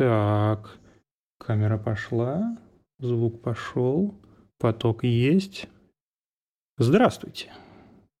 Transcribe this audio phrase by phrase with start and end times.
[0.00, 0.78] Так,
[1.36, 2.56] камера пошла,
[3.00, 4.14] звук пошел,
[4.56, 5.66] поток есть.
[6.78, 7.52] Здравствуйте.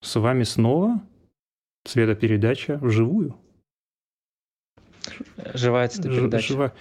[0.02, 1.00] С вами снова
[1.86, 3.34] цветопередача вживую.
[5.54, 6.48] Живая цветопередача.
[6.48, 6.74] Жива...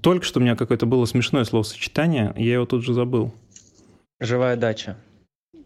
[0.00, 3.34] Только что у меня какое-то было смешное словосочетание, я его тут же забыл.
[4.20, 4.96] Живая дача.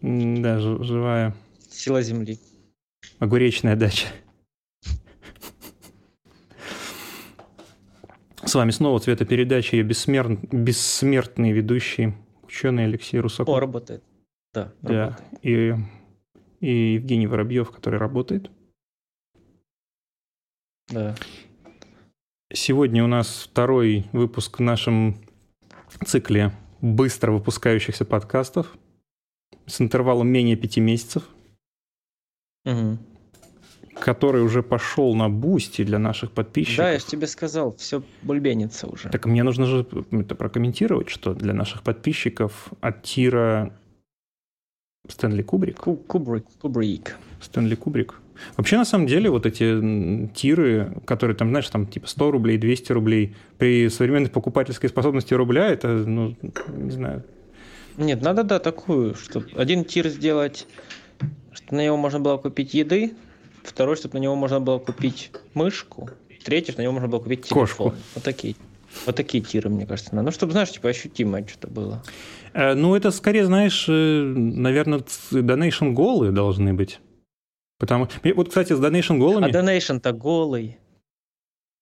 [0.01, 1.35] Да, живая.
[1.69, 2.39] Сила земли.
[3.19, 4.07] Огуречная дача.
[8.51, 10.37] С вами снова цветопередача и бессмер...
[10.51, 13.55] бессмертный ведущий ученый Алексей Русаков.
[13.55, 14.03] О, работает.
[14.53, 15.05] Да, да.
[15.11, 15.39] Работает.
[15.43, 15.75] И,
[16.59, 18.51] и Евгений Воробьев, который работает.
[20.89, 21.15] Да.
[22.53, 25.15] Сегодня у нас второй выпуск в нашем
[26.05, 28.77] цикле быстро выпускающихся подкастов
[29.67, 31.23] с интервалом менее пяти месяцев.
[32.65, 32.99] Угу
[34.01, 36.79] который уже пошел на бусти для наших подписчиков.
[36.79, 39.09] Да, я же тебе сказал, все бульбенится уже.
[39.09, 43.73] Так мне нужно же это прокомментировать, что для наших подписчиков от tier а
[45.09, 45.79] Стэнли Кубрик.
[45.79, 46.45] Кубрик.
[46.61, 47.17] Кубрик.
[47.41, 48.21] Стэнли Кубрик.
[48.57, 52.59] Вообще, на самом деле, вот эти tier ы, которые там, знаешь, там типа 100 рублей,
[52.59, 56.35] 200 рублей, при современной покупательской способности рубля, это, ну,
[56.69, 57.25] не знаю.
[57.97, 60.67] Нет, надо, да, такую, чтобы один tier сделать,
[61.53, 63.13] чтобы на него можно было купить еды,
[63.63, 66.11] Второй, чтобы на него можно было купить мышку.
[66.45, 67.67] Третий, чтобы на него можно было купить телефон.
[67.67, 67.95] Кошку.
[68.15, 68.57] Вот такие.
[69.07, 70.27] Вот такие тиры, мне кажется, надо.
[70.27, 72.03] Ну, чтобы, знаешь, типа ощутимое что-то было.
[72.55, 74.99] Э, ну, это скорее, знаешь, э, наверное,
[75.31, 77.01] donation голы должны быть.
[77.79, 79.49] Потому вот, кстати, с donation голыми...
[79.49, 80.79] А donation-то голый.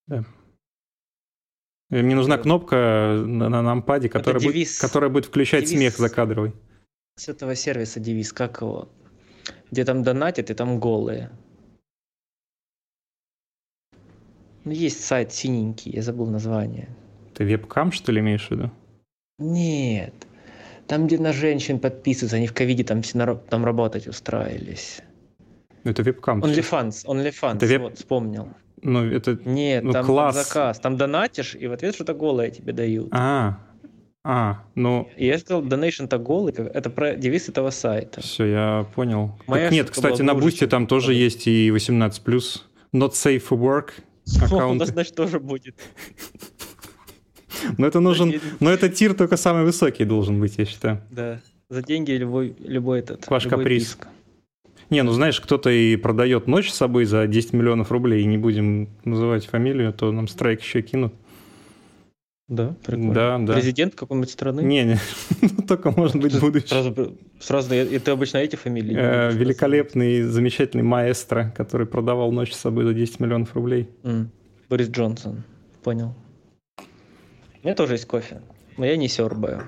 [0.07, 0.23] Да.
[1.89, 6.53] Э, мне нужна кнопка на, на нампаде, которая, будет, которая будет включать девиз смех закадровый.
[7.15, 8.87] С этого сервиса девиз, как его?
[9.71, 11.31] Где там донатят, и там голые.
[13.91, 13.97] Ну,
[14.65, 16.89] есть сайт синенький, я забыл название.
[17.33, 18.71] Ты вебкам, что ли, имеешь в виду?
[19.37, 20.13] Нет.
[20.87, 25.01] Там, где на женщин подписываются, они в ковиде там все на, там работать устраивались.
[25.83, 26.43] Это вебкам.
[26.43, 27.81] OnlyFans, OnlyFans, это веб...
[27.81, 28.49] вот, вспомнил.
[28.81, 30.35] Ну, это Нет, ну, там, класс.
[30.35, 30.79] там заказ.
[30.79, 33.09] Там донатишь, и в ответ что-то голое тебе дают.
[33.11, 33.59] А,
[34.23, 35.09] а, ну...
[35.15, 38.21] И я сказал, donation-то голый, это про девиз этого сайта.
[38.21, 39.39] Все, я понял.
[39.47, 42.11] Моя нет, кстати, на Бусте там тоже есть и 18+,
[42.93, 43.91] not safe for work,
[44.41, 44.75] аккаунт.
[44.75, 45.75] У нас, значит, тоже будет.
[47.77, 51.01] Но это нужен, но это тир только самый высокий должен быть, я считаю.
[51.11, 53.27] Да, за деньги любой, любой этот.
[53.27, 53.83] Ваш каприз.
[53.83, 54.07] Писк.
[54.89, 58.37] Не, ну знаешь, кто-то и продает ночь с собой за 10 миллионов рублей, и не
[58.37, 61.13] будем называть фамилию, а то нам страйк еще кинут.
[62.49, 63.13] Да, прикольно.
[63.13, 63.53] Да, да.
[63.53, 64.61] Президент какой-нибудь страны?
[64.61, 64.97] Не, не,
[65.67, 66.67] только может быть будущий.
[66.67, 68.95] Сразу, сразу и ты обычно эти фамилии?
[68.97, 73.87] Э, великолепный, замечательный маэстро, который продавал ночь с собой за 10 миллионов рублей.
[74.67, 75.43] Борис Джонсон,
[75.83, 76.15] понял.
[77.61, 78.41] У меня тоже есть кофе,
[78.77, 79.63] но я не сербаю.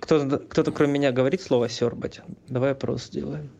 [0.00, 2.20] Кто-то, кто-то кроме меня говорит слово сербать?
[2.48, 3.50] Давай опрос сделаем.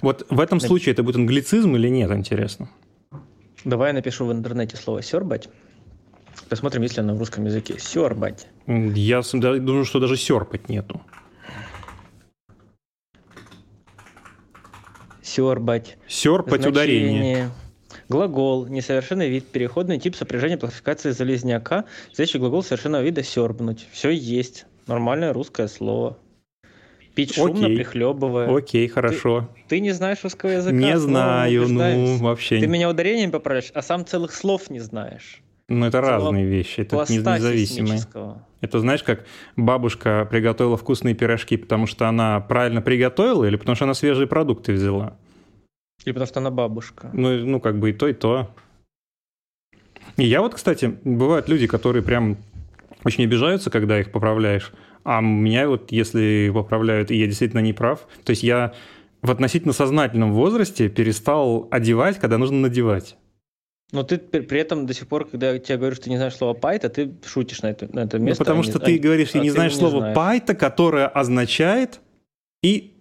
[0.00, 2.70] Вот в этом случае это будет англицизм или нет, интересно?
[3.64, 5.48] Давай я напишу в интернете слово «сербать».
[6.48, 7.78] Посмотрим, есть ли оно в русском языке.
[7.78, 8.46] Сербать.
[8.66, 11.00] Я думаю, что даже серпать нету.
[15.22, 15.96] Сербать.
[16.08, 17.50] Серпать ударение.
[18.08, 18.66] Глагол.
[18.66, 19.46] Несовершенный вид.
[19.46, 21.84] Переходный тип сопряжения классификации залезняка.
[22.12, 23.86] Следующий глагол совершенного вида сербнуть.
[23.92, 24.66] Все есть.
[24.86, 26.18] Нормальное русское слово.
[27.14, 27.76] Пить шумно, Окей.
[27.76, 28.56] прихлебывая.
[28.56, 29.48] Окей, хорошо.
[29.54, 30.76] Ты, ты не знаешь русского языка?
[30.76, 32.60] Не знаю, ну, вообще.
[32.60, 35.42] Ты меня ударением поправишь, а сам целых слов не знаешь.
[35.68, 38.00] Ну, это Целого разные вещи, это независимые.
[38.60, 39.24] Это знаешь, как
[39.56, 44.72] бабушка приготовила вкусные пирожки, потому что она правильно приготовила или потому что она свежие продукты
[44.72, 45.16] взяла?
[46.04, 47.10] Или потому что она бабушка.
[47.12, 48.54] Ну, ну как бы и то, и то.
[50.16, 52.36] И я вот, кстати, бывают люди, которые прям
[53.04, 54.72] очень обижаются, когда их поправляешь.
[55.04, 58.72] А меня вот, если поправляют, и я действительно не прав, то есть я
[59.22, 63.16] в относительно сознательном возрасте перестал одевать, когда нужно надевать.
[63.92, 66.34] Но ты при этом до сих пор, когда я тебе говорю, что ты не знаешь
[66.34, 68.42] слова пайта, ты шутишь на это, на это ну, место.
[68.42, 71.06] Ну, потому а что не, ты а, говоришь, я а не знаешь слово пайта, которое
[71.06, 72.00] означает
[72.62, 72.94] и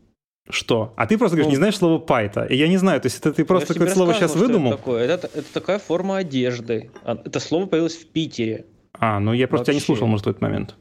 [0.49, 0.93] что?
[0.97, 2.43] А ты просто говоришь, ну, не знаешь слово пайта.
[2.43, 4.73] И я не знаю, то есть это ты просто какое-то слово сейчас выдумал?
[4.73, 5.03] Это, такое.
[5.05, 6.91] Это, это такая форма одежды.
[7.05, 8.65] Это слово появилось в Питере.
[8.93, 9.79] А, ну я просто Вообще.
[9.79, 10.75] тебя не слушал, может, в этот момент.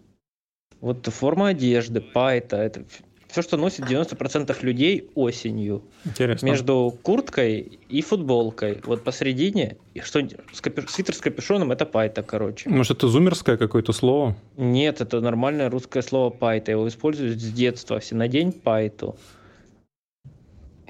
[0.81, 2.85] Вот форма одежды, пайта, это
[3.31, 5.83] все, что носит 90% людей осенью.
[6.05, 6.47] Интересно.
[6.47, 8.81] Между курткой и футболкой.
[8.85, 10.21] Вот посередине, что
[10.53, 10.83] с капю...
[10.89, 12.69] свитер с капюшоном это пайта, короче.
[12.69, 14.37] Может, это зумерское какое-то слово?
[14.57, 16.73] Нет, это нормальное русское слово пайта.
[16.73, 18.01] Его используют с детства.
[18.01, 19.17] Все надень пайту.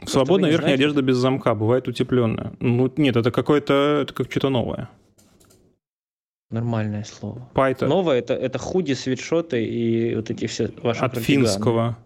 [0.06, 0.84] Свободная верхняя знаете?
[0.84, 2.54] одежда без замка, бывает утепленная.
[2.58, 4.88] Ну, нет, это какое-то, это как что-то новое.
[6.50, 7.48] Нормальное слово.
[7.54, 7.86] Пайта.
[7.86, 11.96] Новое это, это худи, свитшоты и вот эти все ваши От финского.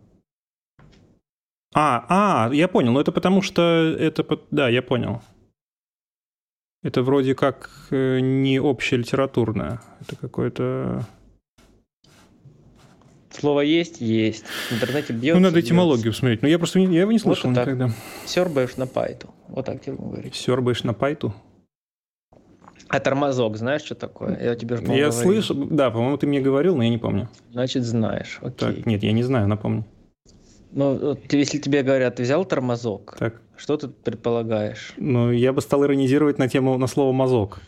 [1.75, 2.93] А, а, я понял.
[2.93, 3.63] Ну это потому что
[3.99, 4.25] это...
[4.51, 5.23] Да, я понял.
[6.83, 9.81] Это вроде как э, не общелитературное.
[10.03, 11.07] Это какое-то...
[13.31, 14.45] Слово есть, есть.
[14.69, 15.41] В интернете бьется.
[15.41, 16.43] Ну, надо этимологию посмотреть.
[16.43, 17.91] Но я просто не, я его не слышал вот никогда.
[18.27, 19.35] Сербаешь на пайту.
[19.49, 20.35] Вот так тебе говорить.
[20.35, 21.35] Сербаешь на пайту?
[22.95, 24.39] А тормозок, знаешь, что такое?
[24.41, 27.29] Я тебе же, Я слышу, да, по-моему, ты мне говорил, но я не помню.
[27.51, 28.73] Значит, знаешь, окей.
[28.77, 29.85] Так, нет, я не знаю, напомню.
[30.71, 33.43] Ну, если тебе говорят, ты взял тормозок, так.
[33.57, 34.95] что ты предполагаешь?
[34.97, 37.61] Ну, я бы стал иронизировать на тему, на слово «мазок».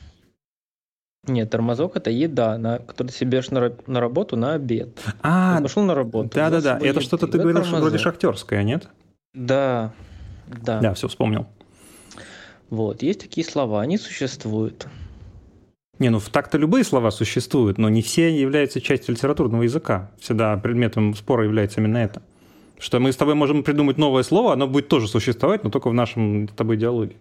[1.26, 4.96] Нет, тормозок это еда, на, которую ты себе на, на работу на обед.
[5.22, 6.31] А, ты пошел на работу.
[6.34, 6.79] Да, да, да.
[6.81, 8.88] Это что-то ты говорил, что вроде шахтерское, нет?
[9.34, 9.93] Да,
[10.46, 10.79] да.
[10.79, 11.46] Да, все вспомнил.
[12.70, 14.87] Вот, есть такие слова, они существуют.
[15.98, 20.10] Не, ну так-то любые слова существуют, но не все являются частью литературного языка.
[20.20, 22.22] Всегда предметом спора является именно это.
[22.78, 25.94] Что мы с тобой можем придумать новое слово, оно будет тоже существовать, но только в
[25.94, 27.16] нашем с тобой диалоге.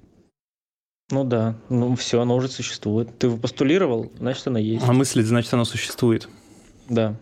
[1.11, 3.17] Ну да, ну все, оно уже существует.
[3.17, 4.83] Ты его постулировал, значит оно есть.
[4.87, 6.27] А мыслить, значит оно существует.
[6.89, 7.15] Да.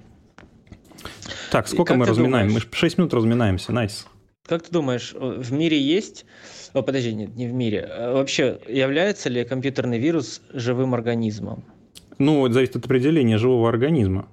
[1.51, 2.47] Так, сколько мы разминаем?
[2.47, 2.67] Думаешь?
[2.71, 3.91] Мы 6 минут разминаемся, найс.
[3.91, 4.09] Nice.
[4.47, 6.25] Как ты думаешь, в мире есть...
[6.73, 7.81] О, подожди, нет, не в мире.
[7.89, 11.63] А вообще, является ли компьютерный вирус живым организмом?
[12.17, 14.27] Ну, это зависит от определения живого организма.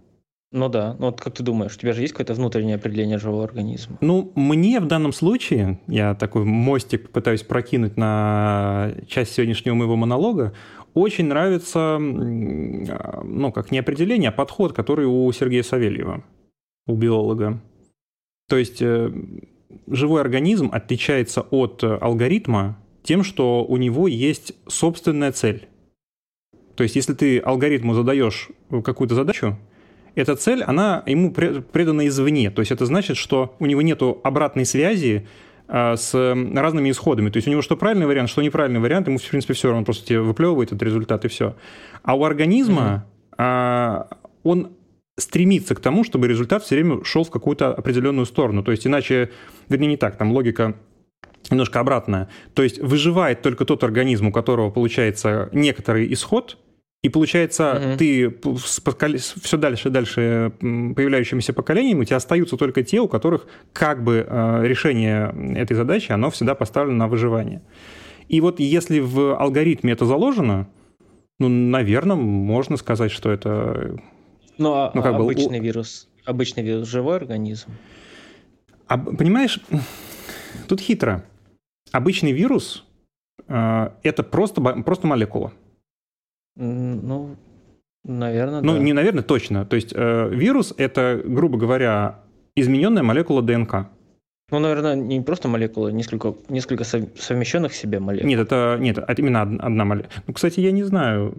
[0.52, 3.44] Ну да, ну вот как ты думаешь, у тебя же есть какое-то внутреннее определение живого
[3.44, 3.98] организма?
[4.00, 10.52] Ну, мне в данном случае, я такой мостик пытаюсь прокинуть на часть сегодняшнего моего монолога,
[10.92, 16.24] очень нравится, ну, как не определение, а подход, который у Сергея Савельева,
[16.88, 17.60] у биолога.
[18.48, 19.12] То есть э,
[19.88, 25.68] живой организм отличается от алгоритма тем, что у него есть собственная цель.
[26.76, 28.48] То есть если ты алгоритму задаешь
[28.84, 29.58] какую-то задачу,
[30.14, 32.50] эта цель, она ему предана извне.
[32.50, 35.26] То есть это значит, что у него нет обратной связи
[35.68, 37.30] а, с разными исходами.
[37.30, 39.84] То есть у него что правильный вариант, что неправильный вариант, ему, в принципе, все равно,
[39.84, 41.54] просто тебе выплевывает этот результат и все.
[42.02, 43.06] А у организма
[43.38, 44.16] mm-hmm.
[44.42, 44.72] он
[45.20, 48.62] стремится к тому, чтобы результат все время шел в какую-то определенную сторону.
[48.62, 49.30] То есть иначе,
[49.68, 50.76] вернее, не так, там логика
[51.50, 52.28] немножко обратная.
[52.54, 56.58] То есть выживает только тот организм, у которого получается некоторый исход–
[57.02, 57.96] и получается, угу.
[57.96, 63.46] ты с все дальше и дальше появляющимися поколениями, у тебя остаются только те, у которых
[63.72, 67.62] как бы э, решение этой задачи, оно всегда поставлено на выживание.
[68.28, 70.68] И вот если в алгоритме это заложено,
[71.38, 73.98] ну, наверное, можно сказать, что это...
[74.60, 75.64] Ну, а ну, как обычный бы...
[75.64, 77.70] вирус, обычный вирус живой организм?
[78.86, 79.58] А, понимаешь,
[80.68, 81.24] тут хитро.
[81.92, 82.84] Обычный вирус
[83.48, 85.52] э, это просто, просто молекула.
[86.56, 87.36] Ну,
[88.04, 88.78] наверное, Ну, да.
[88.78, 89.64] не наверное, точно.
[89.64, 92.20] То есть э, вирус— это, грубо говоря,
[92.54, 93.88] измененная молекула ДНК.
[94.50, 98.28] Ну, наверное, не просто молекула, несколько, несколько совмещенных в себе молекул.
[98.28, 100.12] Нет, это, нет, это именно одна молекула.
[100.26, 101.34] Ну, кстати, я не знаю.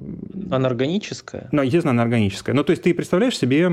[0.50, 1.50] Она органическая?
[1.52, 2.56] Ну, естественно, она органическая.
[2.56, 3.70] Ну, то есть ты представляешь себе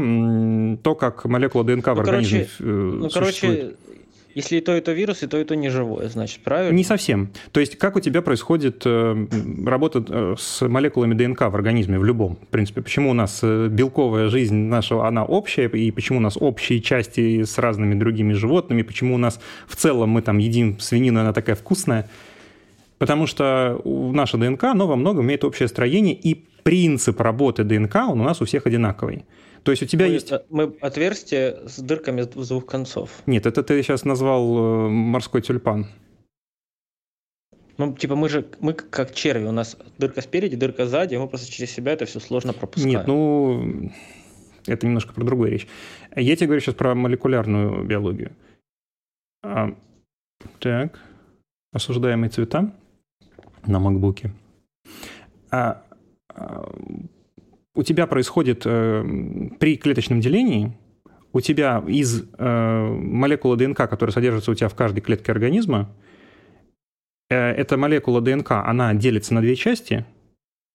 [0.82, 3.74] то, как молекула ДНК ну, в организме короче, э, Ну, короче,
[4.38, 6.74] если и то, и то вирус, и то, и то не живое, значит, правильно?
[6.74, 7.30] Не совсем.
[7.50, 9.26] То есть как у тебя происходит э,
[9.66, 12.80] работа э, с молекулами ДНК в организме, в любом, в принципе?
[12.80, 17.42] Почему у нас э, белковая жизнь наша, она общая, и почему у нас общие части
[17.42, 21.56] с разными другими животными, почему у нас в целом мы там едим свинину, она такая
[21.56, 22.08] вкусная?
[22.98, 28.20] Потому что наша ДНК, оно во многом имеет общее строение, и принцип работы ДНК он
[28.20, 29.24] у нас у всех одинаковый.
[29.62, 30.32] То есть у тебя мы, есть...
[30.50, 33.10] Мы отверстие с дырками с двух концов.
[33.26, 35.86] Нет, это ты сейчас назвал э, морской тюльпан.
[37.78, 41.50] Ну, типа мы же, мы как черви, у нас дырка спереди, дырка сзади, мы просто
[41.50, 42.98] через себя это все сложно пропускаем.
[42.98, 43.92] Нет, ну,
[44.66, 45.68] это немножко про другую речь.
[46.16, 48.32] Я тебе говорю сейчас про молекулярную биологию.
[49.44, 49.76] А,
[50.58, 50.98] так,
[51.72, 52.74] осуждаемые цвета
[53.64, 54.32] на макбуке.
[55.50, 55.84] А,
[56.28, 56.68] а,
[57.78, 59.04] у тебя происходит э,
[59.60, 60.76] при клеточном делении,
[61.32, 65.88] у тебя из э, молекулы ДНК, которая содержится у тебя в каждой клетке организма,
[67.30, 70.04] э, эта молекула ДНК, она делится на две части–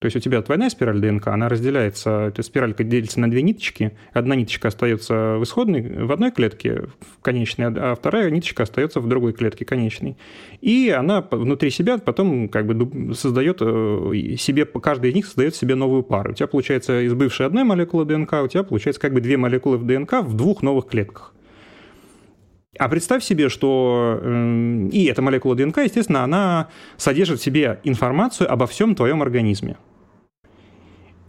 [0.04, 3.94] то есть у тебя двойная спираль ДНК, она разделяется, эта спиралька делится на две ниточки.
[4.12, 9.08] Одна ниточка остается в исходной, в одной клетке, в конечной, а вторая ниточка остается в
[9.08, 10.18] другой клетке, конечной.
[10.60, 15.76] И она внутри себя потом как бы создает э, себе, каждая из них создает себе
[15.76, 16.32] новую пару.
[16.32, 19.78] У тебя получается из бывшей одной молекулы ДНК, у тебя получается как бы две молекулы
[19.78, 21.34] в ДНК в двух новых клетках.
[22.78, 26.68] А представь себе, что э, и эта молекула ДНК, естественно, она
[26.98, 29.78] содержит в себе информацию обо всем твоем организме.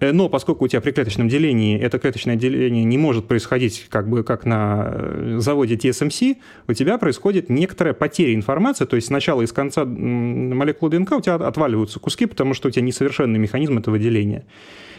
[0.04, 4.08] Э, но поскольку у тебя при клеточном делении это клеточное деление не может происходить как
[4.08, 6.36] бы как на э, заводе TSMC,
[6.68, 11.20] у тебя происходит некоторая потеря информации, то есть сначала и с конца молекулы ДНК у
[11.20, 14.44] тебя отваливаются куски, потому что у тебя несовершенный механизм этого деления.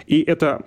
[0.07, 0.65] И это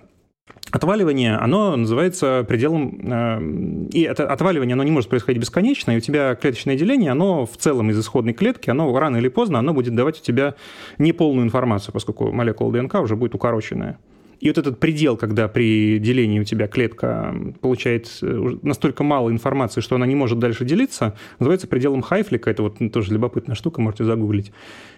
[0.70, 3.00] Отваливание, оно называется пределом...
[3.10, 7.46] Э, и это отваливание, оно не может происходить бесконечно, и у тебя клеточное деление, оно
[7.46, 10.54] в целом из исходной клетки, оно рано или поздно, оно будет давать у тебя
[10.98, 13.98] неполную информацию, поскольку молекула ДНК уже будет укороченная.
[14.40, 19.80] И вот этот предел, когда при делении у тебя клетка получает э, настолько мало информации,
[19.80, 22.50] что она не может дальше делиться, называется пределом Хайфлика.
[22.50, 24.52] Это вот тоже любопытная штука, можете загуглить.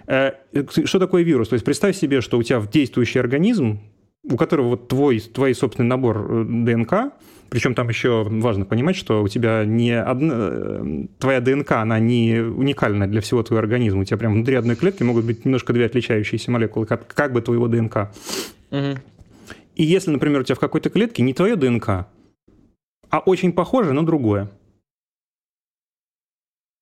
[0.06, 0.32] Э,
[0.66, 1.48] что такое вирус?
[1.48, 3.80] То есть представь себе, что у тебя действующий организм,
[4.24, 7.12] у которого вот твой, твой собственный набор э, ДНК,
[7.48, 13.08] причем там еще важно понимать, что у тебя не одна, твоя ДНК, она не уникальна
[13.08, 14.02] для всего твоего организма.
[14.02, 17.40] У тебя прям внутри одной клетки могут быть немножко две отличающиеся молекулы, как, как бы
[17.42, 18.12] твоего ДНК.
[18.70, 18.98] Угу.
[19.80, 22.06] И если, например, у тебя в какой-то клетке не твое ДНК,
[23.08, 24.50] а очень похоже, но другое.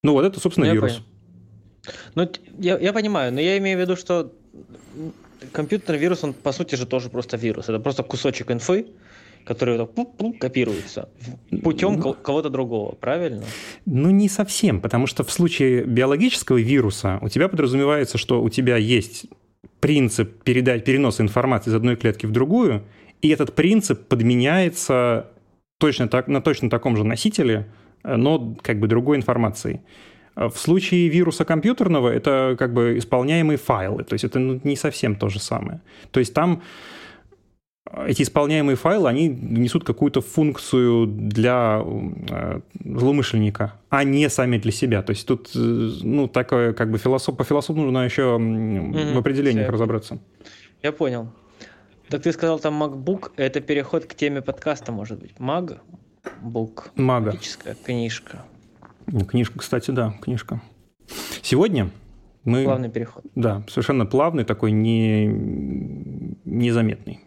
[0.02, 1.00] Ну вот это, собственно, я вирус.
[2.16, 2.28] Ну,
[2.58, 4.32] я, я понимаю, но я имею в виду, что
[5.52, 7.68] компьютерный вирус, он по сути же тоже просто вирус.
[7.68, 8.88] Это просто кусочек инфы,
[9.44, 11.08] который вот так, копируется
[11.62, 13.44] путем ну, кого-то другого, правильно?
[13.86, 18.76] Ну, не совсем, потому что в случае биологического вируса у тебя подразумевается, что у тебя
[18.76, 19.26] есть
[19.80, 22.84] принцип передать, переноса информации из одной клетки в другую,
[23.22, 25.28] и этот принцип подменяется
[25.78, 27.66] точно так, на точно таком же носителе,
[28.04, 29.80] э, но как бы другой информацией.
[30.34, 35.16] В случае вируса компьютерного это как бы исполняемые файлы, то есть это ну, не совсем
[35.16, 35.80] то же самое.
[36.12, 36.62] То есть там
[38.06, 45.02] эти исполняемые файлы, они несут какую-то функцию для э, злоумышленника, а не сами для себя.
[45.02, 49.14] То есть тут, э, ну, такое, как бы, философ, по философу нужно еще mm-hmm.
[49.14, 49.72] в определениях Все.
[49.72, 50.18] разобраться.
[50.82, 51.28] Я понял.
[52.08, 55.38] Так ты сказал там MacBook, это переход к теме подкаста, может быть.
[55.38, 55.78] Маг?
[56.40, 56.90] Бук.
[56.94, 57.32] Мага.
[57.32, 58.44] Магическая книжка.
[59.06, 60.60] Ну, книжка, кстати, да, книжка.
[61.42, 61.90] Сегодня
[62.44, 62.64] мы...
[62.64, 63.24] Плавный переход.
[63.34, 65.26] Да, совершенно плавный, такой не...
[66.44, 67.20] незаметный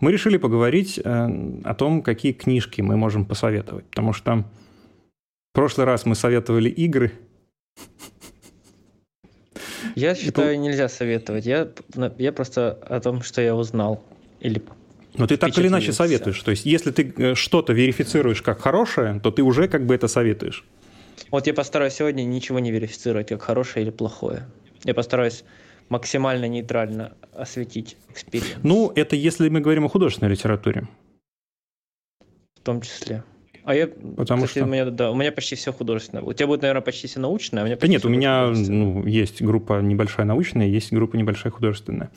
[0.00, 1.02] мы решили поговорить э,
[1.64, 3.84] о том, какие книжки мы можем посоветовать.
[3.86, 4.44] Потому что
[5.52, 7.12] в прошлый раз мы советовали игры.
[9.96, 11.46] Я считаю, нельзя советовать.
[11.46, 11.68] Я,
[12.18, 14.04] я просто о том, что я узнал.
[14.40, 14.62] Или
[15.16, 16.40] но ты так или иначе советуешь.
[16.40, 20.08] То есть, если ты э, что-то верифицируешь как хорошее, то ты уже как бы это
[20.08, 20.64] советуешь.
[21.30, 24.46] Вот я постараюсь сегодня ничего не верифицировать, как хорошее или плохое.
[24.84, 25.44] Я постараюсь
[25.90, 28.60] максимально нейтрально осветить experience.
[28.62, 30.88] Ну, это если мы говорим о художественной литературе.
[32.54, 33.22] В том числе.
[33.64, 34.64] А я, Потому кстати, что...
[34.64, 36.22] у меня, да, у меня почти все художественное.
[36.22, 39.04] У тебя будет, наверное, почти все научное, а у меня Да нет, у меня ну,
[39.06, 42.10] есть группа небольшая научная, есть группа небольшая художественная.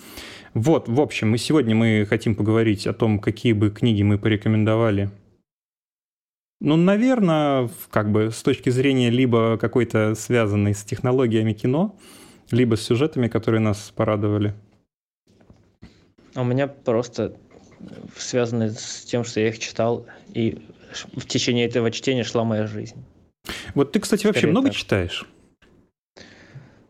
[0.54, 5.10] Вот, в общем, мы сегодня мы хотим поговорить о том, какие бы книги мы порекомендовали.
[6.62, 11.98] Ну, наверное, как бы с точки зрения либо какой-то связанной с технологиями кино,
[12.54, 14.54] либо с сюжетами, которые нас порадовали.
[16.36, 17.36] А у меня просто
[18.16, 20.62] связаны с тем, что я их читал, и
[21.16, 23.04] в течение этого чтения шла моя жизнь.
[23.76, 24.78] Вот ты, кстати, вообще много так.
[24.78, 25.28] читаешь?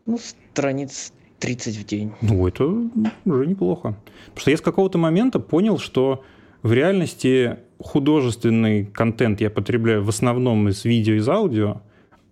[0.06, 2.12] Ну, страниц 30 в день.
[2.20, 3.96] Ну, это уже неплохо.
[4.26, 6.24] Потому что я с какого-то момента понял, что
[6.62, 11.82] в реальности художественный контент я потребляю в основном из видео, из аудио,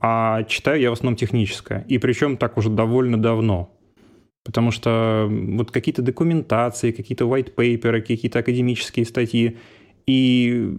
[0.05, 1.87] а читаю я в основном техническое.
[1.89, 3.73] И причем так уже довольно давно.
[4.43, 9.59] Потому что вот какие-то документации, какие-то white paper, какие-то академические статьи,
[10.05, 10.77] и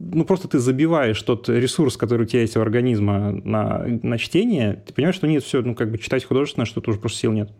[0.00, 4.82] ну, просто ты забиваешь тот ресурс, который у тебя есть у организма на, на чтение,
[4.84, 7.52] ты понимаешь, что нет, все, ну, как бы читать художественное, что тоже просто сил нет.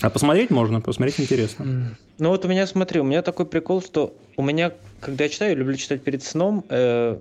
[0.00, 1.96] А посмотреть можно, посмотреть интересно.
[2.18, 5.50] Ну вот у меня, смотри, у меня такой прикол, что у меня, когда я читаю,
[5.50, 6.64] я люблю читать перед сном.
[6.68, 7.18] Э,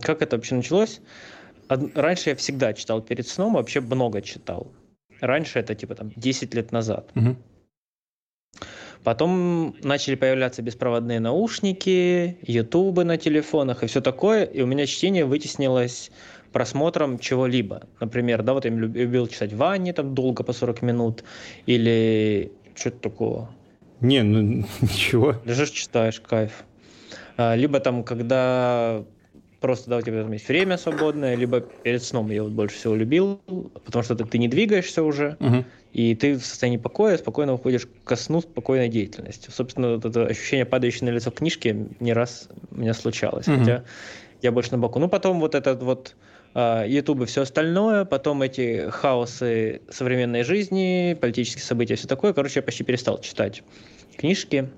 [0.00, 1.00] как это вообще началось?
[1.68, 4.72] Раньше я всегда читал перед сном, вообще много читал.
[5.20, 7.10] Раньше это типа там 10 лет назад.
[7.14, 7.36] Угу.
[9.04, 15.26] Потом начали появляться беспроводные наушники, ютубы на телефонах и все такое, и у меня чтение
[15.26, 16.10] вытеснилось
[16.52, 17.82] просмотром чего-либо.
[18.00, 21.24] Например, да, вот я любил читать в ванне там долго по 40 минут,
[21.66, 23.50] или что-то такого.
[24.00, 24.40] Не, ну
[24.80, 25.36] ничего.
[25.44, 26.64] Лежишь, читаешь, кайф.
[27.36, 29.04] А, либо там, когда
[29.64, 32.94] просто, да, у тебя там есть время свободное, либо перед сном я вот больше всего
[32.94, 33.40] любил,
[33.86, 35.64] потому что ты, ты не двигаешься уже, угу.
[35.94, 39.50] и ты в состоянии покоя спокойно уходишь ко сну спокойной деятельностью.
[39.50, 43.48] Собственно, вот это ощущение падающей на лицо книжки не раз у меня случалось.
[43.48, 43.58] Угу.
[43.58, 43.84] Хотя
[44.42, 44.98] Я больше на боку.
[44.98, 46.14] Ну, потом вот этот вот
[46.54, 52.34] YouTube а, и все остальное, потом эти хаосы современной жизни, политические события, все такое.
[52.34, 53.62] Короче, я почти перестал читать
[54.18, 54.68] книжки.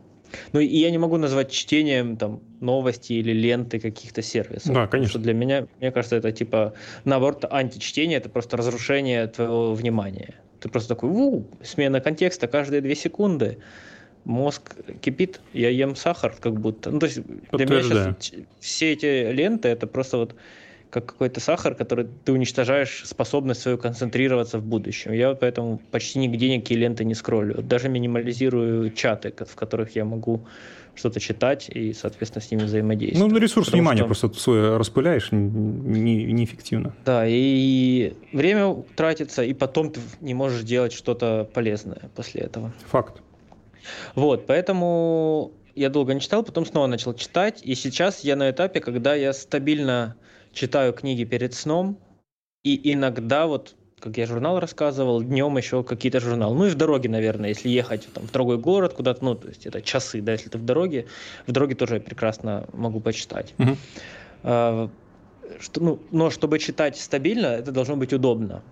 [0.52, 4.74] Ну, и я не могу назвать чтением там новости или ленты каких-то сервисов.
[4.74, 5.10] Да, конечно.
[5.10, 10.34] Что для меня, мне кажется, это типа, наоборот, античтение, это просто разрушение твоего внимания.
[10.60, 13.58] Ты просто такой, у, смена контекста каждые две секунды.
[14.24, 16.90] Мозг кипит, я ем сахар, как будто.
[16.90, 17.20] Ну, то есть
[17.52, 18.16] для меня сейчас
[18.58, 20.34] все эти ленты, это просто вот
[20.90, 25.12] как какой-то сахар, который ты уничтожаешь способность свою концентрироваться в будущем.
[25.12, 27.62] Я поэтому почти нигде никакие ленты не скроллю.
[27.62, 30.46] Даже минимализирую чаты, в которых я могу
[30.94, 33.32] что-то читать и, соответственно, с ними взаимодействовать.
[33.32, 34.06] Ну, ресурс Потому внимания что...
[34.06, 36.94] просто свой распыляешь не, неэффективно.
[37.04, 42.72] Да, и время тратится, и потом ты не можешь делать что-то полезное после этого.
[42.86, 43.20] Факт.
[44.14, 48.80] Вот, поэтому я долго не читал, потом снова начал читать, и сейчас я на этапе,
[48.80, 50.16] когда я стабильно
[50.56, 51.98] читаю книги перед сном,
[52.64, 56.54] и иногда вот как я журнал рассказывал, днем еще какие-то журналы.
[56.54, 59.64] Ну и в дороге, наверное, если ехать там, в другой город куда-то, ну, то есть
[59.66, 61.06] это часы, да, если ты в дороге,
[61.46, 63.54] в дороге тоже я прекрасно могу почитать.
[63.56, 63.76] Uh-huh.
[64.42, 64.90] А,
[65.60, 68.62] что, ну, но чтобы читать стабильно, это должно быть удобно.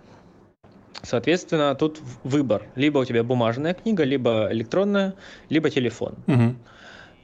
[1.03, 2.62] Соответственно, тут выбор.
[2.76, 5.14] Либо у тебя бумажная книга, либо электронная,
[5.49, 6.17] либо телефон.
[6.26, 6.55] Uh-huh.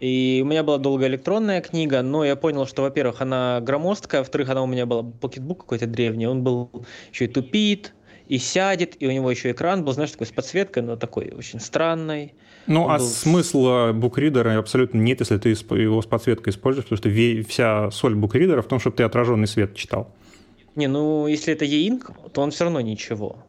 [0.01, 4.49] И у меня была долго электронная книга, но я понял, что, во-первых, она громоздкая, во-вторых,
[4.49, 6.71] она у меня была покетбук какой-то древний, он был
[7.13, 7.93] еще и тупит,
[8.27, 11.61] и сядет, и у него еще экран был, знаешь, такой с подсветкой, но такой очень
[11.61, 12.33] странный.
[12.67, 13.05] Ну, он а был...
[13.05, 18.63] смысла букридера абсолютно нет, если ты его с подсветкой используешь, потому что вся соль букридера
[18.63, 20.15] в том, чтобы ты отраженный свет читал.
[20.77, 23.45] Не, ну, если это e-ink, то он все равно ничего.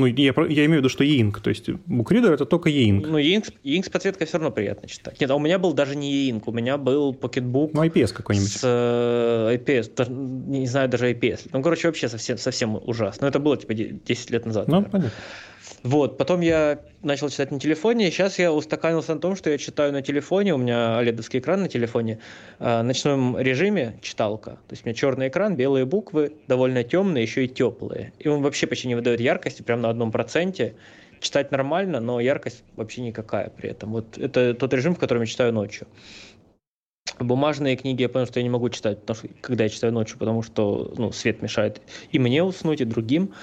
[0.00, 3.06] Ну, я, я имею в виду, что e-ink, то есть букридер это только e-ink.
[3.06, 5.20] Ну, e-ink, e-ink с подсветкой все равно приятно читать.
[5.20, 7.74] Нет, а у меня был даже не e-ink, у меня был покетбук.
[7.74, 8.50] Ну, IPS какой-нибудь.
[8.50, 11.50] С э, IPS, даже, не знаю даже IPS.
[11.52, 13.22] Ну, короче, вообще совсем, совсем ужасно.
[13.22, 14.68] Но это было типа 10 лет назад.
[14.68, 14.90] Ну, наверное.
[14.90, 15.18] понятно.
[15.82, 19.56] Вот, потом я начал читать на телефоне, и сейчас я устаканился на том, что я
[19.56, 22.18] читаю на телефоне, у меня oled экран на телефоне,
[22.58, 27.46] э, ночном режиме читалка, то есть у меня черный экран, белые буквы, довольно темные, еще
[27.46, 30.74] и теплые, и он вообще почти не выдает яркости, прям на одном проценте,
[31.20, 33.92] читать нормально, но яркость вообще никакая при этом.
[33.92, 35.86] Вот это тот режим, в котором я читаю ночью.
[37.18, 40.18] Бумажные книги я понял, что я не могу читать, потому что, когда я читаю ночью,
[40.18, 43.34] потому что ну, свет мешает и мне уснуть, и другим.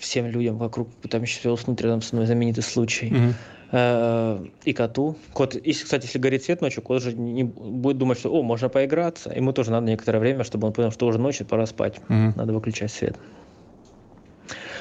[0.00, 3.12] Всем людям вокруг, там еще все уснуть рядом со мной, знаменитый случай.
[3.72, 4.50] Mm-hmm.
[4.64, 5.16] И коту.
[5.32, 8.68] Кот, если, кстати, если горит свет ночью, кот же не будет думать, что, о, можно
[8.68, 9.30] поиграться.
[9.30, 12.00] Ему тоже надо некоторое время, чтобы он понял, что уже ночью, пора спать.
[12.08, 12.32] Mm-hmm.
[12.34, 13.16] Надо выключать свет.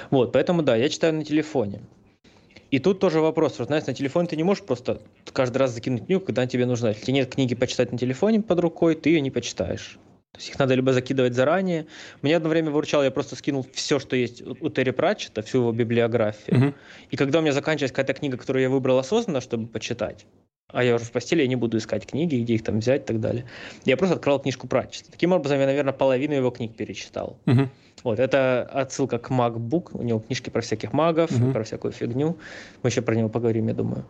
[0.09, 1.81] Вот, поэтому, да, я читаю на телефоне.
[2.71, 5.01] И тут тоже вопрос, что, знаешь, на телефоне ты не можешь просто
[5.33, 6.89] каждый раз закинуть книгу, когда тебе нужна.
[6.89, 9.99] Если нет книги почитать на телефоне под рукой, ты ее не почитаешь.
[10.33, 11.87] То есть их надо либо закидывать заранее.
[12.21, 15.71] Мне одно время выручало, я просто скинул все, что есть у Терри Пратчета, всю его
[15.71, 16.57] библиографию.
[16.57, 16.73] Угу.
[17.11, 20.25] И когда у меня заканчивается какая-то книга, которую я выбрал осознанно, чтобы почитать,
[20.71, 23.05] а я уже в постели, я не буду искать книги, где их там взять и
[23.05, 23.45] так далее.
[23.85, 25.11] Я просто открыл книжку Пратчета.
[25.11, 27.39] Таким образом, я, наверное, половину его книг перечитал.
[27.47, 27.69] Угу.
[28.03, 29.89] Вот, это отсылка к MacBook.
[29.93, 31.51] У него книжки про всяких магов, угу.
[31.51, 32.37] про всякую фигню.
[32.83, 34.05] Мы еще про него поговорим, я думаю.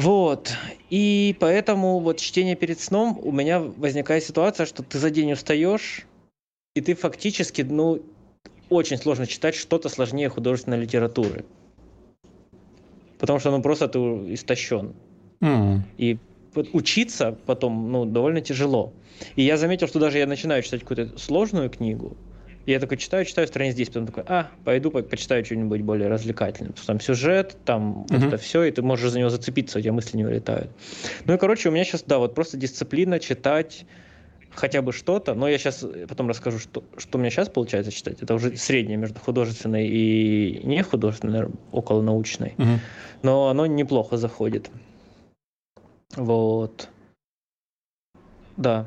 [0.00, 0.54] Вот.
[0.88, 6.06] И поэтому вот чтение перед сном у меня возникает ситуация, что ты за день устаешь,
[6.74, 8.02] и ты фактически, ну,
[8.70, 11.44] очень сложно читать что-то сложнее художественной литературы.
[13.18, 13.98] Потому что, ну, просто ты
[14.32, 14.94] истощен.
[15.42, 15.80] Mm.
[15.98, 16.18] И
[16.72, 18.94] учиться потом, ну, довольно тяжело.
[19.36, 22.16] И я заметил, что даже я начинаю читать какую-то сложную книгу,
[22.66, 26.72] я такой читаю, читаю страниц 10, потом такой, а, пойду по почитаю что-нибудь более развлекательное.
[26.72, 28.28] Потому что там сюжет, там uh-huh.
[28.28, 30.70] это все, и ты можешь за него зацепиться, у тебя мысли не вылетают.
[31.24, 33.86] Ну и, короче, у меня сейчас, да, вот просто дисциплина читать
[34.52, 38.20] хотя бы что-то, но я сейчас потом расскажу, что, что у меня сейчас получается читать.
[38.20, 42.54] Это уже среднее между художественной и не художественной, около научной.
[42.56, 42.78] Uh-huh.
[43.22, 44.70] Но оно неплохо заходит.
[46.16, 46.88] Вот.
[48.56, 48.86] Да.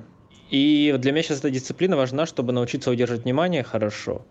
[0.53, 4.21] И для меня сейчас эта дисциплина важна, чтобы научиться удерживать внимание хорошо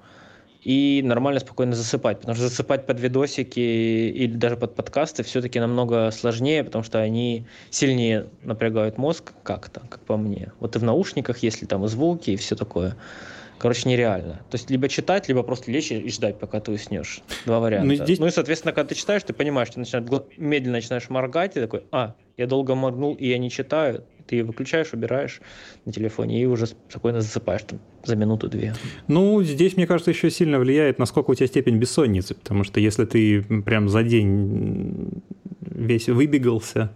[0.63, 2.21] и нормально, спокойно засыпать.
[2.21, 7.45] Потому что засыпать под видосики или даже под подкасты все-таки намного сложнее, потому что они
[7.71, 10.53] сильнее напрягают мозг как-то, как по мне.
[10.61, 12.97] Вот и в наушниках, если там и звуки, и все такое.
[13.63, 14.43] Короче, нереально.
[14.51, 17.23] То есть либо читать, либо просто лечь и ждать, пока ты уснешь.
[17.47, 17.87] Два варианта.
[17.87, 18.19] Ну, здесь...
[18.19, 21.85] ну и, соответственно, когда ты читаешь, ты понимаешь, ты начинаешь, медленно начинаешь моргать, и такой,
[21.93, 25.41] а, я долго моргнул, и я не читаю ты выключаешь, убираешь
[25.85, 28.75] на телефоне и уже спокойно засыпаешь там за минуту-две.
[29.09, 33.05] Ну, здесь, мне кажется, еще сильно влияет, насколько у тебя степень бессонницы, потому что если
[33.05, 35.23] ты прям за день
[35.61, 36.93] весь выбегался,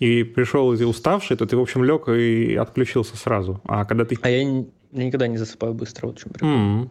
[0.00, 3.60] и пришел и уставший, то ты, в общем, лег и отключился сразу.
[3.64, 4.16] А когда ты...
[4.22, 6.90] А я, я никогда не засыпаю быстро, вот в чем mm-hmm.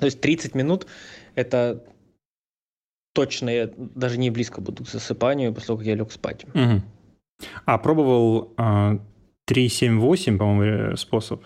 [0.00, 0.86] То есть 30 минут–
[1.34, 1.84] это
[3.12, 6.44] точно я даже не близко буду к засыпанию после того, как я лег спать.
[6.54, 6.82] Угу.
[7.66, 8.98] А пробовал э,
[9.50, 11.42] 3-7-8, по-моему, способ?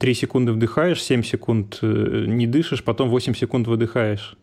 [0.00, 4.36] 3 секунды вдыхаешь, 7 секунд э, не дышишь, потом 8 секунд выдыхаешь.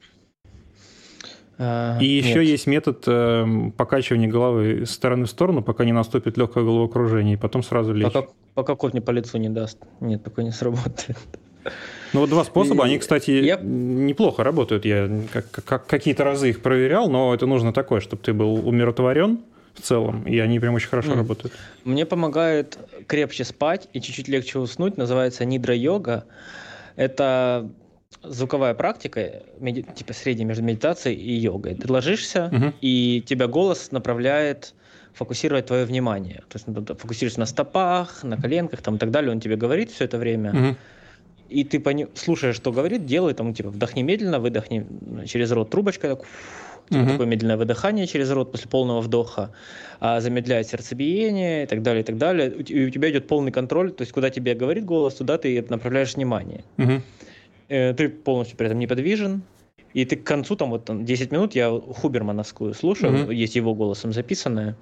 [1.59, 2.47] И еще нет.
[2.47, 7.37] есть метод э, покачивания головы с стороны в сторону, пока не наступит легкое головокружение, и
[7.37, 8.13] потом сразу лечь.
[8.13, 9.77] Пока, пока кот мне по лицу не даст.
[9.99, 11.17] Нет, такое не сработает.
[12.13, 13.59] Ну, вот два способа, они, кстати, я...
[13.61, 14.85] неплохо работают.
[14.85, 19.39] Я как, как, какие-то разы их проверял, но это нужно такое, чтобы ты был умиротворен
[19.75, 21.17] в целом, и они прям очень хорошо mm.
[21.17, 21.53] работают.
[21.83, 26.23] Мне помогает крепче спать и чуть-чуть легче уснуть, называется нидра-йога.
[26.95, 27.69] Это
[28.23, 29.85] звуковая практика, меди...
[29.95, 31.75] типа средняя между медитацией и йогой.
[31.75, 32.73] Ты ложишься, uh-huh.
[32.81, 34.73] и тебя голос направляет
[35.13, 36.43] фокусировать твое внимание.
[36.49, 39.31] То есть ну, фокусируешься на стопах, на коленках там, и так далее.
[39.31, 40.51] Он тебе говорит все это время.
[40.51, 40.75] Uh-huh
[41.49, 42.07] и ты пони...
[42.13, 44.85] слушаешь, что говорит, делай там, типа, вдохни медленно, выдохни
[45.25, 46.19] через рот трубочкой, так,
[46.89, 47.11] типа, угу.
[47.11, 49.51] такое медленное выдыхание через рот после полного вдоха,
[49.99, 52.51] а замедляет сердцебиение и так далее, и так далее.
[52.51, 56.15] И у тебя идет полный контроль, то есть куда тебе говорит голос, туда ты направляешь
[56.15, 56.63] внимание.
[56.77, 57.01] Угу.
[57.69, 59.43] Ты полностью при этом неподвижен,
[59.93, 63.33] и ты к концу, там вот там, 10 минут, я Хубермановскую слушаю, mm-hmm.
[63.33, 64.75] есть его голосом записанное.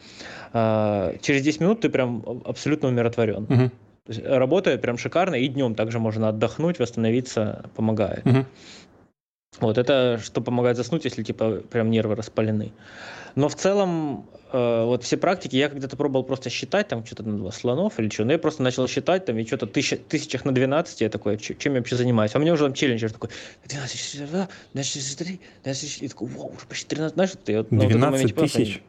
[0.54, 3.46] А, через 10 минут ты прям абсолютно умиротворен.
[4.08, 8.26] То есть работает прям шикарно, и днем также можно отдохнуть, восстановиться, помогает.
[8.26, 8.46] Угу.
[9.60, 12.72] Вот это что помогает заснуть, если типа прям нервы распалены.
[13.38, 17.38] Но в целом э, вот все практики, я когда-то пробовал просто считать, там что-то на
[17.38, 20.52] два слонов или что, но я просто начал считать, там и что-то тысяч, тысячах на
[20.52, 22.32] 12, я такой, чем я вообще занимаюсь?
[22.34, 23.30] А меня уже там челленджер такой,
[23.68, 28.82] 12, 12, 12, 12, и такой, вау, уже почти 13, знаешь, ты вот, 12 тысяч?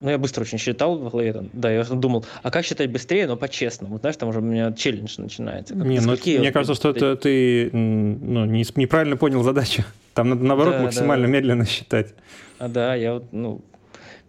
[0.00, 3.26] Ну, я быстро очень считал в голове, там, да, я думал, а как считать быстрее,
[3.26, 5.74] но по-честному, знаешь, там уже у меня челлендж начинается.
[5.74, 9.82] Не, ну, мне вот, кажется, что это ты ну, не, неправильно понял задачу.
[10.14, 11.32] Там надо, наоборот, да, максимально да.
[11.32, 12.14] медленно считать.
[12.58, 13.60] А, да, я вот, ну,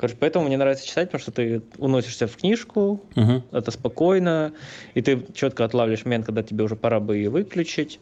[0.04, 3.42] короче, поэтому мне нравится читать, потому что ты уносишься в книжку, угу.
[3.54, 4.52] это спокойно,
[4.96, 8.02] и ты четко отлавливаешь момент, когда тебе уже пора бы ее выключить.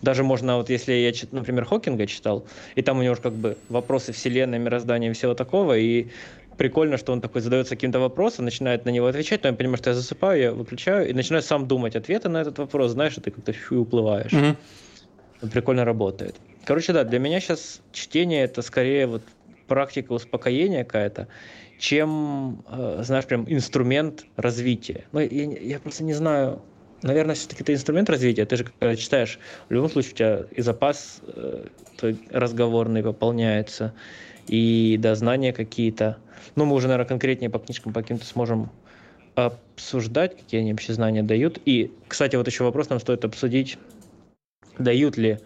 [0.00, 3.58] Даже можно, вот если я, например, Хокинга читал, и там у него же как бы
[3.68, 6.06] вопросы вселенной, мироздания и всего такого, и
[6.56, 9.90] прикольно, что он такой задается каким-то вопросом, начинает на него отвечать, но я понимаю, что
[9.90, 13.30] я засыпаю, я выключаю и начинаю сам думать ответы на этот вопрос, знаешь, и ты
[13.30, 14.32] как-то фу, уплываешь.
[14.32, 15.50] Mm-hmm.
[15.50, 16.34] Прикольно работает.
[16.64, 19.22] Короче, да, для меня сейчас чтение это скорее вот
[19.66, 21.28] практика успокоения какая-то,
[21.78, 25.04] чем, э, знаешь, прям инструмент развития.
[25.12, 26.62] Ну, я, я просто не знаю,
[27.02, 28.44] наверное, все-таки это инструмент развития.
[28.44, 31.66] Ты же, когда читаешь, в любом случае у тебя и запас э,
[32.30, 33.94] разговорный пополняется,
[34.46, 36.18] и да, знания какие-то.
[36.56, 38.70] Ну, мы уже, наверное, конкретнее по книжкам по каким-то сможем
[39.34, 41.60] обсуждать, какие они вообще знания дают.
[41.64, 43.78] И, кстати, вот еще вопрос нам стоит обсудить,
[44.78, 45.38] дают ли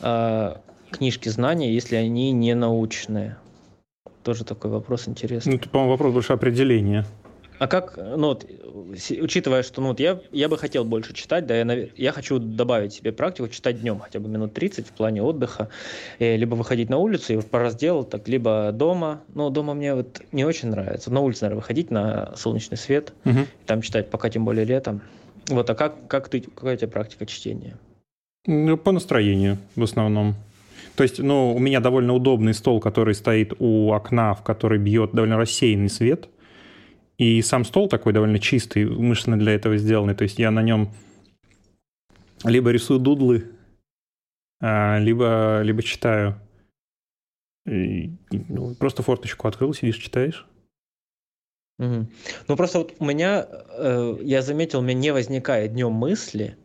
[0.00, 0.54] э,
[0.90, 3.36] книжки знания, если они не научные.
[4.26, 5.52] Тоже такой вопрос интересный.
[5.52, 7.06] Ну, это, по-моему, вопрос больше определения.
[7.60, 8.44] А как, ну вот,
[9.22, 12.92] учитывая, что ну, вот я, я бы хотел больше читать, да, я, я хочу добавить
[12.92, 15.68] себе практику читать днем хотя бы минут 30 в плане отдыха,
[16.18, 19.22] и, либо выходить на улицу, и вот по разделу, так, либо дома.
[19.32, 21.12] Но дома мне вот не очень нравится.
[21.12, 23.46] На улице, наверное, выходить на солнечный свет, угу.
[23.64, 25.02] там читать, пока тем более летом.
[25.46, 27.78] Вот, а как, как ты, какая у тебя практика чтения?
[28.44, 30.34] Ну, по настроению в основном.
[30.96, 35.12] То есть, ну, у меня довольно удобный стол, который стоит у окна, в который бьет
[35.12, 36.28] довольно рассеянный свет–
[37.18, 40.14] и сам стол такой довольно чистый, умышленно для этого сделанный.
[40.14, 40.92] То есть я на нем
[42.44, 43.52] либо рисую дудлы,
[44.60, 46.38] а, либо, либо читаю.
[47.66, 50.46] И, ну, просто форточку открыл, сидишь, читаешь.
[51.78, 52.06] Угу.
[52.48, 56.56] Ну просто вот у меня, э, я заметил, у меня не возникает днем мысли,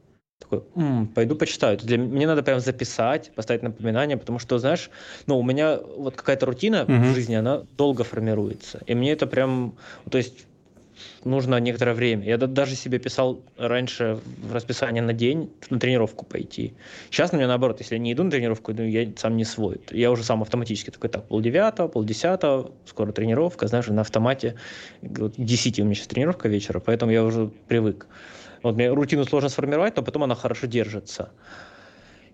[0.42, 1.78] такой, М, пойду почитаю.
[1.78, 4.90] Для, мне надо прям записать, поставить напоминание, потому что, знаешь,
[5.28, 6.94] ну, у меня вот какая-то рутина угу.
[6.94, 8.82] в жизни, она долго формируется.
[8.86, 9.76] И мне это прям,
[10.10, 10.48] то есть
[11.24, 12.26] нужно некоторое время.
[12.26, 16.74] Я даже себе писал раньше в расписание на день на тренировку пойти.
[17.10, 19.82] Сейчас на меня наоборот, если я не иду на тренировку, ну, я сам не свой.
[19.92, 24.56] Я уже сам автоматически такой, так, полдевятого, полдесятого, скоро тренировка, знаешь, на автомате.
[25.02, 28.08] Вот 10 у меня сейчас тренировка вечера, поэтому я уже привык.
[28.64, 31.32] Вот мне рутину сложно сформировать, но потом она хорошо держится.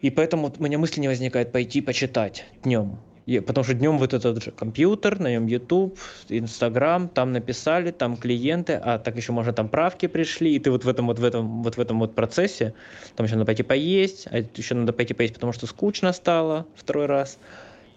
[0.01, 2.99] И поэтому у меня мысли не возникает пойти почитать днем.
[3.45, 8.73] Потому что днем вот этот же компьютер, на нем YouTube, Instagram, там написали, там клиенты,
[8.73, 11.61] а так еще можно там правки пришли, и ты вот в этом вот в этом
[11.61, 12.73] вот в этом вот процессе,
[13.17, 17.07] там еще надо пойти поесть, а еще надо пойти поесть, потому что скучно стало второй
[17.07, 17.37] раз,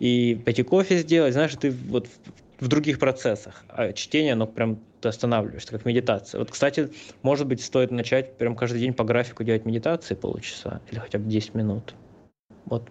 [0.01, 2.09] и пойти кофе сделать, знаешь, ты вот
[2.59, 3.65] в других процессах.
[3.69, 6.39] А чтение, оно прям ты останавливаешься, как медитация.
[6.39, 6.91] Вот, кстати,
[7.23, 11.29] может быть, стоит начать прям каждый день по графику делать медитации полчаса или хотя бы
[11.29, 11.95] 10 минут.
[12.67, 12.89] Вот,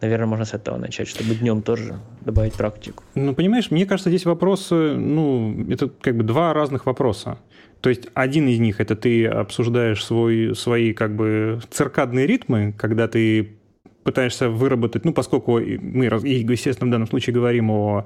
[0.00, 3.04] наверное, можно с этого начать, чтобы днем тоже добавить практику.
[3.14, 7.38] Ну, понимаешь, мне кажется, здесь вопросы, ну, это как бы два разных вопроса.
[7.80, 13.08] То есть один из них это ты обсуждаешь свой, свои как бы циркадные ритмы, когда
[13.08, 13.58] ты
[14.04, 18.04] пытаешься выработать, ну, поскольку мы, естественно, в данном случае говорим о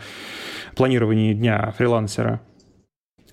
[0.77, 2.41] планировании дня фрилансера,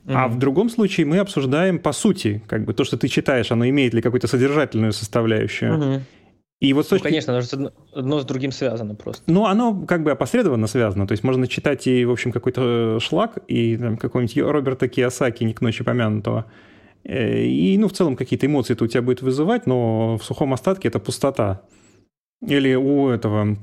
[0.06, 0.14] Mm-hmm.
[0.14, 3.68] А в другом случае мы обсуждаем по сути, как бы то, что ты читаешь, оно
[3.68, 5.74] имеет ли какую-то содержательную составляющую.
[5.74, 6.02] Mm-hmm.
[6.62, 7.06] И вот с ну, точки...
[7.06, 9.24] Ну, конечно, одно, одно с другим связано просто.
[9.28, 11.06] Ну, оно как бы опосредованно связано.
[11.08, 15.54] То есть можно читать и, в общем, какой-то шлак, и там, какого-нибудь Роберта Киосаки, не
[15.54, 16.46] к ночи помянутого.
[17.04, 20.54] Э, и, ну, в целом какие-то эмоции это у тебя будет вызывать, но в сухом
[20.54, 21.62] остатке это пустота.
[22.46, 23.58] Или у этого...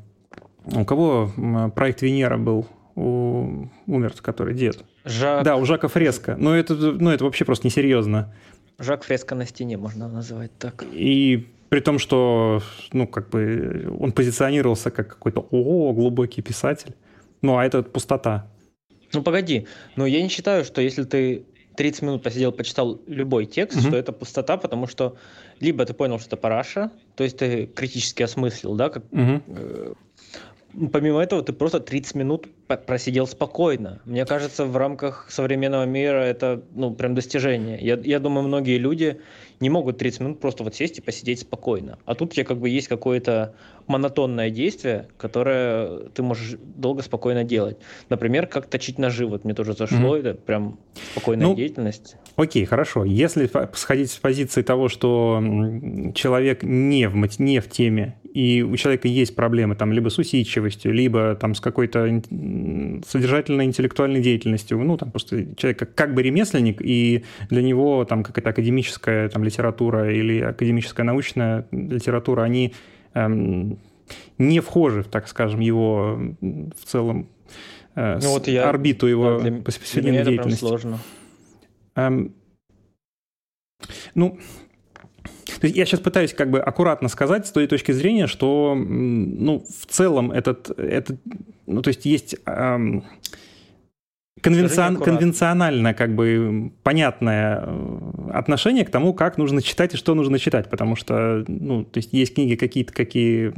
[0.65, 1.31] У кого
[1.75, 2.67] проект Венера был?
[2.95, 4.85] У умер, который дед.
[5.05, 5.45] Жак...
[5.45, 6.37] Да, у Жака Фреско.
[6.39, 8.35] Но это, ну, это вообще просто несерьезно.
[8.79, 10.85] Жак Фреско на стене можно называть так.
[10.93, 16.95] И при том, что, ну, как бы он позиционировался как какой-то о глубокий писатель.
[17.41, 18.51] Ну, а это пустота.
[19.15, 19.67] Ну, погоди.
[19.97, 23.89] Но я не считаю, что если ты 30 минут посидел, почитал любой текст, угу.
[23.89, 25.17] что это пустота, потому что
[25.61, 29.97] либо ты понял, что это параша, то есть ты критически осмыслил, да, как, угу.
[30.93, 32.47] Помимо этого ты просто 30 минут
[32.87, 34.01] просидел спокойно.
[34.05, 37.79] Мне кажется, в рамках современного мира это, ну, прям достижение.
[37.81, 39.21] Я, я думаю, многие люди
[39.61, 41.99] не могут 30 минут просто вот сесть и посидеть спокойно.
[42.05, 43.55] А тут у тебя как бы есть какое-то
[43.87, 47.77] монотонное действие, которое ты можешь долго спокойно делать.
[48.09, 49.27] Например, как точить ножи.
[49.27, 50.21] Вот мне тоже зашло, mm-hmm.
[50.21, 50.79] это прям
[51.13, 52.17] спокойная ну, деятельность.
[52.37, 53.05] Окей, хорошо.
[53.05, 55.43] Если сходить с позиции того, что
[56.15, 60.93] человек не в, не в теме, и у человека есть проблемы там либо с усидчивостью,
[60.93, 62.23] либо там с какой-то
[63.07, 68.23] содержательной интеллектуальной деятельностью, ну, там просто человек как, как бы ремесленник, и для него там
[68.23, 72.73] какая-то академическая там, литература или академическая научная литература, они
[73.15, 73.79] эм,
[74.39, 77.29] не вхожи, так скажем, его в целом
[77.95, 80.99] э, ну, вот я, орбиту его да, для, для меня это прям сложно.
[81.97, 82.35] Эм,
[84.15, 84.39] ну,
[85.63, 89.65] то есть я сейчас пытаюсь как бы аккуратно сказать с той точки зрения, что, ну,
[89.65, 91.21] в целом этот, этот
[91.69, 93.05] ну, то есть есть эм,
[94.41, 100.41] конвенцион, конвенционально как бы понятное э, отношение к тому, как нужно читать и что нужно
[100.41, 103.55] читать, потому что, ну, то есть есть книги какие-то, какие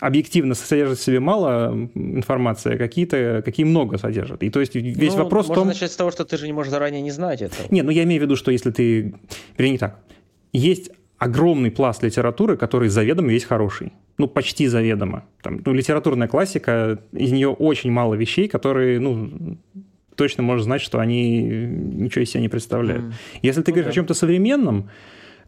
[0.00, 4.42] объективно содержат в себе мало информации, а какие-то, какие много содержат.
[4.42, 5.68] И то есть весь ну, вопрос в том...
[5.68, 7.68] начать с того, что ты же не можешь заранее не знать этого.
[7.70, 9.14] Не, ну я имею в виду, что если ты...
[9.56, 9.98] Вернее, не так.
[10.52, 10.90] Есть
[11.22, 13.92] огромный пласт литературы, который заведомо весь хороший.
[14.18, 15.24] Ну, почти заведомо.
[15.42, 19.56] Там, ну, литературная классика, из нее очень мало вещей, которые, ну,
[20.16, 23.04] точно можешь знать, что они ничего из себя не представляют.
[23.04, 23.12] Mm.
[23.42, 23.74] Если ты okay.
[23.74, 24.90] говоришь о чем-то современном,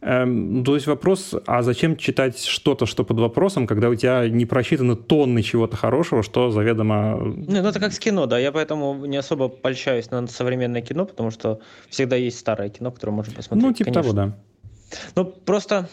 [0.01, 4.45] эм, то есть вопрос, а зачем читать что-то, что под вопросом, когда у тебя не
[4.45, 7.17] просчитаны тонны чего-то хорошего, что заведомо...
[7.17, 8.39] Ну, это как с кино, да.
[8.39, 11.59] Я поэтому не особо польщаюсь на современное кино, потому что
[11.89, 13.65] всегда есть старое кино, которое можно посмотреть.
[13.65, 14.03] Ну, типа Конечно.
[14.03, 14.37] того, да.
[15.15, 15.89] Ну, просто,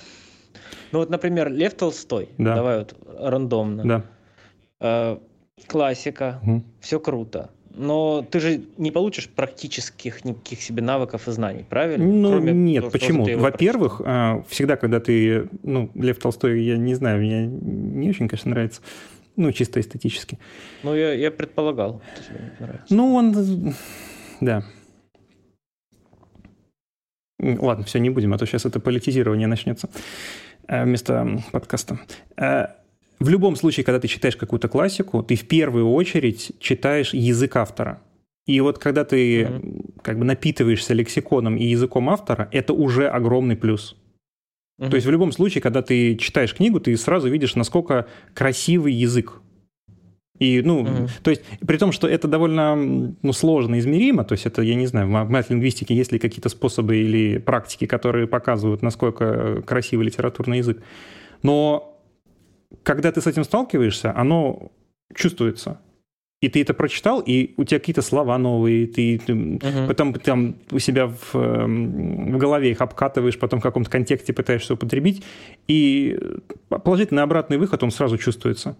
[0.92, 2.54] ну вот, например, Лев Толстой, да.
[2.54, 3.84] давай вот рандомно.
[3.84, 4.04] Да.
[4.80, 5.18] Э,
[5.66, 6.62] классика, угу.
[6.80, 7.50] все круто.
[7.74, 12.04] Но ты же не получишь практических никаких себе навыков и знаний, правильно?
[12.04, 13.24] Ну, Кроме нет, того, почему?
[13.38, 14.40] Во-первых, прочитал.
[14.40, 15.48] Э, всегда, когда ты...
[15.62, 18.82] Ну, Лев Толстой, я не знаю, мне не очень, конечно, нравится.
[19.36, 20.38] Ну, чисто эстетически.
[20.82, 22.94] Ну, я, я предполагал, что тебе не нравится.
[22.94, 23.74] Ну, он...
[24.42, 24.64] Да.
[27.42, 29.90] Ладно, все, не будем, а то сейчас это политизирование начнется
[30.68, 31.98] э, вместо подкаста.
[32.36, 32.66] Э,
[33.18, 38.00] в любом случае, когда ты читаешь какую-то классику, ты в первую очередь читаешь язык автора.
[38.46, 40.00] И вот когда ты mm-hmm.
[40.02, 43.96] как бы напитываешься лексиконом и языком автора, это уже огромный плюс.
[44.80, 44.90] Mm-hmm.
[44.90, 49.41] То есть в любом случае, когда ты читаешь книгу, ты сразу видишь, насколько красивый язык
[50.38, 51.10] и, ну, mm-hmm.
[51.22, 54.86] то есть, при том, что это довольно ну, сложно измеримо, то есть это, я не
[54.86, 60.82] знаю, в мат-лингвистике есть ли какие-то способы или практики, которые показывают, насколько красивый литературный язык.
[61.42, 62.00] Но
[62.82, 64.72] когда ты с этим сталкиваешься, оно
[65.14, 65.80] чувствуется.
[66.40, 69.86] И ты это прочитал, и у тебя какие-то слова новые, ты, ты uh-huh.
[69.86, 74.74] потом там у себя в, эм, в голове их обкатываешь, потом в каком-то контексте пытаешься
[74.74, 75.22] употребить,
[75.68, 76.18] и
[76.68, 78.76] положительный обратный выход, он сразу чувствуется.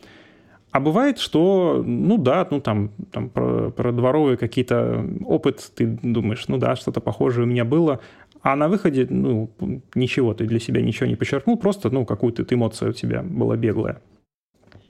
[0.72, 6.48] А бывает, что, ну да, ну там, там про, про дворовые какие-то опыт, ты думаешь,
[6.48, 8.00] ну да, что-то похожее у меня было,
[8.42, 9.50] а на выходе, ну,
[9.94, 14.00] ничего, ты для себя ничего не подчеркнул, просто, ну, какую-то эмоция у тебя была беглая.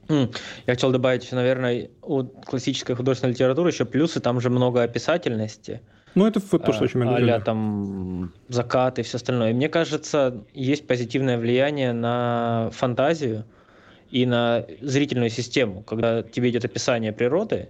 [0.07, 0.29] Я
[0.65, 5.81] хотел добавить, наверное, у классической художественной литературы еще плюсы, там же много описательности.
[6.15, 7.35] Ну, это вот то, что очень много.
[7.35, 9.51] А там закат и все остальное.
[9.51, 13.45] И мне кажется, есть позитивное влияние на фантазию
[14.13, 15.81] и на зрительную систему.
[15.81, 17.69] Когда тебе идет описание природы,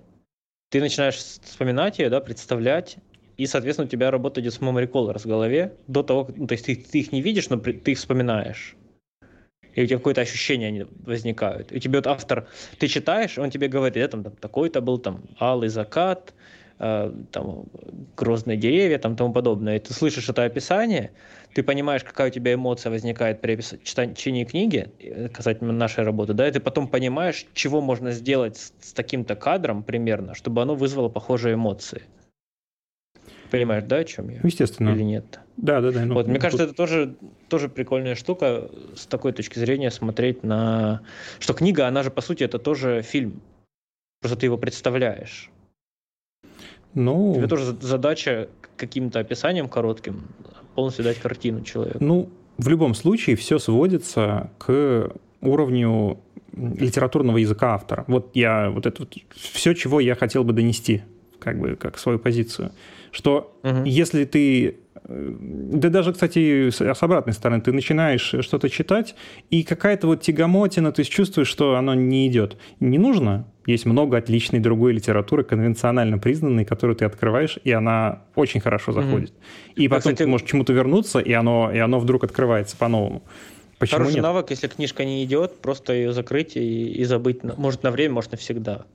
[0.69, 2.97] ты начинаешь вспоминать ее, да, представлять,
[3.37, 6.53] и, соответственно, у тебя работа идет с memory colors в голове до того, ну, то
[6.53, 8.75] есть ты, ты их не видишь, но ты их вспоминаешь
[9.75, 11.71] и у тебя какое-то ощущение они возникают.
[11.71, 15.23] И тебе вот автор, ты читаешь, он тебе говорит, я там, там такой-то был, там,
[15.39, 16.33] алый закат, э,
[17.31, 17.65] там,
[18.17, 19.77] грозные деревья, там, тому подобное.
[19.77, 21.11] И ты слышишь это описание,
[21.53, 26.47] ты понимаешь, какая у тебя эмоция возникает при чтении книги, э, касательно нашей работы, да,
[26.47, 31.09] и ты потом понимаешь, чего можно сделать с, с таким-то кадром примерно, чтобы оно вызвало
[31.09, 32.03] похожие эмоции.
[33.51, 34.39] Понимаешь, да, о чем я?
[34.43, 34.89] Естественно.
[34.89, 35.39] Или нет?
[35.57, 36.05] Да, да, да.
[36.05, 37.15] Ну, вот, мне кажется, это тоже,
[37.49, 41.03] тоже прикольная штука с такой точки зрения смотреть на...
[41.37, 43.41] Что книга, она же, по сути, это тоже фильм.
[44.21, 45.51] Просто ты его представляешь.
[46.93, 47.33] Ну...
[47.35, 50.23] Тебе тоже задача каким-то описанием коротким
[50.75, 52.03] полностью дать картину человеку.
[52.03, 56.19] Ну, в любом случае все сводится к уровню
[56.55, 58.05] литературного языка автора.
[58.07, 61.03] Вот я вот это вот, все, чего я хотел бы донести,
[61.39, 62.71] как бы как свою позицию
[63.13, 63.83] что угу.
[63.85, 64.75] если ты
[65.05, 69.15] э, да даже, кстати, с обратной стороны, ты начинаешь что-то читать,
[69.51, 72.57] и какая-то вот тягомотина, ты чувствуешь, что оно не идет.
[72.79, 73.45] Не нужно.
[73.65, 79.29] Есть много отличной другой литературы, конвенционально признанной, которую ты открываешь, и она очень хорошо заходит.
[79.29, 79.73] Mm-hmm.
[79.75, 83.23] И потом кстати, ты можешь к чему-то вернуться, и оно, и оно вдруг открывается по-новому.
[83.79, 84.23] Почему Хороший нет?
[84.23, 87.43] навык, если книжка не идет, просто ее закрыть и, и забыть.
[87.43, 88.85] Может, на время, может, навсегда.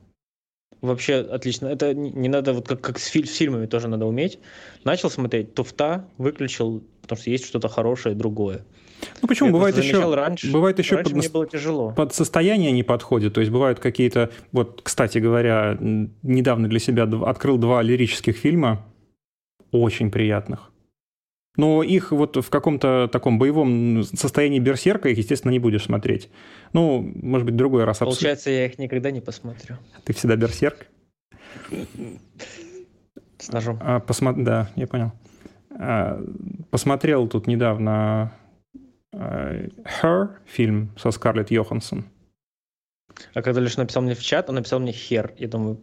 [0.80, 1.66] Вообще отлично.
[1.66, 4.38] Это не надо, вот как, как с, филь, с фильмами тоже надо уметь.
[4.84, 8.64] Начал смотреть, туфта, выключил, потому что есть что-то хорошее, другое.
[9.22, 9.48] Ну почему?
[9.48, 11.92] Я бывает еще, раньше, бывает еще раньше под, мне было тяжело.
[11.92, 13.34] под состояние не подходит.
[13.34, 14.30] То есть бывают какие-то...
[14.52, 18.84] Вот, кстати говоря, недавно для себя открыл два лирических фильма,
[19.72, 20.70] очень приятных.
[21.56, 26.30] Но их вот в каком-то таком боевом состоянии берсерка их, естественно, не будешь смотреть.
[26.72, 28.16] Ну, может быть, другой раз обсудим.
[28.16, 29.76] Получается, я их никогда не посмотрю.
[30.04, 30.86] Ты всегда берсерк?
[33.38, 33.80] С ножом.
[33.82, 34.34] А, посмо...
[34.34, 35.12] Да, я понял.
[35.70, 36.22] А,
[36.70, 38.32] посмотрел тут недавно
[39.14, 42.04] Her фильм со Скарлетт Йоханссон.
[43.34, 45.34] А когда лишь написал мне в чат, он написал мне Хер.
[45.38, 45.80] Я думаю,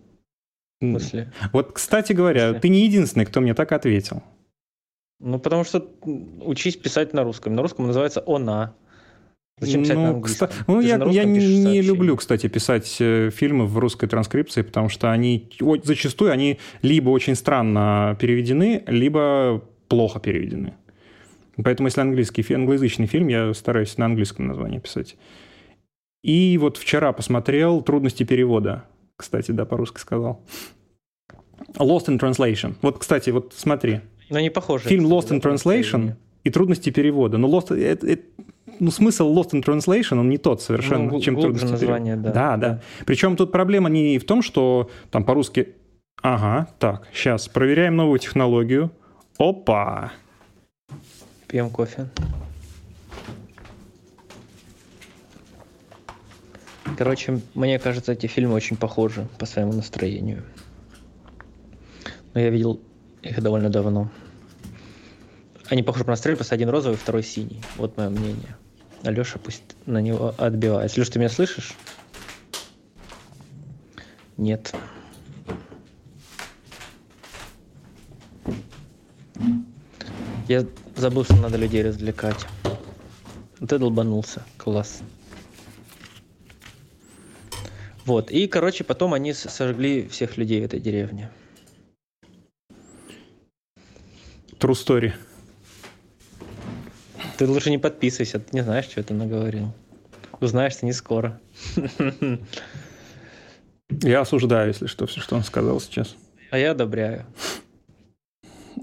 [0.82, 1.32] в смысле?
[1.54, 4.24] Вот, кстати говоря, ты не единственный, кто мне так ответил.
[5.20, 5.90] Ну, потому что
[6.42, 7.56] учись писать на русском.
[7.56, 8.76] На русском называется «она».
[9.58, 10.50] Зачем писать ну, на английском?
[10.50, 10.64] Кста...
[10.68, 15.50] Ну, я, я не люблю, кстати, писать э, фильмы в русской транскрипции, потому что они
[15.84, 20.74] зачастую они либо очень странно переведены, либо плохо переведены.
[21.64, 25.16] Поэтому, если английский, англоязычный фильм, я стараюсь на английском названии писать.
[26.24, 28.84] И вот вчера посмотрел «Трудности перевода».
[29.16, 30.42] Кстати, да, по-русски сказал.
[31.78, 32.76] Lost in Translation.
[32.82, 34.02] Вот, кстати, вот смотри.
[34.30, 34.90] Но не похоже.
[34.90, 36.14] Фильм Lost in Translation
[36.44, 37.38] и трудности перевода.
[37.38, 38.24] Но Lost, это, это,
[38.80, 42.34] ну, смысл Lost in Translation, он не тот совершенно, ну, чем трудности название, перевода.
[42.34, 42.58] Да.
[42.58, 42.82] да, да.
[43.06, 45.76] Причем тут проблема не в том, что там по-русски...
[46.22, 48.92] Ага, так, сейчас проверяем новую технологию.
[49.38, 50.12] Опа!
[51.48, 52.10] Пьем кофе.
[56.98, 60.44] Короче, мне кажется, эти фильмы очень похожи по своему настроению.
[62.34, 62.80] Но я видел
[63.22, 64.10] их довольно давно.
[65.70, 67.62] Они похожи по настроению, просто один розовый, второй синий.
[67.76, 68.56] Вот мое мнение.
[69.04, 71.00] Алеша пусть на него отбивается.
[71.00, 71.74] Леш, ты меня слышишь?
[74.38, 74.74] Нет.
[80.48, 82.46] Я забыл, что надо людей развлекать.
[83.60, 84.44] Ты долбанулся.
[84.58, 85.02] Класс.
[88.06, 88.32] Вот.
[88.32, 91.30] И, короче, потом они сожгли всех людей в этой деревне.
[94.60, 95.14] True story.
[97.38, 99.74] Ты лучше не подписывайся, ты не знаешь, что это наговорил.
[100.40, 101.42] Узнаешь ты не скоро.
[103.90, 106.16] Я осуждаю, если что, все, что он сказал сейчас.
[106.50, 107.26] А я одобряю.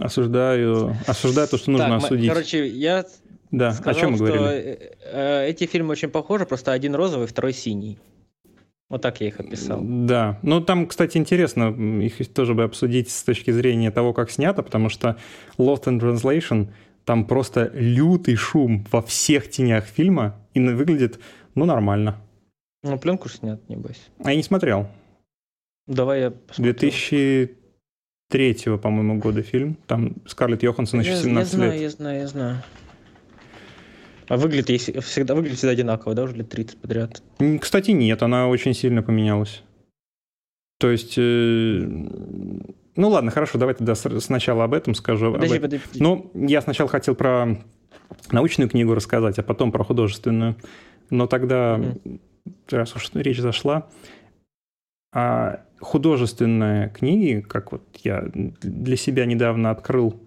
[0.00, 2.28] Осуждаю, осуждаю то, что нужно так, осудить.
[2.28, 3.04] Короче, я
[3.50, 3.72] да.
[3.72, 4.52] сказал, о чем мы что говорили?
[4.52, 7.98] Э, э, эти фильмы очень похожи, просто один розовый, второй синий.
[8.88, 9.80] Вот так я их описал.
[9.82, 10.38] Да.
[10.42, 11.70] Ну, там, кстати, интересно,
[12.02, 15.16] их тоже бы обсудить с точки зрения того, как снято, потому что
[15.56, 16.68] Lost in Translation,
[17.06, 21.20] там просто лютый шум во всех тенях фильма, и выглядит,
[21.54, 22.20] ну, нормально.
[22.82, 24.10] Ну, пленку снят, небось.
[24.22, 24.88] А я не смотрел.
[25.86, 26.74] Давай я посмотрю.
[28.32, 29.76] 2003, по-моему, года фильм.
[29.86, 31.80] Там Скарлетт Йоханссон еще 17 я знаю, лет.
[31.80, 32.62] Я знаю, я знаю.
[34.28, 37.22] А выглядит если, всегда, выглядит всегда одинаково, да, уже лет 30 подряд?
[37.60, 39.62] Кстати, нет, она очень сильно поменялась.
[40.78, 41.14] То есть...
[41.16, 41.80] Э,
[42.96, 45.32] ну ладно, хорошо, давай тогда сначала об этом скажу.
[45.32, 45.62] Подожди, об...
[45.62, 46.02] подожди, подожди.
[46.02, 47.58] Ну, я сначала хотел про
[48.30, 50.56] научную книгу рассказать, а потом про художественную.
[51.10, 52.20] Но тогда, mm-hmm.
[52.70, 53.88] раз уж речь зашла,
[55.12, 60.20] а художественные книги, как вот я для себя недавно открыл,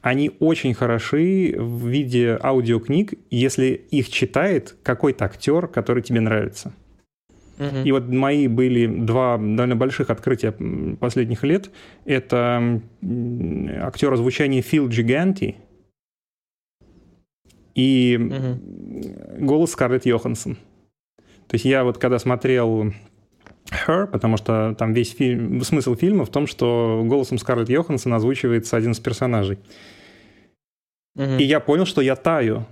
[0.00, 6.72] они очень хороши в виде аудиокниг, если их читает какой-то актер, который тебе нравится.
[7.58, 7.78] Угу.
[7.84, 10.52] И вот мои были два довольно больших открытия
[11.00, 11.70] последних лет.
[12.04, 12.80] Это
[13.80, 15.56] актер озвучания Фил Джиганти
[17.74, 19.44] и угу.
[19.44, 20.56] голос Скарлетт Йоханссон.
[21.48, 22.92] То есть я вот когда смотрел
[23.70, 28.76] Her, потому что там весь фильм, смысл фильма в том, что голосом Скарлетт Йоханссон озвучивается
[28.76, 29.58] один из персонажей.
[31.16, 31.38] Угу.
[31.38, 32.66] И я понял, что я таю.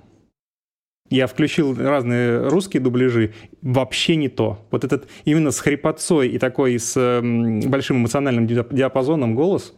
[1.10, 4.66] Я включил разные русские дубляжи, вообще не то.
[4.70, 6.94] Вот этот именно с хрипотцой и такой с
[7.66, 9.74] большим эмоциональным диапазоном голос,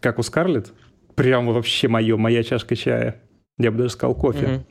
[0.00, 0.72] как у Скарлетт,
[1.16, 3.22] прям вообще мое, моя чашка чая.
[3.58, 4.46] Я бы даже сказал кофе.
[4.46, 4.64] Угу.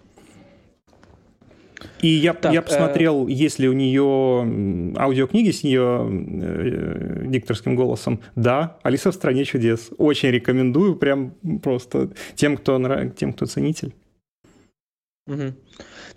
[2.01, 3.31] И я, так, я э, посмотрел, э...
[3.31, 8.19] есть ли у нее аудиокниги с ее э, дикторским голосом.
[8.35, 9.91] Да, «Алиса в стране чудес».
[9.97, 11.31] Очень рекомендую, прям
[11.61, 12.79] просто тем, кто,
[13.15, 13.93] тем, кто ценитель.
[15.27, 15.53] Угу.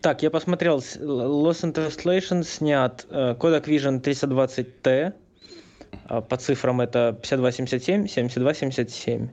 [0.01, 5.12] Так, я посмотрел, Lost in Translation снят э, Kodak Vision 320T,
[6.09, 9.29] э, по цифрам это 5277, 7277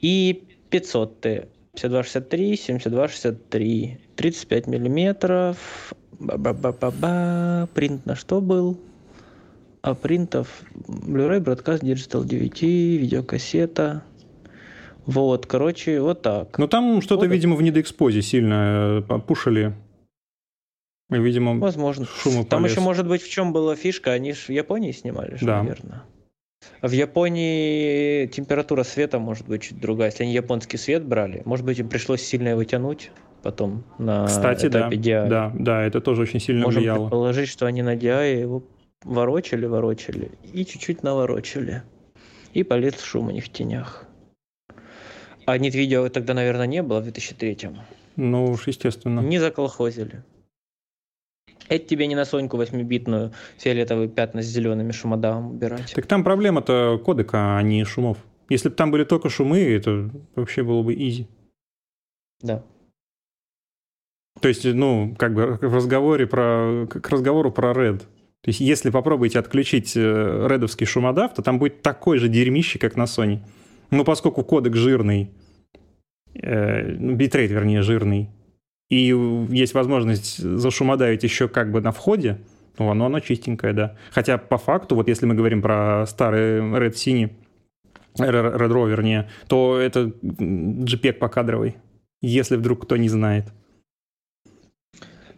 [0.00, 1.48] и 500T.
[1.74, 5.94] 5263, 7263, 35 миллиметров.
[6.18, 7.68] Ба-ба-ба-ба-ба.
[7.74, 8.78] Принт на что был?
[9.82, 14.02] А принтов Blu-ray, Broadcast, Digital DVD, видеокассета.
[15.06, 16.58] Вот, короче, вот так.
[16.58, 19.74] Ну там что-то, вот видимо, в недоэкспозе сильно э, пушили.
[21.08, 22.06] Видимо, Возможно.
[22.06, 25.46] Шума Там еще, может быть, в чем была фишка, они же в Японии снимали, же,
[25.46, 25.62] да.
[25.62, 26.02] наверное.
[26.82, 30.10] В Японии температура света может быть чуть другая.
[30.10, 33.10] Если они японский свет брали, может быть, им пришлось сильно его тянуть
[33.42, 35.28] потом на Кстати, этапе да, DI.
[35.28, 36.96] да, да, это тоже очень сильно Можем влияло.
[36.96, 38.62] Можем предположить, что они на DI его
[39.02, 41.82] ворочали, ворочали и чуть-чуть наворочали.
[42.54, 44.06] И полез шум у них в тенях.
[45.46, 47.78] А нет видео тогда, наверное, не было в 2003-м.
[48.16, 49.20] Ну уж, естественно.
[49.20, 50.22] Не заколхозили.
[51.70, 55.92] Это тебе не на Соньку 8-битную фиолетовые пятна с зелеными шумодавом убирать.
[55.94, 58.18] Так там проблема-то кодека, а не шумов.
[58.48, 61.28] Если бы там были только шумы, это вообще было бы изи.
[62.42, 62.64] Да.
[64.40, 67.98] То есть, ну, как бы в разговоре про, к разговору про Red.
[67.98, 72.96] То есть, если попробуете отключить э, редовский шумодав, то там будет такой же дерьмище, как
[72.96, 73.40] на Sony.
[73.92, 75.30] Но поскольку кодек жирный,
[76.34, 78.30] э, битрейт, вернее, жирный,
[78.90, 79.16] и
[79.50, 82.38] есть возможность зашумодавить еще как бы на входе,
[82.78, 83.96] ну, оно, оно чистенькое, да.
[84.10, 87.30] Хотя по факту, вот если мы говорим про старый Red Cine,
[88.16, 91.76] Red Raw, вернее, то это JPEG покадровый,
[92.20, 93.46] если вдруг кто не знает.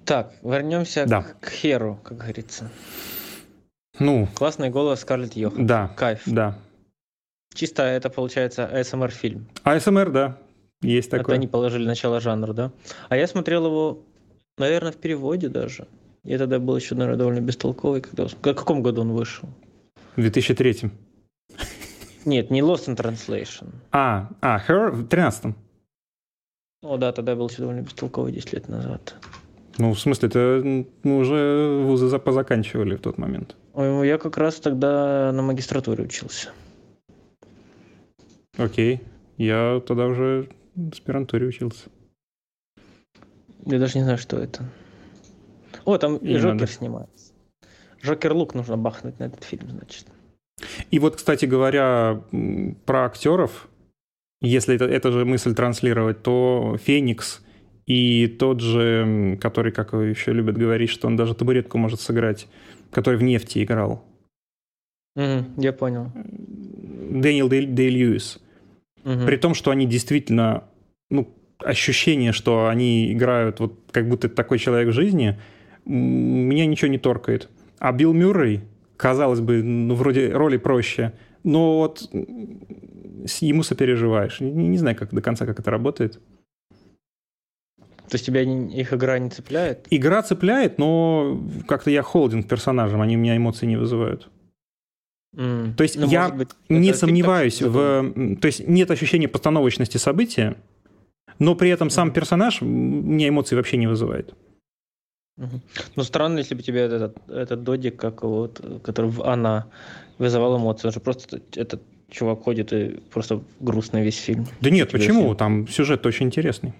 [0.04, 1.22] Так, вернемся да.
[1.40, 2.70] к Херу, как говорится.
[3.98, 4.26] Ну.
[4.34, 5.66] Классный голос Скарлетт Йохан.
[5.66, 5.88] Да.
[5.96, 6.22] Кайф.
[6.26, 6.58] Да.
[7.54, 9.46] Чисто это получается ASMR фильм.
[9.64, 10.38] ASMR, да.
[10.82, 11.22] Есть такое.
[11.22, 12.72] Это они положили начало жанра, да?
[13.08, 14.02] А я смотрел его,
[14.58, 15.86] наверное, в переводе даже.
[16.24, 18.00] Я тогда был еще, наверное, довольно бестолковый.
[18.00, 18.26] Когда...
[18.26, 19.48] В каком году он вышел?
[20.16, 20.90] В 2003.
[22.24, 23.72] Нет, не Lost in Translation.
[23.90, 25.54] А, а, Her в 13
[26.82, 29.16] О, да, тогда был еще довольно бестолковый 10 лет назад.
[29.78, 33.56] Ну, в смысле, это мы уже вузы позаканчивали в тот момент.
[33.74, 36.50] Ой, я как раз тогда на магистратуре учился.
[38.58, 39.00] Окей.
[39.38, 41.88] Я тогда уже в аспирантуре учился.
[43.64, 44.64] Я даже не знаю, что это.
[45.84, 46.66] О, там и Жокер надо.
[46.66, 47.32] снимается.
[48.00, 50.06] Жокер Лук нужно бахнуть на этот фильм, значит.
[50.90, 52.22] И вот, кстати говоря,
[52.84, 53.68] про актеров,
[54.40, 57.42] если это, это же мысль транслировать, то Феникс
[57.86, 62.48] и тот же, который, как еще любят говорить, что он даже табуретку может сыграть,
[62.90, 64.04] который в нефти играл.
[65.16, 66.10] Mm, я понял.
[66.14, 68.41] Дэниел Дэй Льюис.
[69.04, 69.26] Угу.
[69.26, 70.64] При том, что они действительно,
[71.10, 75.38] ну, ощущение, что они играют вот как будто это такой человек в жизни,
[75.84, 77.48] меня ничего не торкает.
[77.78, 78.60] А Билл Мюррей,
[78.96, 81.12] казалось бы, ну, вроде роли проще,
[81.44, 82.08] но вот
[83.40, 84.40] ему сопереживаешь.
[84.40, 86.20] Не, не знаю, как до конца, как это работает.
[88.08, 89.86] То есть тебя их игра не цепляет?
[89.90, 94.28] Игра цепляет, но как-то я холдинг персонажам, они у меня эмоций не вызывают.
[95.34, 95.74] Mm.
[95.74, 98.36] То есть ну, я быть, не сомневаюсь в...
[98.40, 100.56] То есть нет ощущения постановочности события,
[101.38, 104.34] Но при этом сам персонаж мне эмоций вообще не вызывает.
[105.96, 109.66] Ну, странно, если бы тебе этот, этот додик, как вот, который в она
[110.18, 110.88] вызывал эмоции.
[110.88, 114.46] Он же просто этот чувак ходит и просто грустный весь фильм.
[114.60, 115.22] Да нет, почему?
[115.22, 115.36] Фильм.
[115.36, 116.74] Там сюжет очень интересный.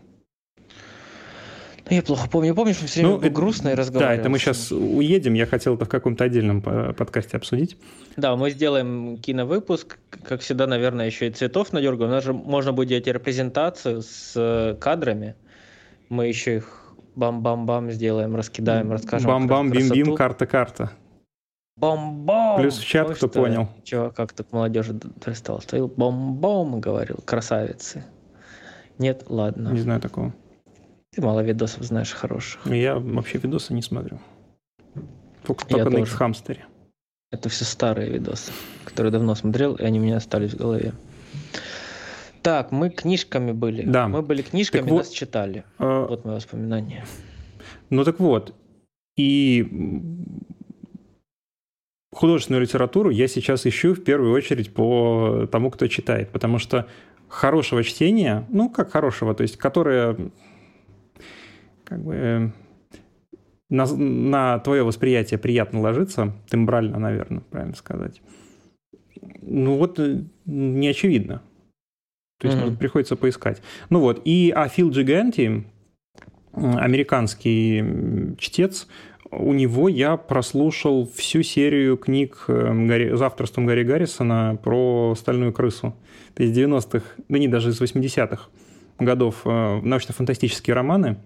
[1.88, 2.54] Ну, я плохо помню.
[2.54, 4.16] Помнишь, мы все время ну, был грустно и разговаривали.
[4.16, 5.34] Да, это мы сейчас уедем.
[5.34, 7.76] Я хотел это в каком-то отдельном подкасте обсудить.
[8.16, 9.98] Да, мы сделаем киновыпуск.
[10.22, 12.10] Как всегда, наверное, еще и цветов надергаем.
[12.10, 15.34] У нас же можно будет делать репрезентацию с э, кадрами.
[16.08, 19.28] Мы еще их бам-бам-бам сделаем, раскидаем, расскажем.
[19.28, 20.92] Бам-бам, бим-бим, карта-карта.
[21.76, 22.58] Бом-бом!
[22.58, 23.68] Плюс в чат, Ой, кто понял.
[23.82, 25.60] Чувак как-то к молодежи пристал.
[25.60, 28.04] Стоял бом-бом, говорил, красавицы.
[28.98, 29.70] Нет, ладно.
[29.70, 30.34] Не знаю такого.
[31.14, 32.66] Ты мало видосов знаешь хороших.
[32.66, 34.18] Я вообще видосы не смотрю.
[35.44, 36.64] Только, только на их хамстере.
[37.30, 38.52] Это все старые видосы,
[38.84, 40.94] которые давно смотрел, и они у меня остались в голове.
[42.42, 43.82] Так, мы книжками были.
[43.82, 44.08] Да.
[44.08, 45.64] Мы были книжками, так нас вот, читали.
[45.78, 47.04] Э, вот мои воспоминания.
[47.90, 48.54] Ну так вот.
[49.16, 49.68] И
[52.12, 56.30] художественную литературу я сейчас ищу в первую очередь по тому, кто читает.
[56.30, 56.88] Потому что
[57.28, 60.16] хорошего чтения, ну как хорошего, то есть которое
[61.84, 62.50] как бы э,
[63.68, 68.20] на, на твое восприятие приятно ложится, тембрально, наверное, правильно сказать.
[69.40, 71.42] Ну вот э, не очевидно.
[72.38, 72.76] То есть mm-hmm.
[72.76, 73.62] приходится поискать.
[73.88, 75.64] Ну вот, и а Фил Джиганти,
[76.52, 78.88] американский чтец,
[79.30, 85.52] у него я прослушал всю серию книг э, Гарри, за авторством Гарри Гаррисона про стальную
[85.52, 85.94] крысу.
[86.34, 88.48] То есть 90-х, да не, даже из 80-х
[88.98, 91.16] годов научно-фантастические романы.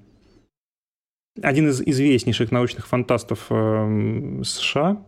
[1.43, 5.05] Один из известнейших научных фантастов э, США.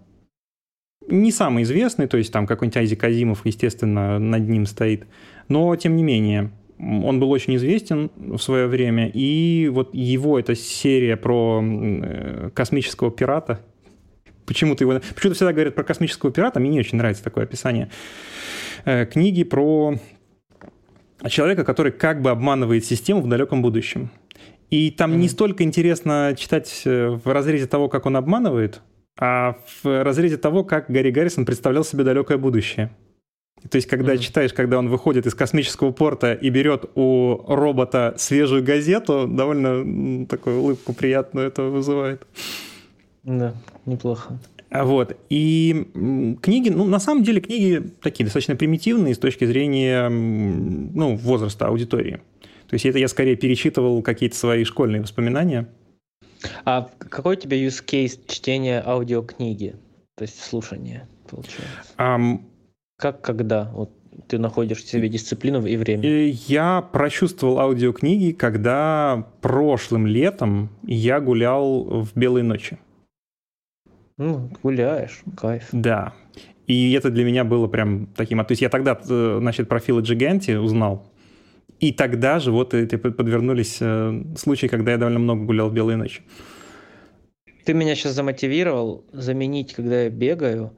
[1.07, 5.07] Не самый известный, то есть там какой-нибудь Айзек Азимов, естественно, над ним стоит.
[5.49, 10.55] Но, тем не менее, он был очень известен в свое время, и вот его эта
[10.55, 13.61] серия про э, космического пирата,
[14.47, 15.01] почему-то его...
[15.15, 17.91] Почему-то всегда говорят про космического пирата, мне не очень нравится такое описание.
[18.85, 19.99] Э, книги про
[21.29, 24.11] человека, который как бы обманывает систему в далеком будущем.
[24.71, 25.17] И там mm-hmm.
[25.17, 28.83] не столько интересно читать э, в разрезе того, как он обманывает,
[29.19, 32.91] а в разрезе того, как Гарри Гаррисон представлял себе далекое будущее.
[33.71, 34.19] То есть, когда mm-hmm.
[34.19, 40.61] читаешь, когда он выходит из космического порта и берет у робота свежую газету, довольно такую
[40.61, 42.27] улыбку приятную это вызывает.
[43.25, 43.55] Да,
[43.85, 44.39] неплохо.
[44.71, 45.17] А вот.
[45.31, 45.87] И
[46.43, 52.21] книги, ну, на самом деле, книги такие достаточно примитивные с точки зрения ну, возраста аудитории.
[52.69, 55.69] То есть это я скорее перечитывал какие-то свои школьные воспоминания.
[56.65, 59.77] А какой у тебя use case чтения аудиокниги?
[60.17, 61.95] То есть слушания, получается?
[61.97, 62.41] Um,
[62.97, 63.71] как когда?
[63.73, 63.93] Вот
[64.27, 66.07] ты находишь в себе дисциплину и время?
[66.29, 72.79] Я прочувствовал аудиокниги, когда прошлым летом я гулял в «Белой ночи».
[74.17, 75.69] Ну, гуляешь, кайф.
[75.71, 76.13] Да.
[76.67, 78.45] И это для меня было прям таким...
[78.45, 81.07] То есть я тогда, э, значит, про Фила Джиганти узнал.
[81.81, 85.97] И тогда же вот эти подвернулись э, случаи, когда я довольно много гулял в «Белые
[85.97, 86.23] ночи».
[87.65, 90.73] Ты меня сейчас замотивировал заменить, когда я бегаю,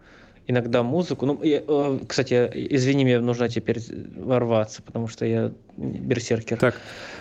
[0.46, 1.24] иногда музыку.
[1.24, 3.78] Ну, я, э, кстати, извини, мне нужно теперь
[4.16, 6.58] ворваться, потому что я берсеркер.
[6.58, 6.80] Так.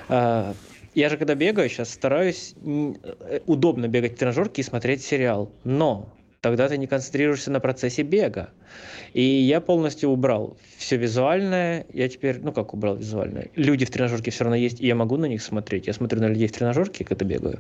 [0.10, 0.54] А,
[0.94, 5.52] я же когда бегаю, сейчас стараюсь э, удобно бегать в тренажерке и смотреть сериал.
[5.64, 6.10] Но
[6.42, 8.50] тогда ты не концентрируешься на процессе бега.
[9.14, 11.86] И я полностью убрал все визуальное.
[11.94, 13.50] Я теперь, ну как убрал визуальное?
[13.56, 15.88] Люди в тренажерке все равно есть, и я могу на них смотреть.
[15.88, 17.60] Я смотрю на людей в тренажерке, когда бегаю.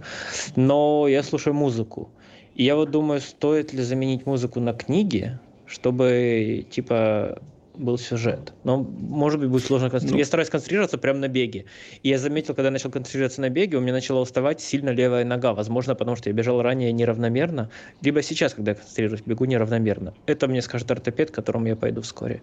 [0.55, 2.09] Но я слушаю музыку.
[2.55, 7.41] И я вот думаю, стоит ли заменить музыку на книги, чтобы, типа,
[7.80, 8.53] был сюжет.
[8.63, 10.13] Но, может быть, будет сложно концентрироваться.
[10.13, 11.65] Ну, я стараюсь концентрироваться прямо на беге.
[12.03, 15.25] И я заметил, когда я начал концентрироваться на беге, у меня начала уставать сильно левая
[15.25, 15.53] нога.
[15.53, 17.69] Возможно, потому что я бежал ранее неравномерно.
[18.01, 20.13] Либо сейчас, когда я концентрируюсь, бегу неравномерно.
[20.25, 22.41] Это мне скажет ортопед, к которому я пойду вскоре.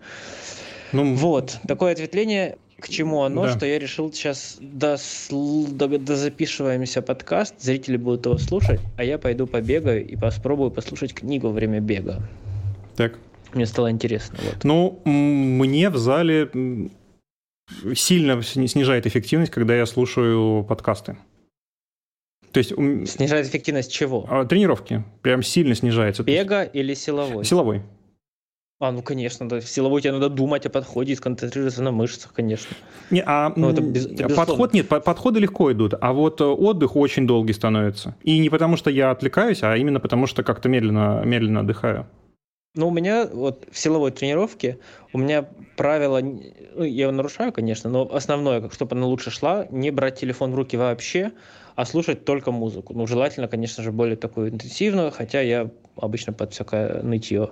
[0.92, 1.58] Ну, вот.
[1.66, 3.56] Такое ответвление к чему оно, да.
[3.56, 9.46] что я решил сейчас дос, до, дозаписываемся подкаст, зрители будут его слушать, а я пойду
[9.46, 12.22] побегаю и попробую послушать книгу во время бега.
[12.96, 13.18] Так.
[13.56, 14.38] Мне стало интересно.
[14.42, 14.64] Вот.
[14.64, 16.50] Ну, мне в зале
[17.94, 21.16] сильно снижает эффективность, когда я слушаю подкасты.
[22.52, 22.70] То есть...
[23.10, 24.26] Снижает эффективность чего?
[24.28, 25.04] А, тренировки.
[25.22, 26.22] Прям сильно снижается.
[26.22, 27.44] Бега или силовой?
[27.44, 27.82] Силовой.
[28.78, 29.60] А, ну конечно, да.
[29.60, 32.76] В силовой тебе надо думать о подходе и сконцентрироваться на мышцах, конечно.
[33.10, 36.94] Не, а ну, это без, это подход нет, подходы легко идут, а вот э, отдых
[36.94, 38.16] очень долгий становится.
[38.22, 42.06] И не потому, что я отвлекаюсь, а именно потому, что как-то медленно, медленно отдыхаю.
[42.76, 44.78] Ну, у меня вот в силовой тренировке
[45.14, 49.90] у меня правило, ну, я его нарушаю, конечно, но основное, чтобы она лучше шла, не
[49.90, 51.32] брать телефон в руки вообще,
[51.74, 52.92] а слушать только музыку.
[52.92, 57.50] Ну, желательно, конечно же, более такую интенсивную, хотя я обычно под всякое нытье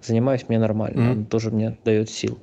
[0.00, 1.12] занимаюсь, мне нормально, mm-hmm.
[1.12, 2.38] он тоже мне дает сил.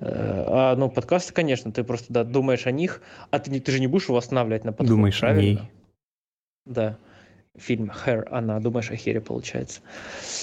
[0.00, 3.80] Э, а, ну, подкасты, конечно, ты просто да, думаешь о них, а ты, ты же
[3.80, 5.40] не будешь его останавливать на подход, Думаешь правильно?
[5.40, 5.70] о ней.
[6.64, 6.98] Да
[7.58, 9.80] фильм «Hair», она, думаешь о Хере, получается.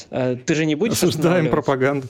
[0.10, 2.08] Э, ты же не будешь Осуждаем пропаганду.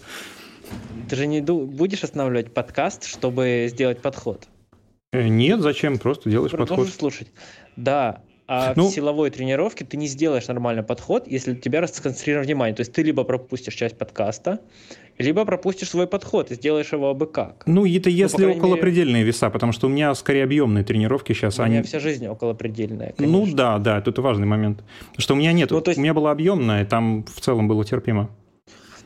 [1.10, 4.48] Ты же не будешь останавливать подкаст, чтобы сделать подход?
[5.14, 5.98] Э, нет, зачем?
[5.98, 7.00] Просто делаешь Продолжишь подход.
[7.00, 7.32] слушать.
[7.76, 12.76] Да, а ну, в силовой тренировке ты не сделаешь нормальный подход, если тебя расконцентрировано внимание.
[12.76, 14.62] То есть ты либо пропустишь часть подкаста,
[15.18, 17.64] либо пропустишь свой подход и сделаешь его абы как.
[17.66, 19.26] Ну, это ну, если ну, околопредельные мере...
[19.26, 21.60] веса, потому что у меня скорее объемные тренировки сейчас.
[21.60, 21.74] У они...
[21.74, 23.45] меня вся жизнь околопредельная, ну конечно.
[23.45, 24.84] Ну да, да, это важный момент.
[25.10, 25.98] Потому что у меня нет, ну, есть...
[25.98, 28.30] у меня была объемная, там в целом было терпимо.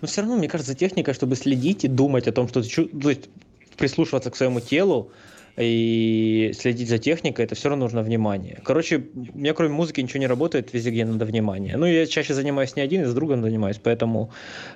[0.02, 2.68] Но все равно, мне кажется, техника, чтобы следить и думать о том, что ты...
[3.10, 3.30] Есть
[3.78, 5.12] прислушиваться к своему телу,
[5.58, 8.60] и следить за техникой, это все равно нужно внимание.
[8.64, 11.78] Короче, у меня кроме музыки ничего не работает, везде, где надо внимание.
[11.78, 14.32] Ну, я чаще занимаюсь не один, и с другом занимаюсь, поэтому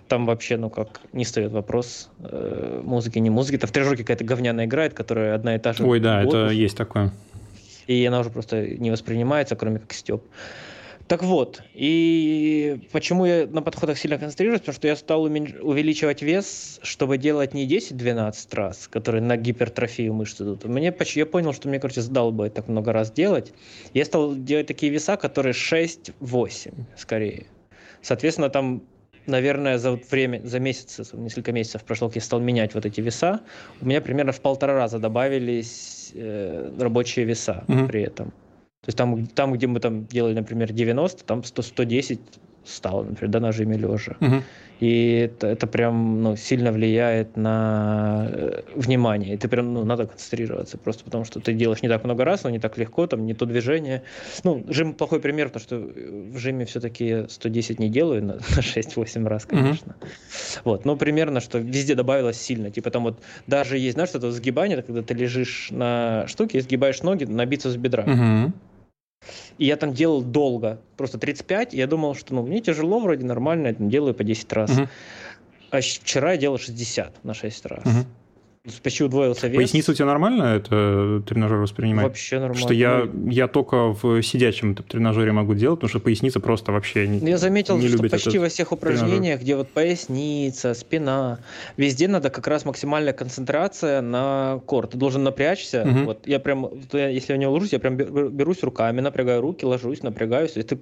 [0.07, 3.57] там вообще, ну как, не стоит вопрос э, музыки, не музыки.
[3.57, 5.85] Там в тренажерке какая-то говняная играет, которая одна и та же.
[5.85, 7.11] Ой, да, это есть такое.
[7.87, 10.23] И она уже просто не воспринимается, кроме как степ.
[11.07, 14.61] Так вот, и почему я на подходах сильно концентрируюсь?
[14.61, 20.41] Потому что я стал увеличивать вес, чтобы делать не 10-12 раз, которые на гипертрофию мышц
[20.41, 20.65] идут.
[20.65, 23.53] Мне, я понял, что мне, короче, бы так много раз делать.
[23.93, 27.45] Я стал делать такие веса, которые 6-8 скорее.
[28.01, 28.81] Соответственно, там
[29.27, 33.41] наверное, за время, за месяц, несколько месяцев прошло, как я стал менять вот эти веса,
[33.81, 37.87] у меня примерно в полтора раза добавились э, рабочие веса mm-hmm.
[37.87, 38.33] при этом.
[38.85, 42.19] То есть там, там, где мы там делали, например, 90, там 100, 110
[42.65, 44.15] стало, например, до нажиме лежа.
[44.19, 44.43] Угу.
[44.81, 49.35] И это, это прям ну, сильно влияет на э, внимание.
[49.35, 52.43] И ты прям ну, надо концентрироваться, просто потому что ты делаешь не так много раз,
[52.43, 54.03] но не так легко, там не то движение.
[54.43, 59.27] Ну, жим плохой пример, потому что в жиме все-таки 110 не делаю на, на 6-8
[59.27, 59.95] раз, конечно.
[59.99, 60.09] Угу.
[60.65, 62.69] Вот, но примерно, что везде добавилось сильно.
[62.69, 67.01] Типа там вот даже есть, знаешь, что-то сгибание, когда ты лежишь на штуке и сгибаешь
[67.01, 68.03] ноги на бицепс бедра.
[68.03, 68.53] Угу.
[69.57, 73.25] И я там делал долго, просто 35, и я думал, что ну, мне тяжело вроде,
[73.25, 74.71] нормально, я там делаю по 10 раз.
[74.71, 74.87] Угу.
[75.71, 77.85] А вчера я делал 60 на 6 раз.
[77.85, 78.05] Угу
[78.83, 79.57] почти удвоился вес.
[79.57, 82.09] Поясница у тебя нормально это тренажер воспринимает?
[82.09, 82.61] Вообще нормально.
[82.61, 87.19] Что я, я только в сидячем тренажере могу делать, потому что поясница просто вообще не
[87.29, 89.43] Я заметил, не что почти во всех упражнениях, тренажер.
[89.43, 91.39] где вот поясница, спина,
[91.77, 94.87] везде надо как раз максимальная концентрация на кор.
[94.87, 95.83] Ты должен напрячься.
[95.83, 96.05] Угу.
[96.05, 100.55] Вот я прям, если я не ложусь, я прям берусь руками, напрягаю руки, ложусь, напрягаюсь.
[100.55, 100.79] И ты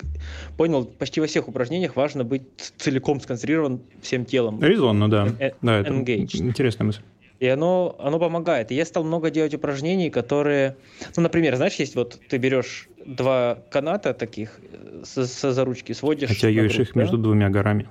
[0.58, 2.44] понял, почти во всех упражнениях важно быть
[2.78, 4.62] целиком сконцентрирован всем телом.
[4.62, 5.28] Резонно, да.
[5.40, 6.38] Э, да, это engaged.
[6.38, 7.02] интересная мысль.
[7.44, 8.72] И оно, оно помогает.
[8.72, 10.78] И я стал много делать упражнений, которые...
[11.18, 14.62] Ну, например, знаешь, есть вот ты берешь два каната таких
[15.04, 16.32] с, с заручки, сводишь...
[16.32, 17.02] Оттягиваешь их да?
[17.02, 17.90] между двумя горами.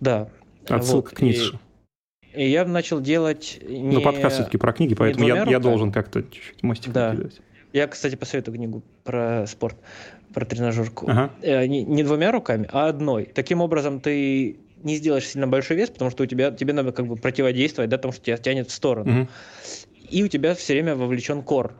[0.00, 0.28] Да.
[0.68, 1.16] Отсылка вот.
[1.16, 1.58] к Ницше.
[2.34, 3.60] И, и я начал делать...
[3.66, 7.14] Не, ну, подкаст все-таки про книги, поэтому я, я должен как-то чуть-чуть мостик да.
[7.14, 7.40] накидать.
[7.72, 9.78] Я, кстати, посоветую книгу про спорт,
[10.34, 11.10] про тренажерку.
[11.10, 11.30] Ага.
[11.40, 13.24] Э, не, не двумя руками, а одной.
[13.24, 17.06] Таким образом, ты не сделаешь сильно большой вес, потому что у тебя, тебе надо как
[17.06, 19.22] бы противодействовать, да, потому что тебя тянет в сторону.
[19.22, 19.28] Угу.
[20.10, 21.74] И у тебя все время вовлечен кор.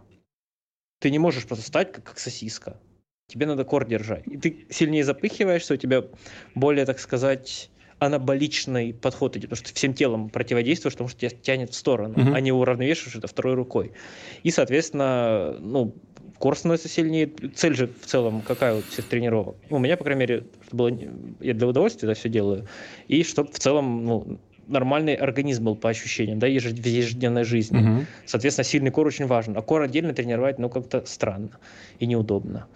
[1.01, 2.77] Ты не можешь просто стать как, как сосиска.
[3.29, 4.27] Тебе надо кор держать.
[4.27, 6.05] И ты сильнее запыхиваешься, у тебя
[6.55, 11.71] более, так сказать, анаболичный подход идет, потому что всем телом противодействуешь, потому что тебя тянет
[11.71, 13.93] в сторону, uh а не уравновешиваешь это второй рукой.
[14.43, 15.95] И, соответственно, ну,
[16.39, 17.31] кор становится сильнее.
[17.55, 19.57] Цель же в целом какая у всех тренировок?
[19.71, 20.91] Ну, у меня, по крайней мере, было,
[21.41, 22.67] я для удовольствия это все делаю.
[23.09, 27.79] И чтобы в целом ну, нормальный организм был по ощущениям, да, в ежедневной жизни.
[27.79, 28.07] Угу.
[28.27, 29.57] Соответственно, сильный кор очень важен.
[29.57, 31.59] А кор отдельно тренировать, ну, как-то странно
[31.99, 32.67] и неудобно.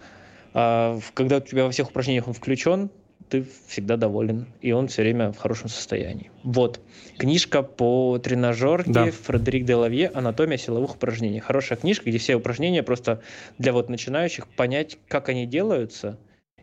[0.53, 2.89] А когда у тебя во всех упражнениях он включен,
[3.33, 6.29] ты всегда доволен, и он все время в хорошем состоянии.
[6.43, 6.79] Вот,
[7.17, 9.09] книжка по тренажерке да.
[9.09, 11.39] Фредерик Делавье «Анатомия силовых упражнений».
[11.39, 13.23] Хорошая книжка, где все упражнения просто
[13.57, 16.19] для вот начинающих понять, как они делаются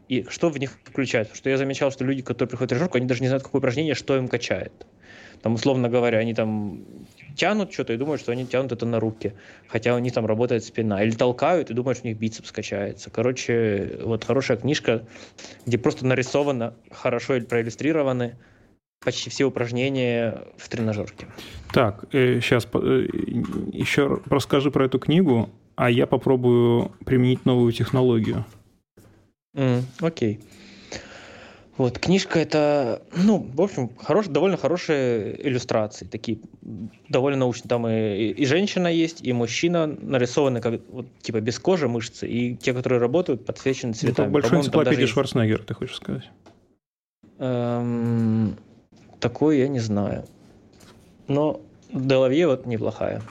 [0.08, 1.34] и что в них включается.
[1.34, 3.94] Что я замечал, что люди, которые приходят в тренажерку, они даже не знают, какое упражнение,
[3.94, 4.86] что им качает.
[5.42, 6.84] Там, условно говоря, они там
[7.36, 9.34] тянут что-то и думают, что они тянут это на руки,
[9.68, 11.02] хотя у них там работает спина.
[11.02, 13.10] Или толкают и думают, что у них бицепс качается.
[13.10, 15.06] Короче, вот хорошая книжка,
[15.66, 18.36] где просто нарисовано, хорошо проиллюстрированы
[19.02, 21.26] почти все упражнения в тренажерке.
[21.72, 23.06] Так, э, сейчас э,
[23.72, 28.44] еще расскажи про эту книгу, а я попробую применить новую технологию.
[29.56, 30.40] Mm, окей.
[31.80, 36.38] Вот, книжка это, ну, в общем, хорош, довольно хорошие иллюстрации, такие
[37.08, 37.70] довольно научные.
[37.70, 42.54] Там и, и женщина есть, и мужчина нарисованы как вот, типа без кожи мышцы, и
[42.54, 44.26] те, которые работают, подсвечены цветами.
[44.26, 46.30] Это большой энциклопедия Шварценеггера, ты хочешь сказать?
[47.38, 48.58] Эм,
[49.18, 50.26] такой я не знаю.
[51.28, 53.22] Но Делавье вот неплохая.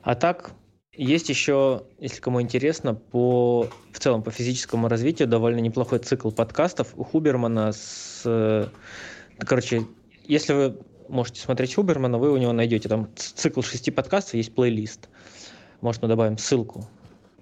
[0.00, 0.52] А так,
[0.96, 6.88] есть еще, если кому интересно, по в целом по физическому развитию довольно неплохой цикл подкастов
[6.96, 8.22] у Хубермана с...
[8.24, 8.68] Э,
[9.38, 9.82] короче,
[10.24, 10.78] если вы
[11.08, 15.08] можете смотреть Хубермана, вы у него найдете там цикл шести подкастов, есть плейлист.
[15.80, 16.86] Мы добавим ссылку.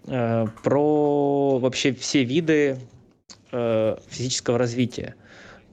[0.07, 2.79] Э, про вообще все виды
[3.53, 5.15] э, физического развития.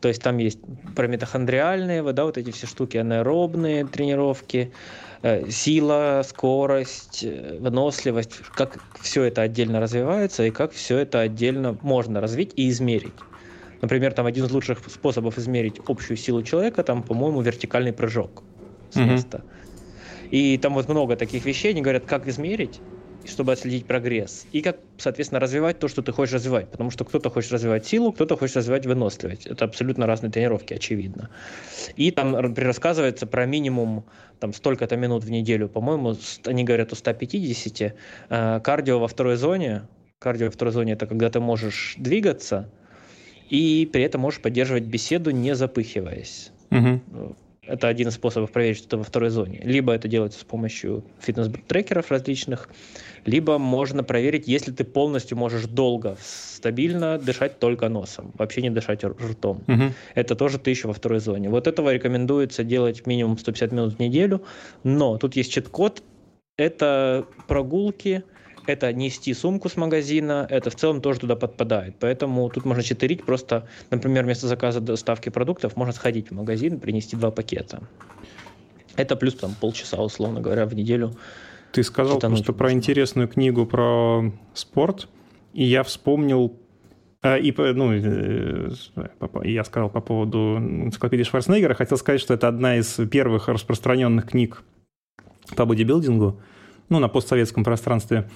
[0.02, 0.60] То есть там есть
[0.96, 4.72] про митохондриальные, да, вот эти все штуки, анаэробные тренировки,
[5.50, 12.22] сила, скорость, э, выносливость, как все это отдельно развивается и как все это отдельно можно
[12.22, 13.14] развить и измерить.
[13.82, 18.44] Например, там один из лучших способов измерить общую силу человека, там, по-моему, вертикальный прыжок
[18.92, 19.38] с места.
[19.38, 20.30] Mm-hmm.
[20.32, 22.80] И там вот много таких вещей, они говорят, как измерить,
[23.30, 24.46] чтобы отследить прогресс.
[24.52, 26.70] И как, соответственно, развивать то, что ты хочешь развивать.
[26.70, 29.48] Потому что кто-то хочет развивать силу, кто-то хочет развивать выносливость.
[29.48, 31.30] Это абсолютно разные тренировки, очевидно.
[31.96, 34.06] И там рассказывается про минимум
[34.40, 35.68] там столько-то минут в неделю.
[35.68, 36.16] По-моему,
[36.46, 37.96] они говорят о 150.
[38.30, 39.84] Э, кардио во второй зоне.
[40.20, 42.70] Кардио во второй зоне– это когда ты можешь двигаться,
[43.50, 46.52] и при этом можешь поддерживать беседу, не запыхиваясь.
[46.72, 47.36] Угу.
[47.70, 49.62] Это один из способов проверить, что ты во второй зоне.
[49.64, 52.68] Либо это делается с помощью фитнес-трекеров различных,
[53.26, 59.04] либо можно проверить, если ты полностью можешь долго, стабильно дышать только носом, вообще не дышать
[59.04, 59.64] ртом.
[59.68, 59.94] Угу.
[60.16, 61.50] Это тоже ты еще во второй зоне.
[61.50, 64.42] Вот этого рекомендуется делать минимум 150 минут в неделю,
[64.84, 66.02] но тут есть чит-код,
[66.58, 68.24] это прогулки–
[68.70, 71.96] это нести сумку с магазина, это в целом тоже туда подпадает.
[72.00, 77.16] Поэтому тут можно читерить просто, например, вместо заказа доставки продуктов можно сходить в магазин, принести
[77.16, 77.82] два пакета.
[78.96, 81.14] Это плюс там полчаса, условно говоря, в неделю.
[81.72, 85.08] Ты сказал Читануть просто про интересную книгу про спорт,
[85.54, 86.58] и я вспомнил
[87.22, 88.70] э, и, ну, э,
[89.44, 94.64] я сказал по поводу энциклопедии Шварценеггера, хотел сказать, что это одна из первых распространенных книг
[95.56, 96.42] по бодибилдингу,
[96.90, 98.30] ну, на постсоветском пространстве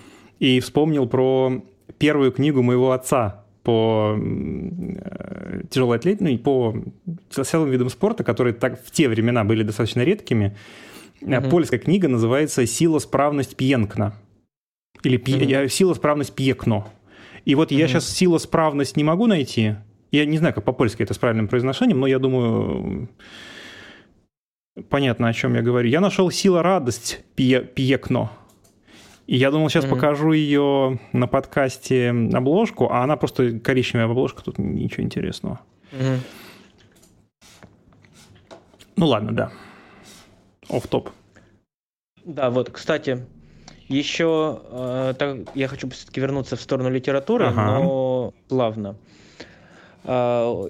[0.44, 1.64] и вспомнил про
[1.98, 6.76] первую книгу моего отца по э, тяжелой атлетике, ну, по
[7.32, 10.58] силовым видам спорта, которые так в те времена были достаточно редкими.
[11.22, 11.50] Угу.
[11.50, 14.16] Польская книга называется «Сила, справность Пьенкна».
[15.04, 15.70] Или угу.
[15.70, 16.88] «Сила, справность Пьекно».
[17.46, 17.80] И вот угу.
[17.80, 19.76] я сейчас «Сила, справность» не могу найти.
[20.12, 23.08] Я не знаю, как по-польски это с правильным произношением, но я думаю,
[24.90, 25.88] понятно, о чем я говорю.
[25.88, 28.30] Я нашел «Сила, радость Пьекно».
[29.26, 29.90] И я думал, сейчас mm-hmm.
[29.90, 35.62] покажу ее на подкасте обложку, а она просто коричневая обложка, тут ничего интересного.
[35.92, 36.18] Mm-hmm.
[38.98, 39.52] Ну ладно, да.
[40.70, 41.10] оф топ
[42.26, 43.26] Да, вот, кстати,
[43.88, 47.80] еще э, так, я хочу все-таки вернуться в сторону литературы, ага.
[47.80, 48.96] но плавно.
[50.04, 50.66] Э,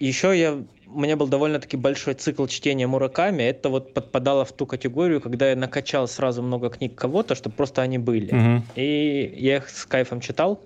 [0.00, 3.42] еще я у меня был довольно-таки большой цикл чтения Мураками.
[3.42, 7.82] Это вот подпадало в ту категорию, когда я накачал сразу много книг кого-то, чтобы просто
[7.82, 8.34] они были.
[8.34, 8.64] Угу.
[8.76, 10.60] И я их с кайфом читал.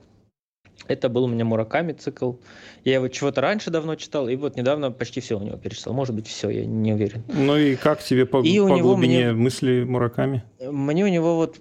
[0.88, 2.34] Это был у меня Мураками цикл.
[2.84, 5.92] Я его чего-то раньше давно читал, и вот недавно почти все у него перечитал.
[5.92, 7.22] Может быть, все, я не уверен.
[7.28, 10.42] Ну и как тебе по, и по глубине мне, мысли Мураками?
[10.60, 11.60] Мне у него вот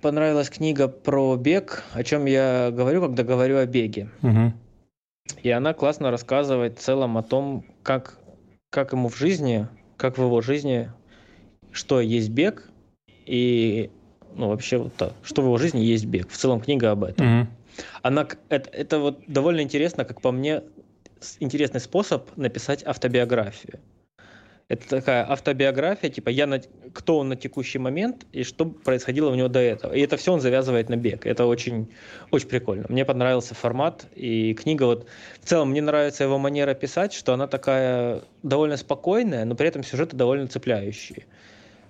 [0.00, 4.10] понравилась книга про бег, о чем я говорю, когда говорю о беге.
[4.22, 4.52] Угу.
[5.42, 8.18] И она классно рассказывает в целом о том, как,
[8.70, 10.90] как ему в жизни, как в его жизни,
[11.72, 12.68] что есть бег,
[13.26, 13.90] и
[14.34, 16.30] ну, вообще вот так, что в его жизни есть бег.
[16.30, 17.26] В целом книга об этом.
[17.26, 17.46] Mm-hmm.
[18.02, 20.62] Она, это, это вот довольно интересно, как по мне,
[21.40, 23.80] интересный способ написать автобиографию.
[24.72, 26.58] Это такая автобиография, типа я на,
[26.94, 29.92] кто он на текущий момент и что происходило у него до этого.
[29.92, 31.26] И это все он завязывает на бег.
[31.26, 31.92] Это очень,
[32.30, 32.86] очень прикольно.
[32.88, 35.06] Мне понравился формат и книга вот
[35.42, 39.84] в целом мне нравится его манера писать, что она такая довольно спокойная, но при этом
[39.84, 41.26] сюжеты довольно цепляющие.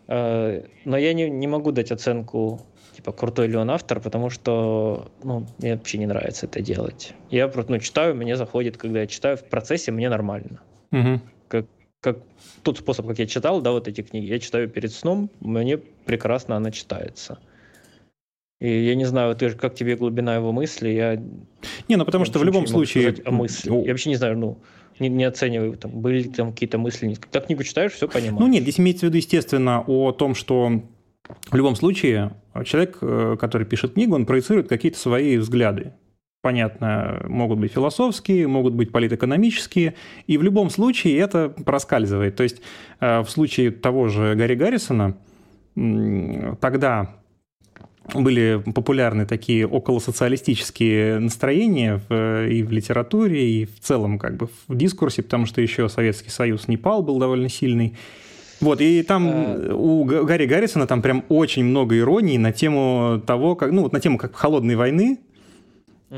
[0.09, 2.67] Э, но я не, не могу дать оценку
[2.97, 7.15] типа крутой ли он автор, потому что ну, мне вообще не нравится это делать.
[7.31, 10.61] Я просто ну, читаю, мне заходит, когда я читаю в процессе, мне нормально.
[10.91, 11.21] Угу.
[11.47, 11.67] Как,
[12.03, 12.19] как
[12.63, 16.57] тот способ, как я читал, да, вот эти книги, я читаю перед сном, мне прекрасно
[16.57, 17.39] она читается.
[18.61, 21.17] И я не знаю, ты, как тебе глубина его мысли, я...
[21.89, 23.15] Не, ну потому что в любом случае...
[23.25, 23.71] О мысли.
[23.71, 23.85] Ну...
[23.85, 24.59] Я вообще не знаю, ну,
[24.99, 27.15] не, не оцениваю, там, были там какие-то мысли.
[27.15, 28.41] Когда книгу читаешь, все понимаешь.
[28.41, 30.83] Ну нет, здесь имеется в виду, естественно, о том, что
[31.51, 32.33] в любом случае
[32.65, 35.93] человек, э, который пишет книгу, он проецирует какие-то свои взгляды.
[36.43, 39.95] Понятно, могут быть философские, могут быть политэкономические,
[40.27, 42.37] и в любом случае это проскальзывает.
[42.37, 42.61] То есть
[43.01, 45.17] э, в случае того же Гарри Гаррисона
[46.61, 47.15] тогда
[48.13, 54.77] были популярны такие околосоциалистические настроения в, и в литературе, и в целом как бы в
[54.77, 57.97] дискурсе, потому что еще Советский Союз не пал, был довольно сильный.
[58.61, 59.75] Вот, и там а...
[59.75, 64.01] у Гарри Гаррисона там прям очень много иронии на тему того, как, ну, вот на
[64.01, 65.19] тему как холодной войны,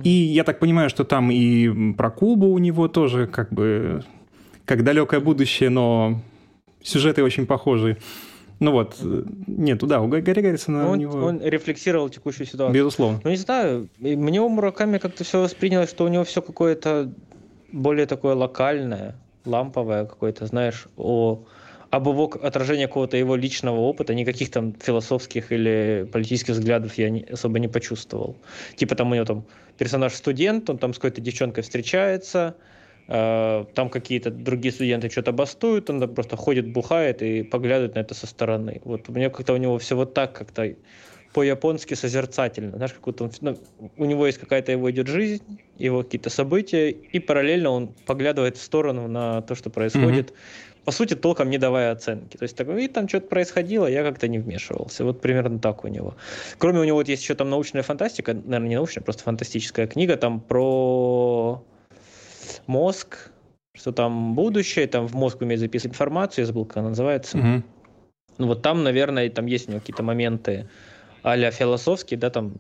[0.02, 4.04] и я так понимаю, что там и про Кубу у него тоже как бы
[4.64, 6.20] как далекое будущее, но
[6.82, 7.98] сюжеты очень похожие.
[8.60, 8.96] Ну вот,
[9.46, 11.18] нет, да, у Гарри Гаррисона он, у него...
[11.18, 12.74] Он рефлексировал текущую ситуацию.
[12.74, 13.20] Безусловно.
[13.24, 17.12] Ну, не знаю, мне у Мураками как-то все воспринялось, что у него все какое-то
[17.72, 21.44] более такое локальное, ламповое какое-то, знаешь, о
[21.94, 27.22] об его отражении какого-то его личного опыта, никаких там философских или политических взглядов я не,
[27.22, 28.36] особо не почувствовал.
[28.74, 29.44] Типа там у него там
[29.78, 32.56] персонаж студент, он там с какой-то девчонкой встречается,
[33.06, 38.14] э, там какие-то другие студенты что-то бастуют, он просто ходит, бухает и поглядывает на это
[38.14, 38.80] со стороны.
[38.84, 40.74] Вот у меня как-то у него все вот так как-то
[41.32, 42.76] по-японски созерцательно.
[42.76, 43.56] Знаешь, как он, ну,
[43.96, 48.62] у него есть какая-то его идет жизнь, его какие-то события, и параллельно он поглядывает в
[48.62, 50.30] сторону на то, что происходит.
[50.30, 52.36] Mm-hmm по сути, толком не давая оценки.
[52.36, 55.04] То есть, так, и там что-то происходило, я как-то не вмешивался.
[55.04, 56.14] Вот примерно так у него.
[56.58, 60.16] Кроме у него вот есть еще там научная фантастика, наверное, не научная, просто фантастическая книга
[60.16, 61.64] там про
[62.66, 63.30] мозг,
[63.74, 67.38] что там будущее, там в мозг умеет записывать информацию, я забыл, как она называется.
[67.38, 67.62] Угу.
[68.38, 70.68] Ну вот там, наверное, там есть у него какие-то моменты
[71.24, 72.56] а философские, да, там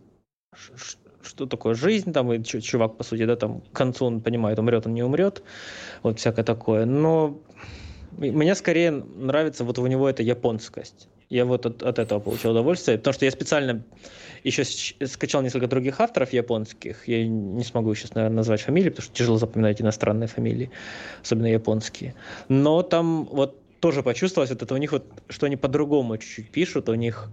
[1.22, 4.86] что такое жизнь, там, и чувак, по сути, да, там, к концу он понимает, умрет
[4.86, 5.42] он, не умрет,
[6.02, 6.84] вот всякое такое.
[6.86, 7.40] Но
[8.18, 11.08] мне скорее нравится вот у него эта японскость.
[11.30, 13.82] Я вот от, от этого получил удовольствие, потому что я специально
[14.44, 17.08] еще скачал несколько других авторов японских.
[17.08, 20.70] Я не смогу сейчас, наверное, назвать фамилии, потому что тяжело запоминать иностранные фамилии,
[21.22, 22.14] особенно японские.
[22.48, 26.88] Но там вот тоже почувствовалось вот это у них вот, что они по-другому чуть-чуть пишут,
[26.88, 27.28] у них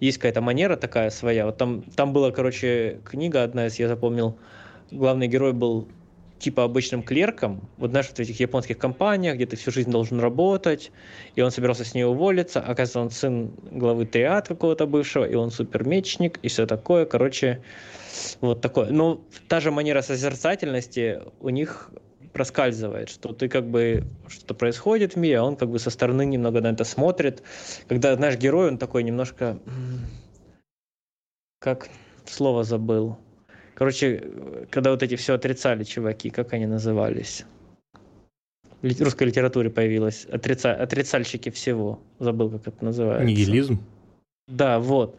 [0.00, 1.46] есть какая-то манера такая своя.
[1.46, 4.36] Вот там, там была, короче, книга одна из, я запомнил,
[4.90, 5.88] главный герой был
[6.42, 10.90] типа обычным клерком, вот знаешь, в этих японских компаниях, где ты всю жизнь должен работать,
[11.36, 15.50] и он собирался с ней уволиться, оказывается, он сын главы триад какого-то бывшего, и он
[15.50, 17.62] супермечник, и все такое, короче,
[18.40, 18.90] вот такое.
[18.90, 21.90] Но та же манера созерцательности у них
[22.32, 26.26] проскальзывает, что ты как бы что-то происходит в мире, а он как бы со стороны
[26.26, 27.42] немного на это смотрит.
[27.88, 29.58] Когда наш герой, он такой немножко...
[31.60, 31.88] Как
[32.26, 33.18] слово забыл.
[33.82, 34.22] Короче,
[34.70, 37.44] когда вот эти все отрицали чуваки, как они назывались?
[38.80, 40.72] В русской литературе появилось отрица...
[40.72, 41.98] отрицальщики всего.
[42.20, 43.26] Забыл, как это называется.
[43.26, 43.80] Нигилизм?
[44.46, 45.18] Да, вот.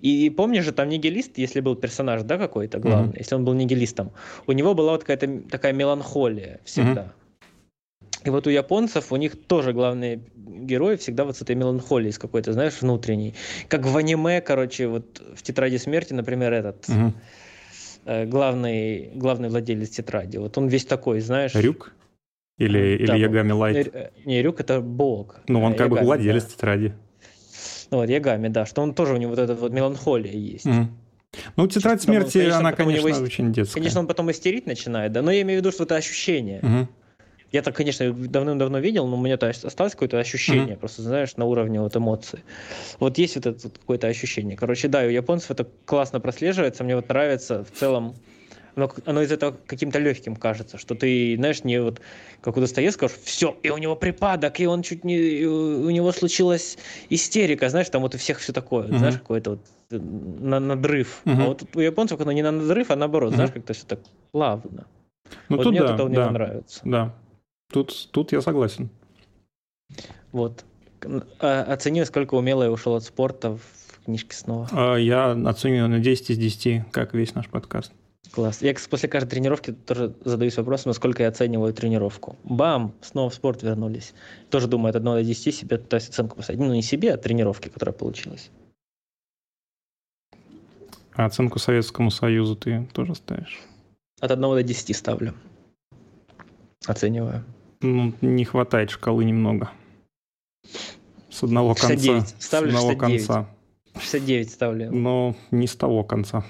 [0.00, 3.18] И, и помнишь же, там нигилист, если был персонаж, да, какой-то главный, mm-hmm.
[3.18, 4.12] если он был нигилистом,
[4.46, 7.02] у него была вот какая-то такая меланхолия всегда.
[7.02, 8.26] Mm-hmm.
[8.28, 12.18] И вот у японцев, у них тоже главные герои всегда вот с этой меланхолией, с
[12.18, 13.34] какой-то, знаешь, внутренней.
[13.66, 16.88] Как в аниме, короче, вот в «Тетради смерти», например, этот...
[16.88, 17.12] Mm-hmm
[18.04, 20.38] главный, главный владелец тетради.
[20.38, 21.54] Вот он весь такой, знаешь.
[21.54, 21.92] Рюк?
[22.58, 23.94] Или, да, или Ягами Лайт?
[23.94, 25.40] Э, не, Рюк это бог.
[25.48, 26.50] Ну, он как Ягами, бы владелец да.
[26.50, 26.94] тетради.
[27.90, 30.66] Ну, вот Ягами, да, что он тоже у него вот эта вот меланхолия есть.
[30.66, 30.86] Mm.
[31.56, 33.80] Ну, тетрадь смерти, конечно, она, конечно, очень детская.
[33.80, 36.60] Конечно, он потом истерить начинает, да, но я имею в виду, что это ощущение.
[36.60, 36.86] Mm-hmm.
[37.54, 40.78] Я так, конечно, давным-давно видел, но у меня осталось какое-то ощущение, mm-hmm.
[40.80, 42.40] просто, знаешь, на уровне вот эмоций.
[42.98, 44.56] Вот есть вот это вот какое-то ощущение.
[44.56, 48.16] Короче, да, у японцев это классно прослеживается, мне вот нравится в целом
[48.74, 52.00] оно, оно из этого каким-то легким кажется, что ты, знаешь, не вот
[52.40, 56.76] как у Достоевского, все, и у него припадок, и он чуть не, у него случилась
[57.08, 58.98] истерика, знаешь, там вот у всех все такое, mm-hmm.
[58.98, 59.60] знаешь, какой-то вот
[59.92, 61.22] э, на надрыв.
[61.24, 61.40] Mm-hmm.
[61.40, 63.36] А вот у японцев оно не на надрыв, а наоборот, mm-hmm.
[63.36, 64.00] знаешь, как-то все так
[64.32, 64.88] плавно.
[65.48, 66.80] Ну, вот мне да, это да, нравится.
[66.84, 67.14] Да,
[67.72, 68.90] Тут, тут я согласен.
[70.32, 70.64] Вот.
[71.40, 74.68] А, оцени, сколько умело я ушел от спорта в книжке снова.
[74.72, 77.92] А, я оцениваю на 10 из 10, как весь наш подкаст.
[78.30, 78.62] Класс.
[78.62, 82.36] Я после каждой тренировки тоже задаюсь вопросом, насколько я оцениваю тренировку.
[82.42, 82.92] Бам!
[83.00, 84.12] Снова в спорт вернулись.
[84.50, 86.60] Тоже думаю, от 1 до 10 себе пытаюсь оценку поставить.
[86.60, 88.50] Ну, не себе, а тренировке, которая получилась.
[91.12, 93.60] А оценку Советскому Союзу ты тоже ставишь?
[94.20, 95.34] От 1 до 10 ставлю.
[96.86, 97.44] Оцениваю.
[97.80, 99.70] Ну, не хватает шкалы немного.
[101.30, 102.06] С одного 69.
[102.06, 102.36] конца.
[102.38, 103.26] Ставлю с одного 69.
[103.26, 103.48] конца.
[104.00, 104.92] 69 ставлю.
[104.92, 106.44] Но не с того конца.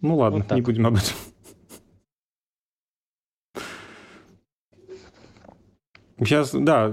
[0.00, 1.14] Ну ладно, вот не будем об этом.
[6.18, 6.92] Сейчас, да,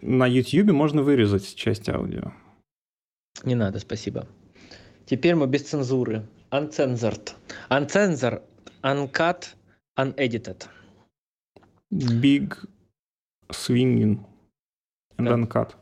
[0.00, 2.32] на YouTube можно вырезать часть аудио.
[3.44, 4.26] Не надо, спасибо.
[5.06, 6.26] Теперь мы без цензуры.
[6.50, 7.32] Uncensored.
[7.68, 8.42] Uncensored
[8.82, 9.44] Uncut,
[9.96, 10.64] Unedited.
[11.92, 12.56] Big
[13.50, 14.18] Swinging
[15.18, 15.34] and да.
[15.34, 15.74] Uncut.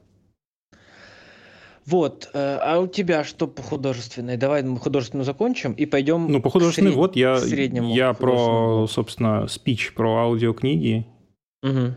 [1.84, 4.36] Вот, э, а у тебя что по художественной?
[4.36, 6.30] Давай мы художественную закончим и пойдем.
[6.30, 6.98] Ну, по художественной, сред...
[6.98, 11.06] вот я, я про, собственно, спич, про аудиокниги.
[11.62, 11.94] Угу.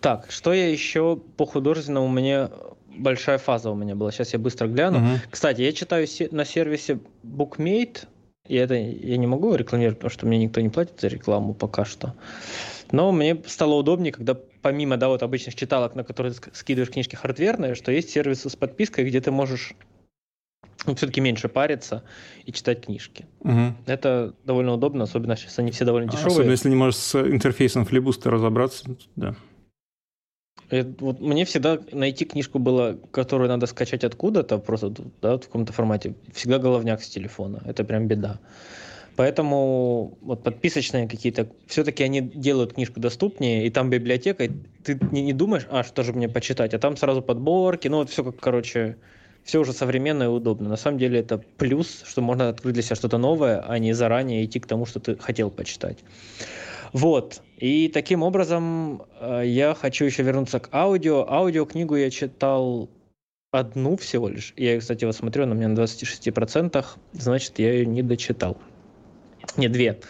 [0.00, 2.06] Так, что я еще по художественному?
[2.06, 2.50] У меня
[2.88, 4.10] большая фаза у меня была.
[4.10, 4.98] Сейчас я быстро гляну.
[4.98, 5.20] Угу.
[5.30, 8.06] Кстати, я читаю на сервисе Bookmate.
[8.48, 11.84] И это я не могу рекламировать, потому что мне никто не платит за рекламу пока
[11.84, 12.14] что.
[12.92, 17.14] Но мне стало удобнее, когда помимо да, вот обычных читалок, на которые ты скидываешь книжки
[17.14, 19.74] хардверные, что есть сервисы с подпиской, где ты можешь
[20.86, 22.04] ну, все-таки меньше париться
[22.44, 23.26] и читать книжки.
[23.40, 23.74] Угу.
[23.86, 26.32] Это довольно удобно, особенно сейчас они все довольно дешевые.
[26.32, 28.84] Особенно если не можешь с интерфейсом флибуста разобраться,
[29.16, 29.34] да.
[30.68, 34.92] Это, вот мне всегда найти книжку было, которую надо скачать откуда-то, просто
[35.22, 37.62] да, в каком-то формате, всегда головняк с телефона.
[37.66, 38.40] Это прям беда.
[39.14, 44.50] Поэтому вот подписочные какие-то, все-таки они делают книжку доступнее, и там библиотека, и
[44.84, 48.10] ты не, не думаешь, а что же мне почитать, а там сразу подборки, ну вот
[48.10, 48.96] все как, короче,
[49.42, 50.68] все уже современно и удобно.
[50.68, 54.44] На самом деле это плюс, что можно открыть для себя что-то новое, а не заранее
[54.44, 55.98] идти к тому, что ты хотел почитать.
[56.92, 57.40] Вот.
[57.56, 61.26] И таким образом э, я хочу еще вернуться к аудио.
[61.28, 62.90] Аудиокнигу я читал
[63.50, 64.52] одну всего лишь.
[64.56, 68.58] Я ее, кстати, вот смотрю, она у меня на 26%, значит, я ее не дочитал.
[69.56, 70.00] Не, две.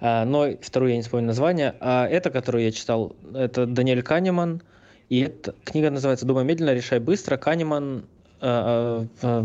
[0.00, 1.74] А, но вторую я не вспомню название.
[1.80, 4.62] А эта, которую я читал, это Даниэль Канеман.
[5.08, 7.36] И эта книга называется «Думай медленно, решай быстро».
[7.36, 8.06] Канеман
[8.40, 9.40] э, э,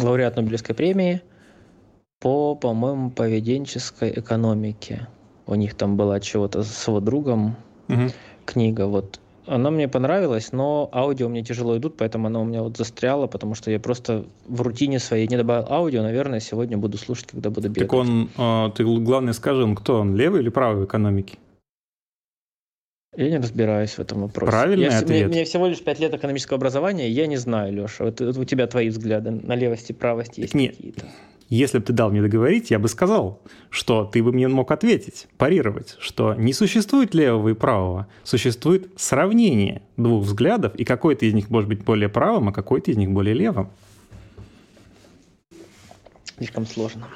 [0.00, 1.22] лауреат Нобелевской премии
[2.18, 5.06] по, по-моему, поведенческой экономике.
[5.46, 7.56] У них там была чего-то с его другом
[7.88, 8.10] угу.
[8.46, 8.86] книга.
[8.86, 13.26] Вот она мне понравилась, но аудио мне тяжело идут, поэтому она у меня вот застряла,
[13.26, 16.02] потому что я просто в рутине своей не добавил аудио.
[16.02, 17.88] Наверное, сегодня буду слушать, когда буду бегать.
[17.88, 20.00] Так он, а, ты главное скажи, он кто?
[20.00, 21.38] Он левый или правый в экономике?
[23.16, 24.50] Я не разбираюсь в этом вопросе.
[24.50, 25.26] Правильный я, ответ.
[25.26, 28.04] Мне, мне всего лишь 5 лет экономического образования, я не знаю, Леша.
[28.04, 31.06] Вот, вот у тебя твои взгляды на левости и правости есть какие-то.
[31.54, 33.40] Если бы ты дал мне договорить, я бы сказал,
[33.70, 39.82] что ты бы мне мог ответить, парировать, что не существует левого и правого, существует сравнение
[39.96, 43.36] двух взглядов, и какой-то из них может быть более правым, а какой-то из них более
[43.36, 43.70] левым.
[46.38, 47.06] Слишком сложно.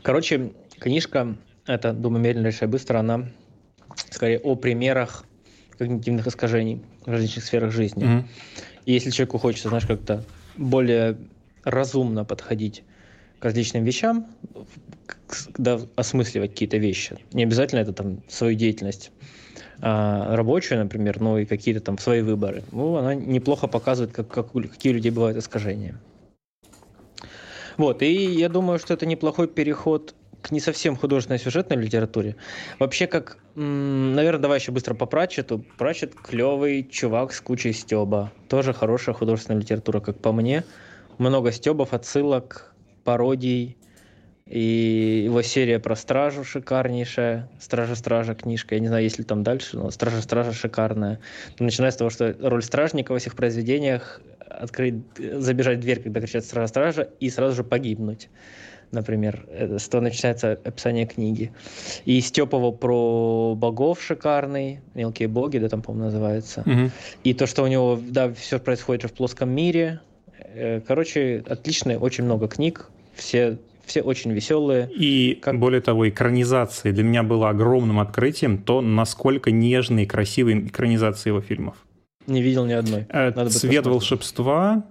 [0.00, 1.36] Короче, книжка,
[1.66, 3.28] это «Думай медленно, решай быстро», она
[4.08, 5.26] скорее о примерах
[5.76, 8.02] когнитивных искажений в различных сферах жизни.
[8.02, 8.24] Mm-hmm.
[8.86, 10.24] И если человеку хочется, знаешь, как-то
[10.56, 11.18] более
[11.64, 12.82] разумно подходить
[13.42, 14.26] к различным вещам,
[15.26, 17.16] когда осмысливать какие-то вещи.
[17.32, 19.10] Не обязательно это там свою деятельность
[19.80, 22.62] а, рабочую, например, но и какие-то там свои выборы.
[22.70, 25.98] Ну, она неплохо показывает, как, как, какие у людей бывают искажения.
[27.78, 32.36] Вот, и я думаю, что это неплохой переход к не совсем художественной сюжетной литературе.
[32.78, 35.64] Вообще, как, наверное, давай еще быстро по Пратчету.
[35.78, 38.30] Пратчет клевый чувак с кучей стеба.
[38.48, 40.62] Тоже хорошая художественная литература, как по мне.
[41.18, 42.71] Много стебов, отсылок,
[43.04, 43.76] пародий.
[44.46, 47.48] И его серия про Стражу шикарнейшая.
[47.58, 48.74] Стража-стража книжка.
[48.74, 51.20] Я не знаю, есть ли там дальше, но Стража-стража шикарная.
[51.58, 56.44] Начиная с того, что роль стражника во всех произведениях открыть, забежать в дверь, когда кричат
[56.44, 58.28] «Стража-стража», и сразу же погибнуть
[58.90, 61.50] например, с того начинается описание книги.
[62.04, 66.60] И Степова про богов шикарный, мелкие боги, да, там, по-моему, называется.
[66.60, 66.90] Угу.
[67.24, 70.11] И то, что у него, да, все происходит в плоском мире, Э,
[70.86, 74.88] короче, отличные, очень много книг, все все очень веселые.
[74.90, 75.58] И как...
[75.58, 81.40] более того, экранизации для меня было огромным открытием то, насколько нежные и красивые экранизации его
[81.40, 81.76] фильмов.
[82.26, 83.06] Не видел ни одной.
[83.08, 84.84] Э, Надо Цвет волшебства.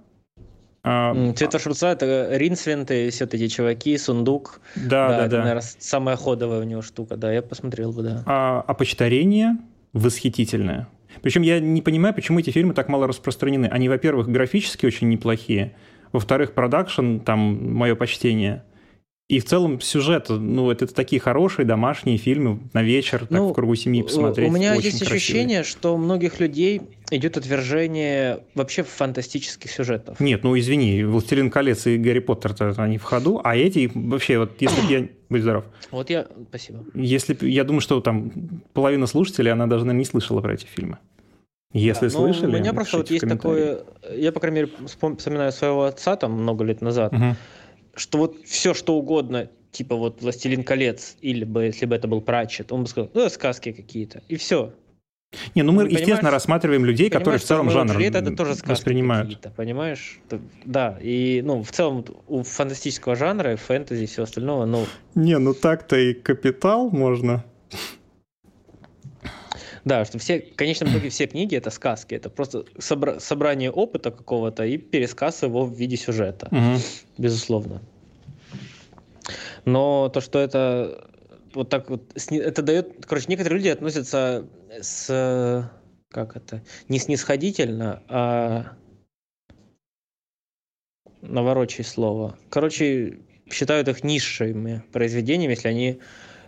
[0.83, 4.59] А, Цвет волшебства это Ринсвинт и все эти чуваки, сундук.
[4.75, 5.25] Да, да, да.
[5.25, 5.37] Это, да.
[5.39, 7.15] наверное, самая ходовая у него штука.
[7.15, 8.23] Да, я посмотрел бы, да.
[8.25, 9.57] А, а почтарение
[9.93, 10.87] восхитительное.
[11.21, 13.67] Причем я не понимаю, почему эти фильмы так мало распространены.
[13.67, 15.73] Они, во-первых, графически очень неплохие,
[16.11, 18.63] во-вторых, продакшн, там, мое почтение.
[19.31, 23.51] И в целом сюжет, ну, это, это такие хорошие домашние фильмы на вечер, так ну,
[23.51, 24.49] в кругу семьи посмотреть.
[24.49, 25.15] У меня очень есть красивые.
[25.15, 30.19] ощущение, что у многих людей идет отвержение вообще фантастических сюжетов.
[30.19, 34.51] Нет, ну извини, «Властелин колец» и «Гарри Поттер» они в ходу, а эти вообще, вот
[34.59, 35.07] если я...
[35.29, 35.63] Будь здоров.
[35.91, 36.27] Вот я...
[36.49, 36.83] Спасибо.
[36.93, 38.33] Если Я думаю, что там
[38.73, 40.97] половина слушателей, она даже не слышала про эти фильмы.
[41.71, 43.79] Если да, слышали, У меня просто вот есть такое...
[44.13, 47.37] Я, по крайней мере, вспоминаю своего отца там много лет назад, угу
[47.95, 52.21] что вот все, что угодно, типа вот «Властелин колец», или бы, если бы это был
[52.21, 54.73] Пратчет, он бы сказал, ну, сказки какие-то, и все.
[55.55, 59.39] Не, ну мы, ну, естественно, рассматриваем людей, которые в целом жанр это, это тоже воспринимают.
[59.55, 60.19] Понимаешь?
[60.65, 64.85] Да, и ну, в целом у фантастического жанра, фэнтези и всего остального, ну...
[65.15, 67.45] Не, ну так-то и капитал можно.
[69.83, 74.11] Да, что все, в конечном итоге все книги это сказки, это просто собра- собрание опыта
[74.11, 76.79] какого-то и пересказ его в виде сюжета, угу.
[77.17, 77.81] безусловно.
[79.65, 81.07] Но то, что это
[81.53, 84.47] вот так вот, это дает, короче, некоторые люди относятся
[84.79, 85.69] с,
[86.09, 88.73] как это, не снисходительно, а
[91.21, 92.37] наворочай слово.
[92.49, 93.19] Короче,
[93.49, 95.99] считают их низшими произведениями, если они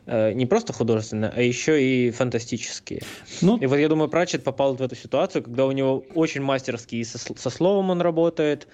[0.06, 3.02] не просто художественные, а еще и фантастические.
[3.42, 6.96] Ну, и вот я думаю, Пратчет попал в эту ситуацию, когда у него очень мастерски
[6.96, 8.68] и со, со словом он работает,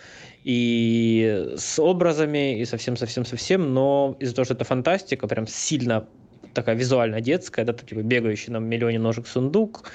[0.44, 6.08] и с образами, и совсем-совсем-совсем, но из-за того, что это фантастика, прям сильно
[6.54, 9.92] такая визуально детская, да, типа бегающий на миллионе ножек сундук,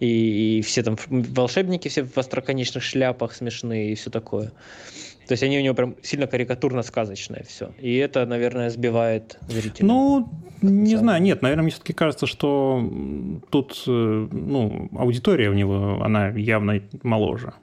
[0.00, 4.52] и, и все там волшебники все в остроконечных шляпах смешные и все такое.
[5.26, 7.72] То есть они у него прям сильно карикатурно-сказочное все.
[7.80, 9.86] И это, наверное, сбивает зрителя.
[9.86, 10.28] Ну,
[10.60, 12.90] не знаю, нет, наверное, мне все-таки кажется, что
[13.50, 17.54] тут э, ну, аудитория у него, она явно моложе.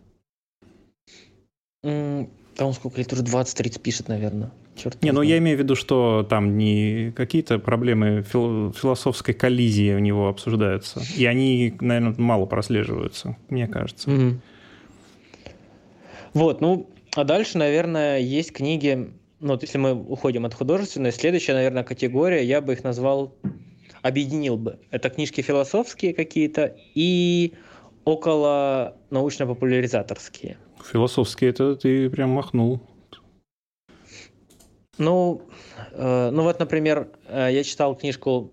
[1.84, 4.51] Он сколько лет уже 20-30 пишет, наверное.
[4.76, 9.93] Черт не, ну я имею в виду, что там не какие-то проблемы фил- философской коллизии
[9.93, 11.01] у него обсуждаются.
[11.18, 14.09] И они, наверное, мало прослеживаются, мне кажется.
[14.09, 14.36] Mm-hmm.
[16.34, 21.53] Вот, ну, а дальше, наверное, есть книги, ну, вот если мы уходим от художественной, следующая,
[21.53, 23.36] наверное, категория, я бы их назвал,
[24.01, 24.80] объединил бы.
[24.91, 27.53] Это книжки философские какие-то и
[28.05, 30.57] около научно-популяризаторские.
[30.91, 32.82] Философские это ты прям махнул.
[34.97, 35.41] Ну,
[35.91, 38.51] э, ну вот, например, э, я читал книжку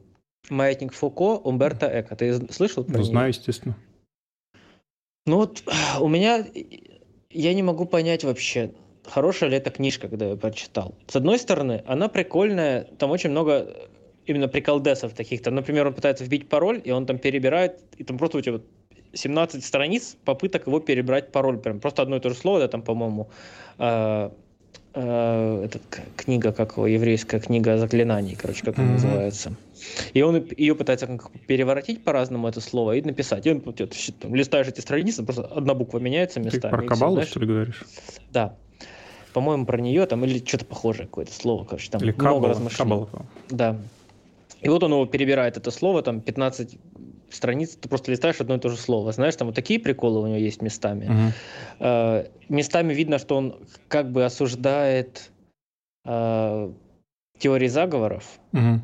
[0.50, 2.16] «Маятник Фуко» Умберто Эко.
[2.16, 3.10] Ты слышал про ну, нее?
[3.10, 3.76] Знаю, естественно.
[5.26, 5.62] Ну вот
[6.00, 6.44] у меня...
[7.30, 8.70] Я не могу понять вообще,
[9.04, 10.94] хорошая ли эта книжка, когда я прочитал.
[11.06, 13.90] С одной стороны, она прикольная, там очень много
[14.24, 15.50] именно приколдесов таких-то.
[15.50, 18.60] Например, он пытается вбить пароль, и он там перебирает, и там просто у тебя
[19.12, 21.58] 17 страниц попыток его перебрать пароль.
[21.58, 23.28] Прям просто одно и то же слово, да, там, по-моему,
[23.78, 24.30] э,
[24.94, 25.82] э, этот,
[26.16, 28.92] книга, как его, еврейская книга заклинаний, короче, как она mm-hmm.
[28.92, 29.54] называется.
[30.14, 33.46] И он ее пытается переворотить по-разному это слово и написать.
[33.46, 33.80] И он вот,
[34.20, 36.60] там, листаешь эти страницы, просто одна буква меняется местами.
[36.60, 37.84] Ты про кабалу, что ли, говоришь?
[38.30, 38.56] Да.
[39.32, 42.90] По-моему, про нее там или что-то похожее какое-то слово, короче, там или много кабала, размышлений.
[42.90, 43.26] Кабала.
[43.50, 43.76] Да.
[44.60, 46.78] И вот он его перебирает это слово, там 15
[47.30, 49.12] страниц, ты просто листаешь одно и то же слово.
[49.12, 51.06] Знаешь, там вот такие приколы у него есть местами.
[51.06, 51.32] Uh-huh.
[51.80, 53.56] Э, местами видно, что он
[53.88, 55.30] как бы осуждает
[56.04, 56.72] э,
[57.38, 58.24] теории заговоров.
[58.52, 58.80] Uh-huh.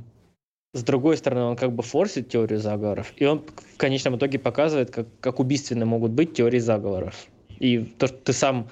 [0.74, 3.12] С другой стороны, он как бы форсит теорию заговоров.
[3.16, 3.44] И он
[3.74, 7.26] в конечном итоге показывает, как, как убийственны могут быть теории заговоров.
[7.60, 8.68] И то, что ты сам,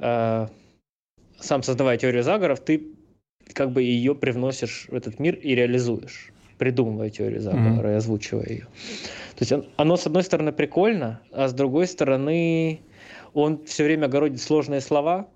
[0.00, 0.48] э,
[1.38, 2.82] сам создавая теорию заговоров, ты
[3.52, 7.92] как бы ее привносишь в этот мир и реализуешь придумывая теорию заговора mm-hmm.
[7.94, 8.68] и озвучивая ее.
[9.36, 12.80] То есть он, оно, с одной стороны, прикольно, а с другой стороны,
[13.32, 15.28] он все время огородит сложные слова,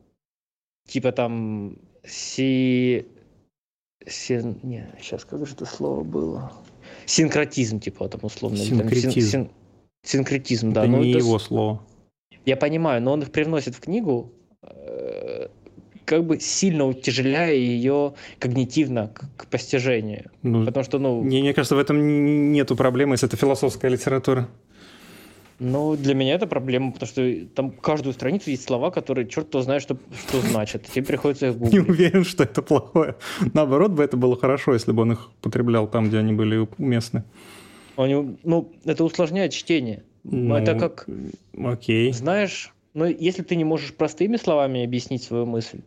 [0.87, 3.07] типа там си...
[4.09, 4.41] си...
[4.63, 6.53] Не, сейчас как же это слово было?
[7.07, 8.59] Синкретизм, типа, там условно.
[8.59, 9.11] Синкретизм.
[9.13, 9.51] Там, син...
[10.03, 10.83] Синкретизм, да.
[10.83, 11.19] Это ну, не это...
[11.19, 11.83] его слово.
[12.45, 14.33] Я понимаю, но он их привносит в книгу,
[14.63, 15.49] э,
[16.05, 20.31] как бы сильно утяжеляя ее когнитивно к, к постижению.
[20.43, 21.23] Ну, Потому что, ну...
[21.23, 24.49] Мне, мне кажется, в этом нету проблемы, если это философская литература.
[25.59, 29.63] Ну, для меня это проблема, потому что там каждую страницу есть слова, которые черт кто
[29.63, 29.97] знает, что,
[30.29, 30.85] что значат.
[30.85, 31.73] Тебе приходится их гуглить.
[31.73, 33.17] Не уверен, что это плохое.
[33.55, 37.25] Наоборот бы это было хорошо, если бы он их потреблял там, где они были уместны.
[37.97, 40.05] Он, ну, это усложняет чтение.
[40.23, 41.09] Ну, это как...
[41.57, 42.13] Окей.
[42.13, 45.81] Знаешь, ну, если ты не можешь простыми словами объяснить свою мысль,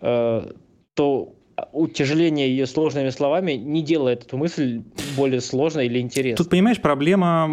[0.00, 0.50] Э,
[0.94, 1.34] то
[1.72, 4.82] утяжеление ее сложными словами не делает эту мысль
[5.16, 6.36] более сложной или интересной.
[6.36, 7.46] Тут, понимаешь, проблема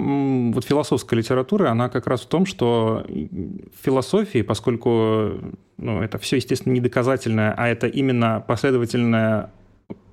[0.54, 5.32] вот философской литературы, она как раз в том, что в философии, поскольку
[5.78, 9.52] ну, это все, естественно, не доказательное, а это именно последовательное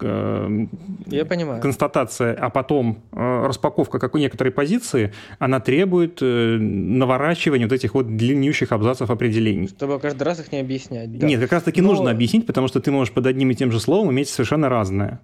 [0.00, 1.62] Я понимаю.
[1.62, 8.16] констатация, а потом э, распаковка какой некоторой позиции, она требует э, наворачивания вот этих вот
[8.16, 9.68] длиннющих абзацев определений.
[9.68, 11.16] Чтобы каждый раз их не объяснять.
[11.16, 11.26] Да.
[11.26, 11.90] Нет, как раз таки но...
[11.90, 15.20] нужно объяснить, потому что ты можешь под одним и тем же словом иметь совершенно разное.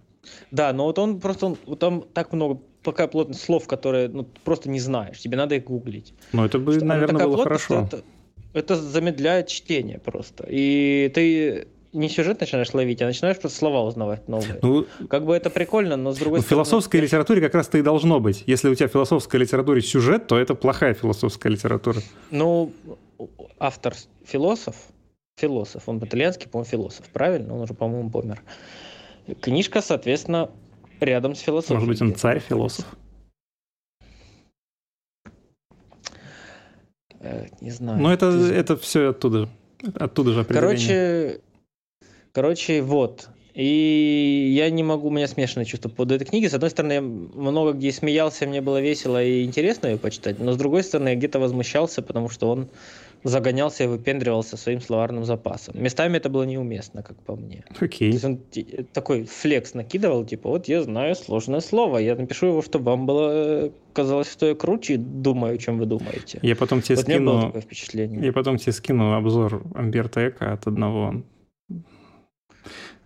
[0.51, 4.71] Да, но вот он просто, вот там так много, такая плотность слов, которые ну, просто
[4.71, 6.15] не знаешь, тебе надо их гуглить.
[6.33, 7.87] Ну это бы, что наверное, было хорошо.
[7.87, 8.03] Это,
[8.53, 10.47] это замедляет чтение просто.
[10.49, 14.59] И ты не сюжет начинаешь ловить, а начинаешь просто слова узнавать новые.
[14.63, 16.65] Ну, как бы это прикольно, но с другой ну, стороны...
[16.65, 18.45] В философской литературе как раз-то и должно быть.
[18.47, 22.01] Если у тебя в философской литературе сюжет, то это плохая философская литература.
[22.31, 22.73] Ну,
[23.59, 23.95] автор
[24.25, 24.77] философ,
[25.37, 27.55] философ, он итальянский, по-моему, философ, правильно?
[27.55, 28.43] Он уже, по-моему, помер.
[29.41, 30.51] Книжка, соответственно,
[31.01, 31.77] рядом с философией.
[31.77, 32.85] Может быть, он царь-философ?
[37.21, 38.01] Э, не знаю.
[38.01, 38.55] Но это, Ты...
[38.55, 39.49] это все оттуда,
[39.95, 40.61] оттуда же определение.
[40.61, 41.41] Короче,
[42.39, 43.29] короче, вот.
[43.55, 46.49] И я не могу, у меня смешанные чувства по этой книге.
[46.49, 50.53] С одной стороны, я много где смеялся, мне было весело и интересно ее почитать, но
[50.53, 52.69] с другой стороны, я где-то возмущался, потому что он
[53.25, 55.83] загонялся и выпендривался своим словарным запасом.
[55.83, 57.65] Местами это было неуместно, как по мне.
[57.81, 58.11] Окей.
[58.11, 58.11] Okay.
[58.11, 62.63] То есть он такой флекс накидывал, типа, вот я знаю сложное слово, я напишу его,
[62.63, 66.39] чтобы вам было казалось, что я круче думаю, чем вы думаете.
[66.43, 67.33] Я потом тебе вот скину...
[67.33, 68.25] было такое впечатление.
[68.25, 71.25] Я потом тебе скину обзор Амберта Эко от одного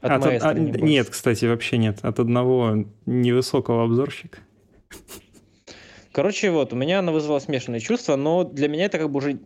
[0.00, 1.98] от, а, не нет, кстати, вообще нет.
[2.02, 4.38] От одного невысокого обзорщика.
[6.12, 9.38] Короче, вот, у меня она вызвала смешанные чувства, но для меня это как бы уже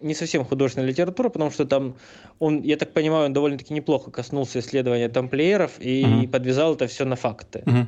[0.00, 1.96] не совсем художественная литература, потому что там
[2.38, 6.28] он, я так понимаю, он довольно-таки неплохо коснулся исследования тамплиеров и угу.
[6.28, 7.62] подвязал это все на факты.
[7.66, 7.86] Угу.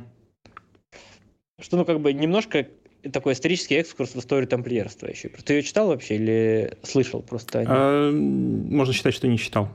[1.61, 2.67] Что, ну, как бы немножко
[3.11, 5.29] такой исторический экскурс в историю тамплиерства еще.
[5.29, 7.63] Ты ее читал вообще или слышал просто?
[7.67, 9.69] А, можно считать, что не читал.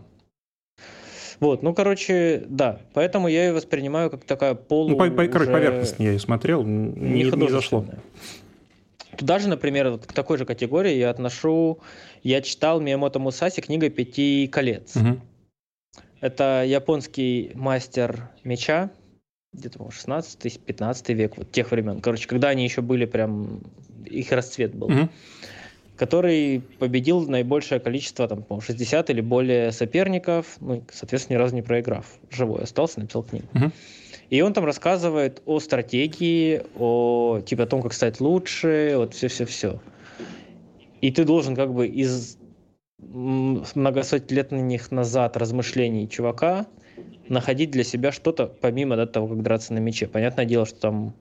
[1.40, 2.80] Вот, ну, короче, да.
[2.92, 4.90] Поэтому я ее воспринимаю как такая полу...
[4.90, 7.86] Ну, по, по, короче, поверхностно я ее смотрел, не, не, не зашло.
[9.16, 11.80] Туда же, например, вот к такой же категории я отношу...
[12.22, 14.94] Я читал Миямото Мусаси книга «Пяти колец».
[14.96, 15.18] Угу.
[16.20, 18.90] Это японский мастер меча,
[19.54, 22.02] где-то 16-15 век, вот тех времен.
[22.02, 23.62] Короче, когда они еще были прям...
[24.04, 24.88] Их расцвет был.
[24.88, 25.08] Угу
[26.01, 31.60] который победил наибольшее количество, там, по 60 или более соперников, ну, соответственно, ни разу не
[31.60, 32.06] проиграв.
[32.31, 33.47] Живой остался, написал книгу.
[33.52, 33.70] Uh-huh.
[34.31, 39.82] И он там рассказывает о стратегии, о типа о том, как стать лучше, вот все-все-все.
[41.02, 42.39] И ты должен как бы из
[42.97, 46.66] многосотлетних назад размышлений чувака
[47.28, 50.09] находить для себя что-то помимо да, того, как драться на мече.
[50.09, 51.14] Понятное дело, что там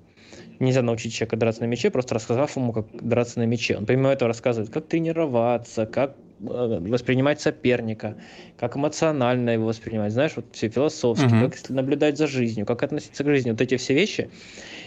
[0.59, 3.77] нельзя научить человека драться на мече, просто рассказав ему, как драться на мече.
[3.77, 8.17] Он помимо этого рассказывает, как тренироваться, как э, воспринимать соперника,
[8.57, 11.49] как эмоционально его воспринимать, знаешь, вот все философски, uh-huh.
[11.49, 14.29] как наблюдать за жизнью, как относиться к жизни, вот эти все вещи.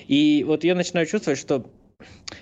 [0.09, 1.67] И вот я начинаю чувствовать, что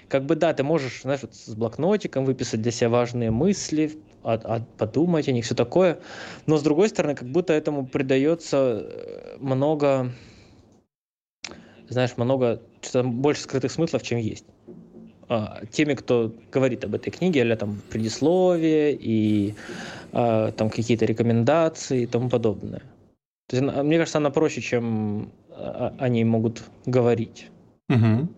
[0.09, 3.93] как бы да, ты можешь, знаешь, вот с блокнотиком выписать для себя важные мысли,
[4.23, 6.01] а, а, подумать о них, все такое,
[6.47, 10.13] но с другой стороны, как будто этому придается э, много
[11.91, 14.45] знаешь, много, что больше скрытых смыслов, чем есть.
[15.29, 19.55] А, теми, кто говорит об этой книге, или там предисловие и
[20.13, 22.83] а, там какие-то рекомендации и тому подобное.
[23.49, 27.49] То есть, мне кажется, она проще, чем а, они могут говорить.
[27.89, 28.29] Угу.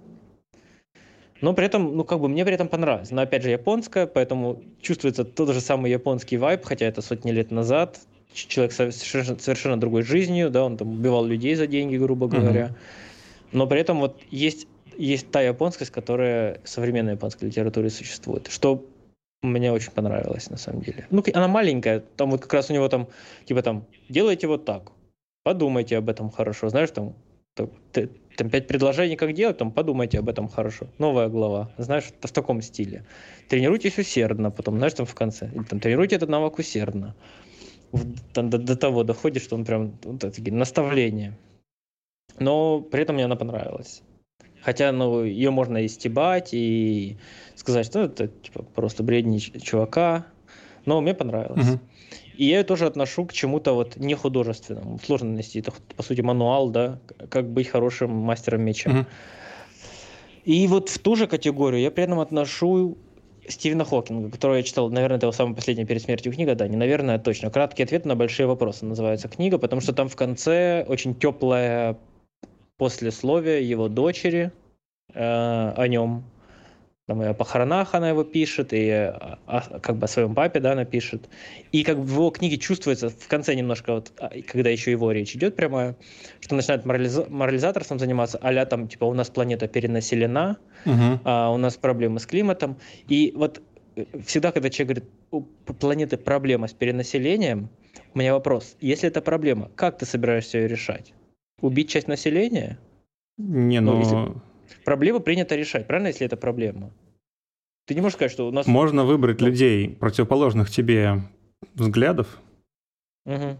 [1.41, 3.11] Но при этом, ну, как бы мне при этом понравилось.
[3.11, 7.51] Но опять же, японская, поэтому чувствуется тот же самый японский вайб, хотя это сотни лет
[7.51, 8.01] назад.
[8.33, 12.67] Человек совершенно, совершенно другой жизнью, да, он там убивал людей за деньги, грубо говоря.
[12.67, 12.75] Угу.
[13.53, 14.67] Но при этом вот есть,
[14.97, 18.85] есть та японскость, которая в современной японской литературе существует, что
[19.43, 21.07] мне очень понравилось на самом деле.
[21.11, 23.09] Ну, она маленькая, там вот как раз у него там,
[23.45, 24.93] типа там, делайте вот так,
[25.43, 27.15] подумайте об этом хорошо, знаешь, там,
[27.55, 27.69] там,
[28.51, 30.87] пять предложений, как делать, там подумайте об этом хорошо.
[30.99, 33.05] Новая глава, знаешь, в таком стиле.
[33.49, 37.15] Тренируйтесь усердно, потом, знаешь, там в конце, там, тренируйте этот навык усердно.
[38.33, 41.37] Там, до, до того доходит, что он прям вот, такие наставления.
[42.39, 44.03] Но при этом мне она понравилась.
[44.63, 47.17] Хотя, ну, ее можно и стебать, и
[47.57, 50.27] сказать, что это типа просто бредни чувака.
[50.85, 51.69] Но мне понравилось.
[51.69, 51.81] Угу.
[52.37, 54.99] И я ее тоже отношу к чему-то вот не художественному.
[55.05, 55.61] Сложно нанести.
[55.61, 58.91] Это, по сути, мануал, да, как быть хорошим мастером меча.
[58.91, 59.07] Угу.
[60.45, 62.99] И вот в ту же категорию я при этом отношу
[63.49, 66.77] Стивена Хокинга, которого я читал, наверное, это его самая последняя перед смертью книга, да, не
[66.77, 67.51] наверное, а точно.
[67.51, 71.99] Краткий ответ на большие вопросы называется книга, потому что там в конце очень теплая
[72.83, 74.51] послесловие его дочери
[75.15, 76.25] э, о нем.
[77.07, 80.75] Там и о похоронах она его пишет, и о, как бы о своем папе, да,
[80.75, 81.29] напишет.
[81.71, 85.13] И как бы в его книге чувствуется в конце немножко, вот, а, когда еще его
[85.13, 85.95] речь идет прямая,
[86.41, 91.21] что начинает морализа- морализаторством заниматься, а там, типа, у нас планета перенаселена, угу.
[91.23, 92.79] а у нас проблемы с климатом.
[93.07, 93.63] И вот
[93.95, 95.43] э, всегда, когда человек говорит, у
[95.75, 97.69] планеты проблема с перенаселением,
[98.13, 101.15] у меня вопрос, если это проблема, как ты собираешься ее решать?
[101.63, 102.79] Убить часть населения?
[103.39, 103.99] Не, ну...
[103.99, 104.43] Если...
[104.85, 106.91] Проблему принято решать, правильно, если это проблема?
[107.87, 108.67] Ты не можешь сказать, что у нас...
[108.67, 109.47] Можно выбрать ну...
[109.47, 111.23] людей, противоположных тебе
[111.75, 112.39] взглядов,
[113.25, 113.57] Угу.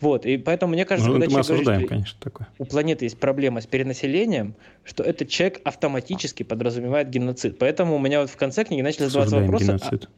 [0.00, 2.48] Вот, и поэтому мне кажется, ну, когда мы осуждаем, говорит, конечно, такое.
[2.58, 7.58] у планеты есть проблема с перенаселением, что этот человек автоматически подразумевает геноцид.
[7.58, 9.66] Поэтому у меня вот в конце книги начали задаваться вопросы.
[9.66, 10.04] Геноцид.
[10.04, 10.08] А,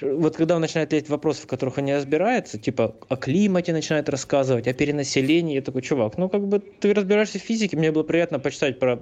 [0.00, 4.08] вот когда он начинает лезть вопросы, в которых он не разбирается, типа о климате начинает
[4.08, 8.02] рассказывать, о перенаселении, я такой, чувак, ну как бы ты разбираешься в физике, мне было
[8.02, 9.00] приятно почитать про,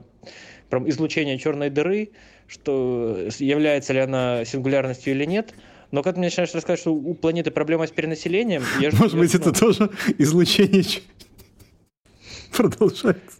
[0.71, 2.11] про излучение черной дыры,
[2.47, 5.55] что является ли она сингулярностью или нет–
[5.91, 8.63] но когда ты мне начинаешь рассказывать, что у планеты проблема с перенаселением...
[8.81, 9.41] Я Может я, быть, ну...
[9.41, 10.85] это тоже излучение
[12.57, 13.39] продолжается.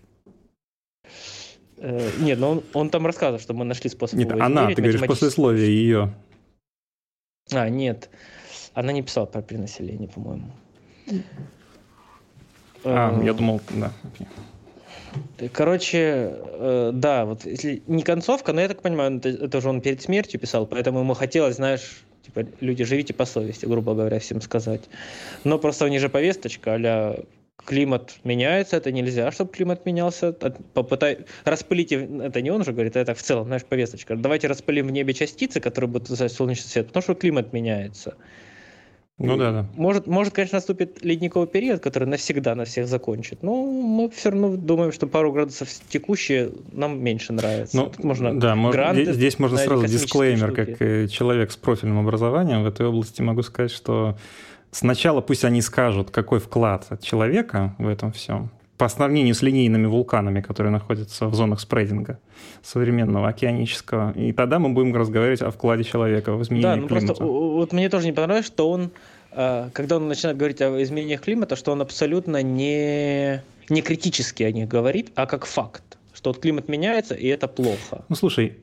[1.79, 5.01] Э, нет, но он, он там рассказывал, что мы нашли способ Нет, она, ты говоришь,
[5.01, 6.15] послесловие ее.
[7.53, 8.11] А, нет.
[8.75, 10.51] Она не писала про перенаселение, по-моему.
[12.85, 13.93] А, я думал, да.
[15.53, 19.81] Короче, э, да, вот если не концовка, но я так понимаю, это, это же он
[19.81, 24.41] перед смертью писал, поэтому ему хотелось, знаешь, Типа, люди, живите по совести, грубо говоря, всем
[24.41, 24.81] сказать.
[25.45, 27.25] Но просто ниже повесточка, а
[27.65, 30.33] климат меняется, это нельзя, чтобы климат менялся.
[30.33, 31.19] Попытай...
[31.45, 34.17] Распылите, это не он же говорит, это в целом, знаешь, повесточка.
[34.17, 38.17] Давайте распылим в небе частицы, которые будут вызывать солнечный свет, потому что климат меняется.
[39.19, 39.67] Ну да, да.
[39.77, 43.43] Может, может, конечно, наступит ледниковый период, который навсегда на всех закончит.
[43.43, 47.75] Но мы все равно думаем, что пару градусов текущие нам меньше нравится.
[47.79, 50.65] Ну, можно да, здесь, здесь можно сразу дисклеймер, штуки.
[50.67, 54.19] как э, человек с профильным образованием в этой области могу сказать, что
[54.71, 59.87] сначала пусть они скажут, какой вклад от человека в этом всем, по сравнению с линейными
[59.87, 62.19] вулканами, которые находятся в зонах спрейдинга
[62.63, 64.13] современного океанического.
[64.13, 67.07] И тогда мы будем разговаривать о вкладе человека в изменение да, ну климата.
[67.07, 68.91] Просто, вот мне тоже не понравилось, что он,
[69.33, 74.53] э, когда он начинает говорить о изменениях климата, что он абсолютно не, не критически о
[74.53, 78.05] них говорит, а как факт, что вот климат меняется, и это плохо.
[78.09, 78.59] Ну, слушай,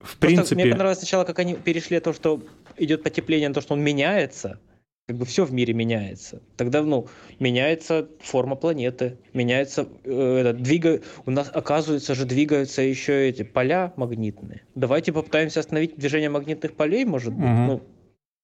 [0.00, 0.54] в Просто принципе...
[0.56, 2.42] Мне понравилось сначала, как они перешли того, что
[2.76, 4.58] идет потепление, на то, что он меняется–
[5.08, 6.40] как бы все в мире меняется.
[6.56, 7.08] Тогда, ну,
[7.40, 11.00] меняется форма планеты, меняется, э, это, двига...
[11.26, 14.62] у нас, оказывается же, двигаются еще эти поля магнитные.
[14.74, 17.52] Давайте попытаемся остановить движение магнитных полей, может быть, угу.
[17.52, 17.82] ну,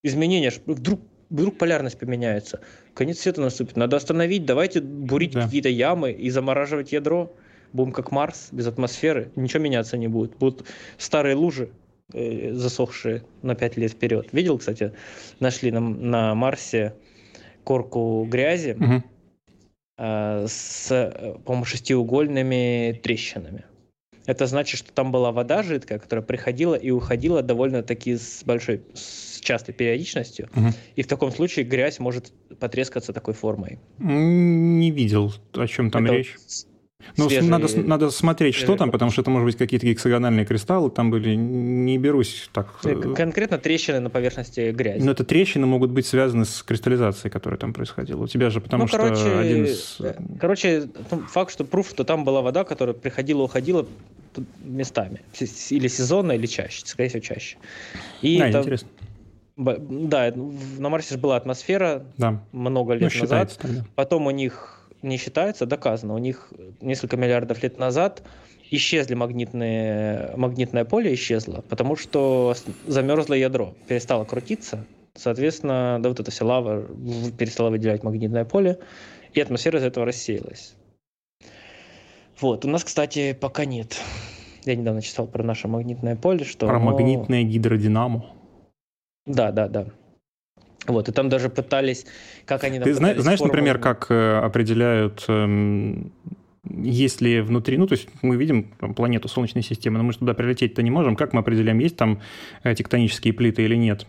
[0.03, 2.61] изменения, вдруг вдруг полярность поменяется,
[2.95, 5.43] конец света наступит, надо остановить, давайте бурить да.
[5.45, 7.37] какие-то ямы и замораживать ядро,
[7.75, 10.67] будем как Марс, без атмосферы, ничего меняться не будет, будут
[10.97, 11.71] старые лужи,
[12.13, 14.29] засохшие на 5 лет вперед.
[14.33, 14.93] Видел, кстати,
[15.41, 16.95] нашли на, на Марсе
[17.65, 19.03] корку грязи угу.
[19.99, 23.65] э, с, по-моему, шестиугольными трещинами.
[24.25, 29.41] Это значит, что там была вода жидкая, которая приходила и уходила довольно-таки с большой, с
[29.41, 30.49] частой периодичностью.
[30.55, 30.67] Угу.
[30.97, 33.79] И в таком случае грязь может потрескаться такой формой.
[33.99, 36.37] Не видел, о чем там Это речь.
[37.17, 37.49] Ну, свежие...
[37.51, 41.35] надо, надо смотреть, что там, потому что это может быть какие-то гексагональные кристаллы, там были,
[41.35, 42.69] не берусь так.
[42.85, 45.05] Э, конкретно трещины на поверхности грязи.
[45.05, 48.25] Но это трещины могут быть связаны с кристаллизацией, которая там происходила.
[48.25, 49.97] У тебя же, потому ну, что короче, один из...
[50.01, 53.87] Э, короче, ну, факт, что пруф, что там была вода, которая приходила, уходила
[54.65, 55.21] местами.
[55.71, 57.57] Или сезонно, или чаще, скорее всего, чаще.
[58.23, 58.59] И а, это...
[58.59, 58.89] интересно.
[59.57, 62.41] Да, на Марсе же была атмосфера да.
[62.53, 63.59] много лет ну, назад.
[63.61, 63.85] Тогда.
[63.97, 66.15] Потом у них не считается, доказано.
[66.15, 68.23] У них несколько миллиардов лет назад
[68.71, 72.55] исчезли магнитные, магнитное поле исчезло, потому что
[72.87, 74.85] замерзло ядро, перестало крутиться,
[75.15, 76.83] соответственно, да, вот эта вся лава
[77.39, 78.79] перестала выделять магнитное поле,
[79.33, 80.75] и атмосфера из этого рассеялась.
[82.41, 84.01] Вот, у нас, кстати, пока нет.
[84.65, 86.67] Я недавно читал про наше магнитное поле, что...
[86.67, 86.93] Про оно...
[86.93, 88.27] магнитное гидродинаму.
[89.27, 89.87] Да, да, да.
[90.89, 92.07] Вот, и там даже пытались,
[92.45, 92.81] как они...
[92.81, 93.47] Ты знаешь, формулу...
[93.47, 96.13] например, как э, определяют, эм,
[96.65, 100.19] есть ли внутри, ну, то есть мы видим там, планету Солнечной системы, но мы же
[100.19, 101.15] туда прилететь-то не можем.
[101.15, 102.21] Как мы определяем, есть там
[102.63, 104.07] э, тектонические плиты или нет?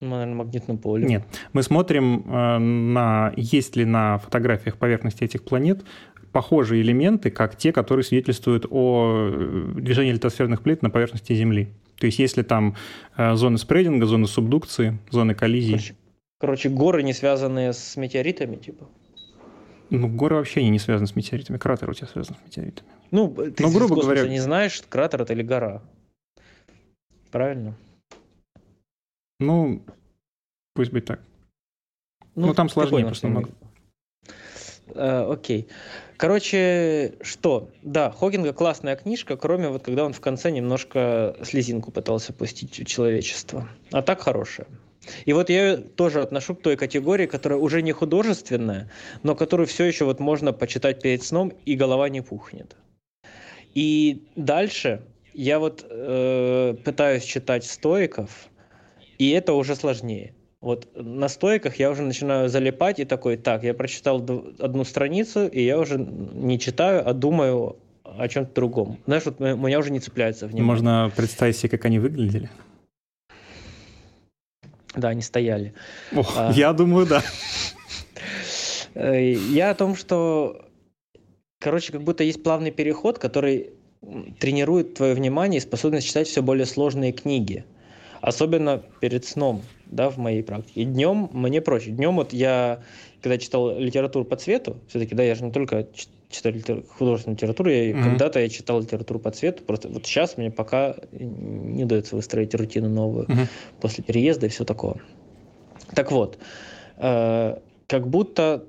[0.00, 1.06] Ну, наверное, магнитном поле.
[1.06, 1.24] Нет.
[1.52, 5.84] Мы смотрим э, на, есть ли на фотографиях поверхности этих планет
[6.32, 9.30] похожие элементы, как те, которые свидетельствуют о
[9.74, 11.68] движении литосферных плит на поверхности Земли.
[11.98, 12.74] То есть если там
[13.16, 15.72] э, зоны спрейдинга, зоны субдукции, зоны коллизии.
[15.72, 15.94] Короче,
[16.40, 18.88] короче, горы не связанные с метеоритами, типа?
[19.90, 21.58] Ну, горы вообще не связаны с метеоритами.
[21.58, 22.88] Кратер у тебя связан с метеоритами.
[23.10, 24.26] Ну, ты ну, грубо говоря...
[24.26, 25.82] не знаешь, кратер это или гора.
[27.30, 27.74] Правильно?
[29.38, 29.82] Ну,
[30.74, 31.20] пусть будет так.
[32.34, 33.50] Ну, ну там сложнее просто много.
[34.94, 35.68] Э, окей.
[36.22, 37.70] Короче, что?
[37.82, 42.84] Да, Хогинга классная книжка, кроме вот когда он в конце немножко слезинку пытался пустить у
[42.84, 43.68] человечества.
[43.90, 44.68] А так хорошая.
[45.24, 48.88] И вот я тоже отношу к той категории, которая уже не художественная,
[49.24, 52.76] но которую все еще вот можно почитать перед сном, и голова не пухнет.
[53.74, 55.02] И дальше
[55.34, 58.48] я вот э, пытаюсь читать стоиков,
[59.18, 60.36] и это уже сложнее.
[60.62, 64.24] Вот на стойках я уже начинаю залипать и такой, так, я прочитал
[64.60, 68.98] одну страницу, и я уже не читаю, а думаю о чем-то другом.
[69.06, 70.66] Знаешь, вот меня уже не цепляется внимание.
[70.66, 72.48] Можно представить себе, как они выглядели.
[74.94, 75.74] Да, они стояли.
[76.14, 77.22] О, а, я думаю, да.
[78.94, 80.64] Э, я о том, что,
[81.58, 83.70] короче, как будто есть плавный переход, который
[84.38, 87.64] тренирует твое внимание и способность читать все более сложные книги.
[88.20, 89.62] Особенно перед сном,
[89.92, 90.82] да, в моей практике.
[90.82, 91.90] И днем мне проще.
[91.90, 92.82] Днем вот я,
[93.20, 95.86] когда читал литературу по цвету, все-таки, да, я же не только
[96.28, 96.82] читал литер...
[96.88, 98.02] художественную литературу, я mm-hmm.
[98.02, 102.88] когда-то я читал литературу по цвету, просто вот сейчас мне пока не удается выстроить рутину
[102.88, 103.48] новую mm-hmm.
[103.80, 104.96] после переезда и все такое.
[105.94, 106.38] Так вот,
[106.96, 108.64] э, как будто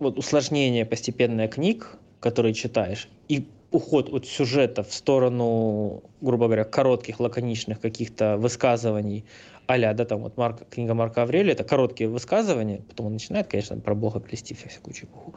[0.00, 7.20] вот усложнение постепенное книг, которые читаешь, и уход от сюжета в сторону, грубо говоря, коротких,
[7.20, 9.24] лаконичных каких-то высказываний,
[9.66, 13.78] а да, там вот Марк, книга Марка Аврелия, это короткие высказывания, потом он начинает, конечно,
[13.78, 15.34] про Бога плести всякую чепуху.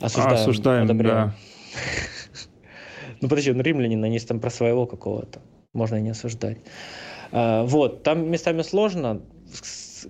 [0.00, 1.28] Осуждаем, Осуждаем одобряем.
[1.28, 1.34] да.
[3.20, 5.40] Ну подожди, ну римлянин, они там про своего какого-то,
[5.72, 6.58] можно и не осуждать.
[7.30, 9.22] А, вот, там местами сложно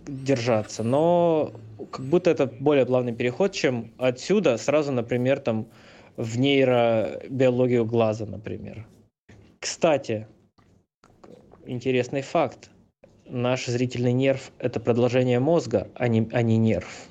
[0.07, 1.53] держаться, но
[1.91, 5.69] как будто это более плавный переход, чем отсюда сразу, например, там
[6.17, 8.87] в нейробиологию глаза, например.
[9.61, 10.27] Кстати,
[11.67, 12.71] интересный факт.
[13.29, 17.09] Наш зрительный нерв– это продолжение мозга, а не, а не нерв.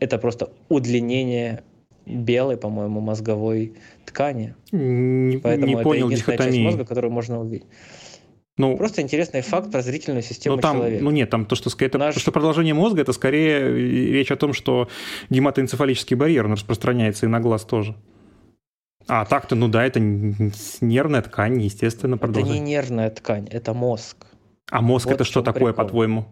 [0.00, 1.62] Это просто удлинение
[2.04, 3.74] белой, по-моему, мозговой
[4.04, 4.54] ткани.
[4.72, 6.64] Не, Поэтому не это понял единственная дихотомии.
[6.64, 7.66] часть мозга, которую можно увидеть.
[8.58, 11.04] Ну, Просто интересный факт про зрительную систему ну, там, человека.
[11.04, 12.14] Ну нет, там то, что, это, Наш...
[12.14, 13.70] то, что продолжение мозга, это скорее
[14.12, 14.88] речь о том, что
[15.28, 17.94] гематоэнцефалический барьер он распространяется и на глаз тоже.
[19.08, 22.56] А так-то, ну да, это нервная ткань, естественно, продолжение.
[22.56, 24.26] Это не нервная ткань, это мозг.
[24.70, 26.26] А мозг вот это что такое, по-твоему?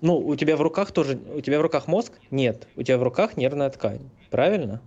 [0.00, 2.12] Ну, у тебя в руках тоже, у тебя в руках мозг?
[2.30, 4.80] Нет, у тебя в руках нервная ткань, правильно?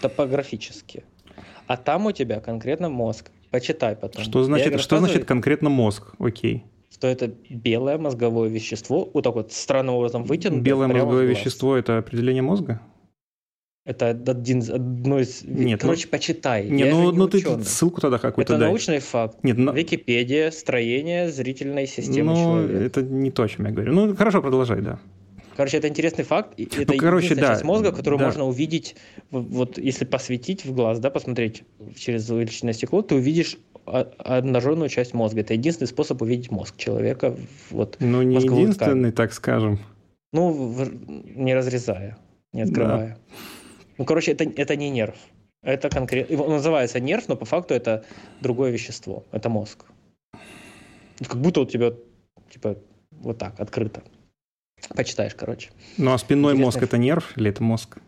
[0.00, 1.04] Топографически.
[1.66, 3.30] А там у тебя конкретно мозг.
[3.50, 4.22] Почитай потом.
[4.24, 6.14] Что значит, что значит конкретно мозг?
[6.18, 6.64] Окей.
[6.90, 10.62] Что это белое мозговое вещество, вот так вот странным образом вытянуто.
[10.62, 12.80] Белое мозговое вещество– это определение мозга?
[13.88, 15.42] Это один, одно из...
[15.44, 16.68] Нет, Короче, ну, почитай.
[16.68, 18.68] Не, ну, ну ты ссылку тогда какую-то Это дай.
[18.68, 19.38] научный факт.
[19.42, 19.72] Нет, но...
[19.72, 22.84] Википедия, строение зрительной системы ну, человека.
[22.84, 23.94] это не то, о чем я говорю.
[23.94, 24.98] Ну, хорошо, продолжай, да.
[25.56, 26.52] Короче, это интересный факт.
[26.58, 28.26] Ну, это ну, короче, да, часть мозга, которую да.
[28.26, 28.94] можно увидеть,
[29.30, 31.62] вот если посветить в глаз, да, посмотреть
[31.96, 33.56] через увеличенное стекло, ты увидишь
[33.86, 35.40] обнаженную часть мозга.
[35.40, 37.34] Это единственный способ увидеть мозг человека.
[37.70, 39.12] Вот, ну, не единственный, ткань.
[39.12, 39.78] так скажем.
[40.34, 40.76] Ну,
[41.34, 42.18] не разрезая,
[42.52, 43.16] не открывая.
[43.16, 43.36] Да.
[43.98, 45.16] Ну, короче, это, это не нерв.
[45.62, 46.42] Это конкретно...
[46.42, 48.04] Он называется нерв, но по факту это
[48.40, 49.24] другое вещество.
[49.32, 49.84] Это мозг.
[51.26, 51.92] Как будто у тебя,
[52.50, 52.78] типа,
[53.10, 54.02] вот так, открыто.
[54.94, 55.70] Почитаешь, короче.
[55.96, 56.64] Ну, а спинной Интересный...
[56.64, 57.98] мозг– это нерв или это мозг?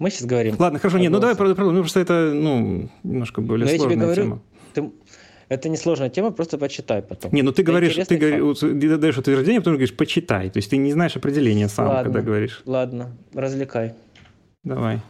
[0.00, 0.56] Мы сейчас говорим.
[0.58, 3.90] Ладно, хорошо, нет, ну давай, правда, правда, ну просто это, ну, немножко более но сложная
[3.90, 4.42] я тебе говорю, тема.
[4.74, 4.90] Ты,
[5.48, 7.32] это не сложная тема, просто почитай потом.
[7.32, 10.50] Не, ну ты это говоришь, ты говоришь, ты даешь утверждение, потом говоришь, почитай.
[10.50, 12.62] То есть ты не знаешь определения сам, ладно, когда говоришь.
[12.66, 13.94] Ладно, развлекай.
[14.64, 15.00] Давай.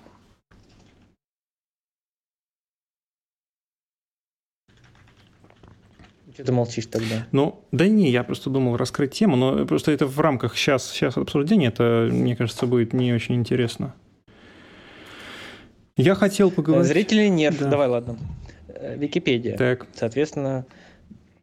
[6.34, 7.28] Что ты молчишь тогда?
[7.30, 11.16] Ну, да не, я просто думал раскрыть тему, но просто это в рамках сейчас, сейчас
[11.16, 13.94] обсуждения, это, мне кажется, будет не очень интересно.
[15.96, 16.88] Я хотел поговорить...
[16.88, 17.70] Зрительный нерв, да.
[17.70, 18.18] давай, ладно.
[18.66, 19.56] Э, Википедия.
[19.56, 19.86] Так.
[19.94, 20.66] Соответственно,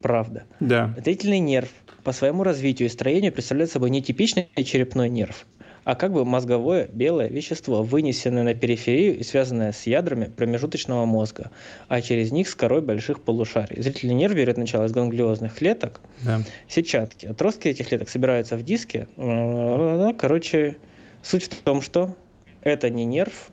[0.01, 0.43] правда.
[0.59, 0.93] Да.
[1.01, 1.69] Зрительный нерв
[2.03, 5.45] по своему развитию и строению представляет собой нетипичный черепной нерв,
[5.83, 11.51] а как бы мозговое белое вещество, вынесенное на периферию и связанное с ядрами промежуточного мозга,
[11.87, 13.81] а через них с корой больших полушарий.
[13.81, 16.41] Зрительный нерв берет начало из ганглиозных клеток, да.
[16.67, 17.25] сетчатки.
[17.25, 19.07] Отростки этих клеток собираются в диске.
[19.15, 20.77] Короче,
[21.23, 22.15] суть в том, что
[22.61, 23.49] это не нерв,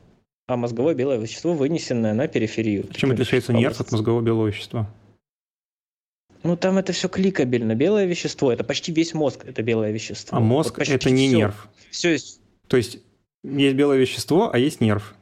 [0.46, 2.88] а мозговое белое вещество, вынесенное на периферию.
[2.94, 4.90] Чем отличается нерв от мозгового белого вещества?
[6.44, 7.74] Ну, там это все кликабельно.
[7.74, 10.38] Белое вещество, это почти весь мозг, это белое вещество.
[10.38, 11.36] А мозг вот это не все.
[11.36, 11.68] нерв.
[11.90, 12.40] Все есть.
[12.66, 12.98] То есть
[13.44, 15.15] есть белое вещество, а есть нерв.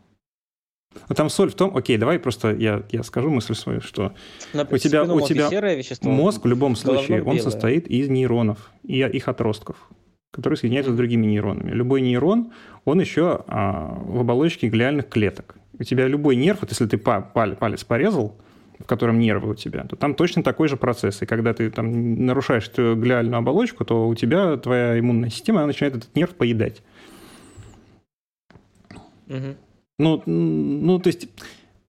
[1.09, 4.14] Но там соль в том, окей, давай просто я, я скажу мысль свою, что
[4.52, 9.01] Но у тебя, у тебя вещество, мозг в любом случае, он состоит из нейронов и
[9.01, 9.76] их отростков,
[10.32, 11.70] которые соединяются с другими нейронами.
[11.70, 12.52] Любой нейрон,
[12.84, 15.56] он еще а, в оболочке глиальных клеток.
[15.78, 18.40] У тебя любой нерв, вот если ты палец порезал,
[18.78, 21.22] в котором нервы у тебя, то там точно такой же процесс.
[21.22, 25.68] И когда ты там нарушаешь эту глиальную оболочку, то у тебя твоя иммунная система она
[25.68, 26.82] начинает этот нерв поедать.
[29.28, 29.56] Угу.
[29.98, 31.28] Ну, ну, то есть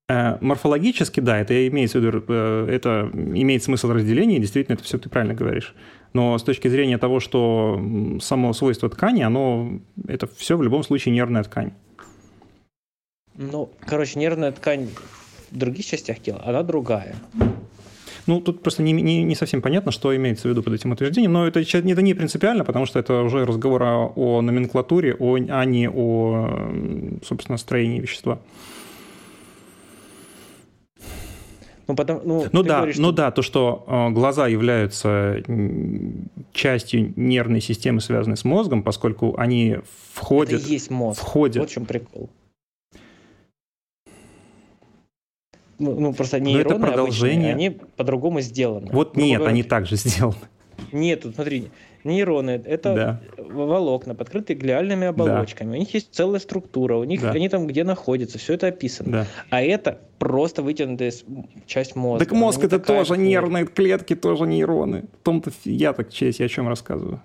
[0.09, 4.97] Э, морфологически, да, это имеется в виду, э, это имеет смысл разделения, действительно, это все
[4.97, 5.75] ты правильно говоришь.
[6.13, 7.81] Но с точки зрения того, что
[8.21, 11.73] само свойство ткани, оно, это все в любом случае нервная ткань.
[13.35, 14.87] Ну, короче, нервная ткань
[15.51, 17.15] в других частях тела, она другая.
[18.27, 21.31] Ну, тут просто не, не, не совсем понятно, что имеется в виду под этим утверждением,
[21.31, 25.65] но это, это не принципиально, потому что это уже разговор о, о номенклатуре, о, а
[25.65, 28.39] не о, собственно, строении вещества.
[31.87, 33.15] Ну, потом, ну, ну да, говоришь, ну что...
[33.15, 35.41] да, то, что э, глаза являются
[36.51, 39.77] частью нервной системы, связанной с мозгом, поскольку они
[40.13, 40.59] входят...
[40.59, 41.21] Это есть мозг.
[41.21, 41.57] Входят.
[41.57, 42.29] Вот в чем прикол.
[45.79, 47.51] Ну, ну просто нейроны это продолжение...
[47.51, 48.89] обычные, они по-другому сделаны.
[48.91, 50.35] Вот нет, говоря, они также сделаны.
[50.91, 51.69] Нет, тут смотри,
[52.03, 53.21] нейроны– это да.
[53.37, 55.71] волокна, подкрытые глиальными оболочками.
[55.71, 55.75] Да.
[55.75, 57.31] У них есть целая структура, у них да.
[57.31, 59.11] они там где находятся, все это описано.
[59.11, 59.27] Да.
[59.49, 61.11] А это просто вытянутая
[61.65, 62.25] часть мозга.
[62.25, 63.25] Так мозг это тоже такая...
[63.25, 65.05] нервные клетки, тоже нейроны.
[65.21, 67.21] В том-то я так честь, я о чем рассказываю.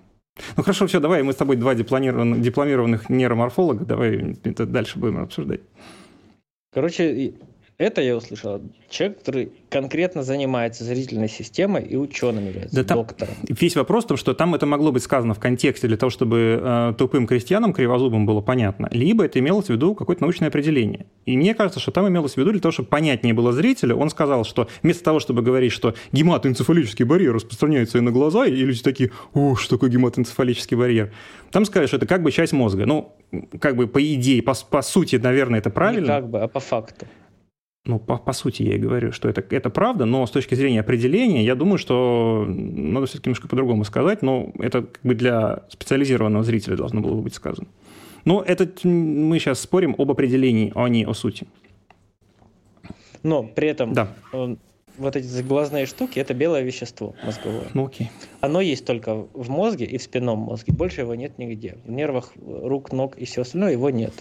[0.57, 5.19] Ну хорошо, все, давай мы с тобой два дипломированных, дипломированных нейроморфолога, давай это дальше будем
[5.19, 5.61] обсуждать.
[6.73, 7.35] Короче,
[7.83, 8.61] это я услышал.
[8.89, 13.35] Человек, который конкретно занимается зрительной системой и ученым является, да там доктором.
[13.49, 16.61] Весь вопрос в том, что там это могло быть сказано в контексте для того, чтобы
[16.63, 21.07] э, тупым крестьянам, кривозубым было понятно, либо это имелось в виду какое-то научное определение.
[21.25, 24.11] И мне кажется, что там имелось в виду для того, чтобы понятнее было зрителю, он
[24.11, 28.83] сказал, что вместо того, чтобы говорить, что гематоэнцефалический барьер распространяется и на глаза, и люди
[28.83, 31.13] такие, о, что такое гематоэнцефалический барьер,
[31.51, 32.87] там сказали, что это как бы часть мозга.
[32.87, 33.15] Ну,
[33.61, 36.03] как бы по идее, по, по сути, наверное, это правильно.
[36.03, 37.07] Не как бы, а по факту
[37.85, 40.81] ну, по, по сути, я и говорю, что это, это правда, но с точки зрения
[40.81, 46.45] определения, я думаю, что надо все-таки немножко по-другому сказать, но это как бы для специализированного
[46.45, 47.67] зрителя должно было быть сказано.
[48.25, 51.49] Но это мы сейчас спорим об определении, а не о сути.
[53.25, 54.09] Но при этом да.
[54.33, 54.55] Э,
[54.97, 57.67] вот эти глазные штуки– это белое вещество мозговое.
[57.75, 58.11] Ну окей.
[58.41, 60.73] Оно есть только в мозге и в спинном мозге.
[60.73, 61.79] Больше его нет нигде.
[61.85, 64.13] В нервах рук, ног и все остальное его нет.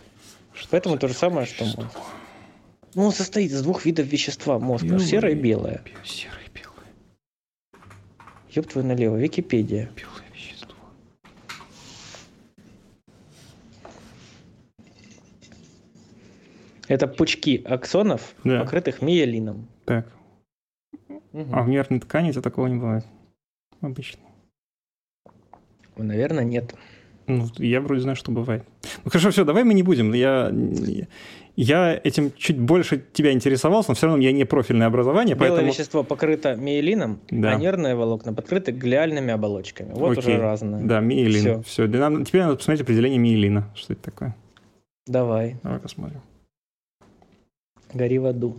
[0.53, 1.97] Что Поэтому то же самое, что мозг.
[2.93, 5.81] Ну, он состоит из двух видов вещества мозга, серое и белое.
[6.03, 7.83] Серое и белое.
[8.49, 9.89] Ёб твою налево, Википедия.
[9.95, 10.75] Белое вещество.
[16.87, 18.61] Это пучки аксонов, да.
[18.61, 19.69] покрытых миелином.
[19.85, 20.11] Так.
[21.07, 21.49] Угу.
[21.53, 23.05] А в нервной ткани это такого не бывает.
[23.79, 24.19] Обычно.
[25.95, 26.75] Наверное, нет.
[27.27, 28.65] Ну, я вроде знаю, что бывает.
[29.03, 30.11] Ну хорошо, все, давай мы не будем.
[30.13, 30.51] Я,
[31.55, 35.35] я этим чуть больше тебя интересовался, но все равно я не профильное образование.
[35.35, 35.71] Белое поэтому...
[35.71, 37.51] вещество покрыто миелином, да.
[37.51, 39.91] а нервные волокна покрыты глиальными оболочками.
[39.93, 40.33] Вот Окей.
[40.33, 40.81] уже разное.
[40.83, 41.63] Да, миелин.
[41.63, 41.87] Все.
[41.87, 41.87] все.
[41.87, 43.69] Нам, теперь надо посмотреть определение миелина.
[43.75, 44.35] Что это такое?
[45.07, 45.57] Давай.
[45.63, 46.21] Давай посмотрим.
[47.93, 48.55] Гори в аду.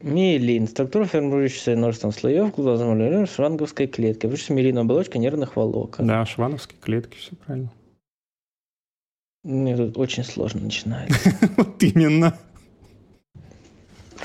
[0.00, 0.68] Миелин.
[0.68, 4.26] Структура, формирующаяся множеством слоев глазом шванговской клетки.
[4.26, 6.06] Выше миелиновая оболочка нервных волокон.
[6.06, 7.72] Да, швановские клетки, все правильно.
[9.46, 11.30] Мне тут очень сложно начинается.
[11.56, 12.36] Вот именно.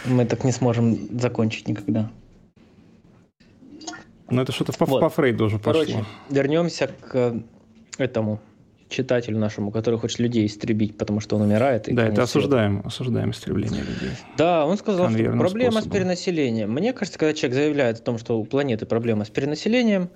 [0.06, 2.10] Мы так не сможем закончить никогда.
[4.32, 5.00] Ну, это что-то по, вот.
[5.00, 5.84] по Фрейду уже пошло.
[5.86, 7.40] Короче, вернемся к
[8.00, 8.40] этому
[8.90, 11.86] читателю нашему, который хочет людей истребить, потому что он умирает.
[11.94, 12.88] да, это осуждаем, света.
[12.88, 14.10] осуждаем истребление людей.
[14.38, 15.92] Да, он сказал, что проблема способом.
[15.92, 16.72] с перенаселением.
[16.72, 20.10] Мне кажется, когда человек заявляет о том, что у планеты проблема с перенаселением,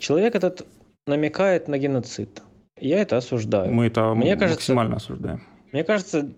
[0.00, 0.66] человек этот
[1.06, 2.42] намекает на геноцид.
[2.80, 3.72] Я это осуждаю.
[3.72, 5.42] Мы это мне максимально кажется, осуждаем.
[5.72, 6.30] Мне кажется,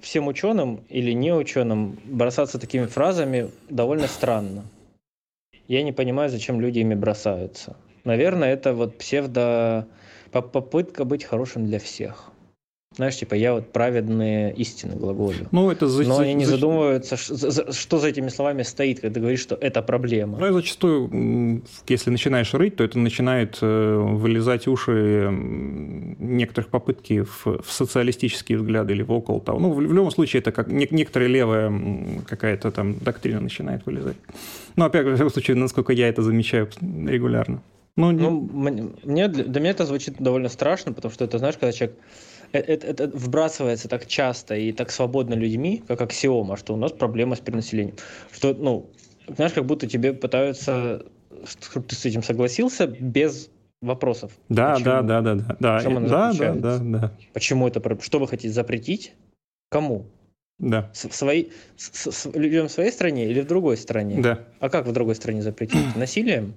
[0.00, 4.64] всем ученым или не ученым бросаться такими фразами довольно странно.
[5.68, 7.76] Я не понимаю, зачем люди ими бросаются.
[8.04, 9.88] Наверное, это вот псевдо
[10.30, 12.30] попытка быть хорошим для всех.
[12.96, 15.48] Знаешь, типа, я вот праведные истины глаголю.
[15.52, 16.04] Ну, это за...
[16.04, 20.38] Но они не задумываются, что за этими словами стоит, когда ты говоришь, что это проблема.
[20.38, 27.60] Ну, и зачастую, если начинаешь рыть, то это начинает э, вылезать уши некоторых попытки в,
[27.62, 29.60] в социалистические взгляды или в около того.
[29.60, 31.70] Ну, в, в любом случае, это как не, некоторая левая
[32.26, 34.16] какая-то там доктрина начинает вылезать.
[34.76, 37.62] Но, опять, в любом случае, насколько я это замечаю регулярно.
[37.96, 38.50] Ну, ну
[39.04, 41.98] мне, для меня это звучит довольно страшно, потому что это, знаешь, когда человек
[42.52, 47.36] это, это вбрасывается так часто и так свободно людьми, как аксиома, что у нас проблема
[47.36, 47.96] с перенаселением.
[48.32, 48.90] Что, ну,
[49.28, 51.04] знаешь, как будто тебе пытаются,
[51.44, 53.50] чтобы ты с этим согласился, без
[53.82, 54.32] вопросов.
[54.48, 54.84] Да, Почему?
[54.84, 55.56] да, да, да, да.
[55.58, 55.80] да.
[55.80, 57.12] Чем она да, да, да, да.
[57.32, 58.00] Почему это?
[58.00, 59.14] Что вы хотите запретить?
[59.70, 60.06] Кому?
[60.58, 60.90] Да.
[60.94, 64.20] В своей, с, с, людям в своей стране или в другой стране?
[64.22, 64.40] Да.
[64.58, 65.94] А как в другой стране запретить?
[65.96, 66.54] Насилием?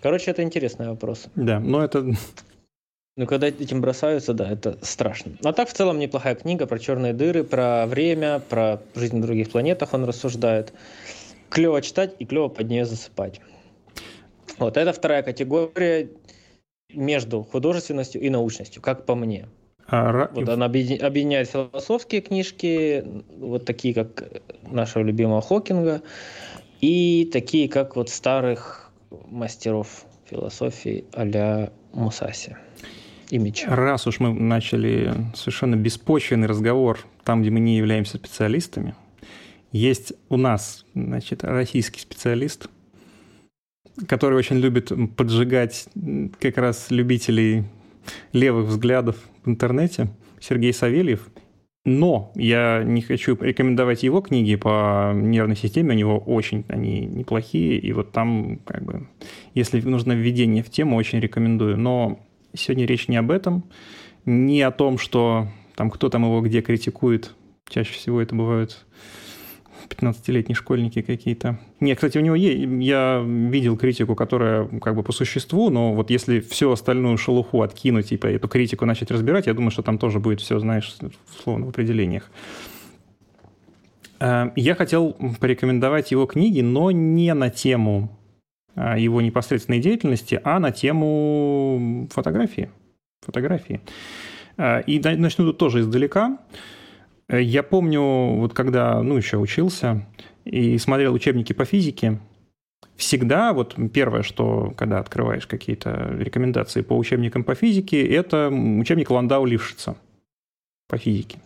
[0.00, 1.26] Короче, это интересный вопрос.
[1.34, 2.14] Да, но это
[3.18, 5.32] Ну, когда этим бросаются, да, это страшно.
[5.42, 9.50] А так, в целом, неплохая книга про черные дыры, про время, про жизнь на других
[9.50, 10.74] планетах он рассуждает.
[11.48, 13.40] Клево читать и клево под нее засыпать.
[14.58, 16.10] Вот, это вторая категория
[16.92, 19.48] между художественностью и научностью, как по мне.
[19.88, 23.02] А, вот она объединяет философские книжки,
[23.38, 26.02] вот такие, как нашего любимого Хокинга,
[26.82, 32.56] и такие, как вот старых мастеров философии а-ля Мусаси
[33.30, 33.74] и меча.
[33.74, 38.94] Раз уж мы начали совершенно беспочвенный разговор там, где мы не являемся специалистами,
[39.72, 42.68] есть у нас, значит, российский специалист,
[44.06, 45.88] который очень любит поджигать
[46.40, 47.64] как раз любителей
[48.32, 50.08] левых взглядов в интернете,
[50.40, 51.28] Сергей Савельев.
[51.84, 57.78] Но я не хочу рекомендовать его книги по нервной системе, у него очень они неплохие,
[57.78, 59.06] и вот там, как бы,
[59.54, 61.76] если нужно введение в тему, очень рекомендую.
[61.76, 62.25] Но
[62.56, 63.64] сегодня речь не об этом,
[64.24, 67.34] не о том, что там кто там его где критикует.
[67.68, 68.86] Чаще всего это бывают
[69.88, 71.58] 15-летние школьники какие-то.
[71.80, 76.10] Не, кстати, у него есть, я видел критику, которая как бы по существу, но вот
[76.10, 80.20] если всю остальную шелуху откинуть и эту критику начать разбирать, я думаю, что там тоже
[80.20, 80.96] будет все, знаешь,
[81.42, 82.30] словно в определениях.
[84.20, 88.16] Э, я хотел порекомендовать его книги, но не на тему
[88.76, 92.70] его непосредственной деятельности, а на тему фотографии.
[93.22, 93.80] Фотографии.
[94.56, 96.38] Э, и начну тут тоже издалека.
[97.28, 100.06] Э, я помню, вот когда, ну, еще учился
[100.44, 102.20] и смотрел учебники по физике,
[102.96, 109.44] всегда вот первое, что когда открываешь какие-то рекомендации по учебникам по физике, это учебник Ландау
[109.44, 109.96] Лившица
[110.88, 111.38] по физике.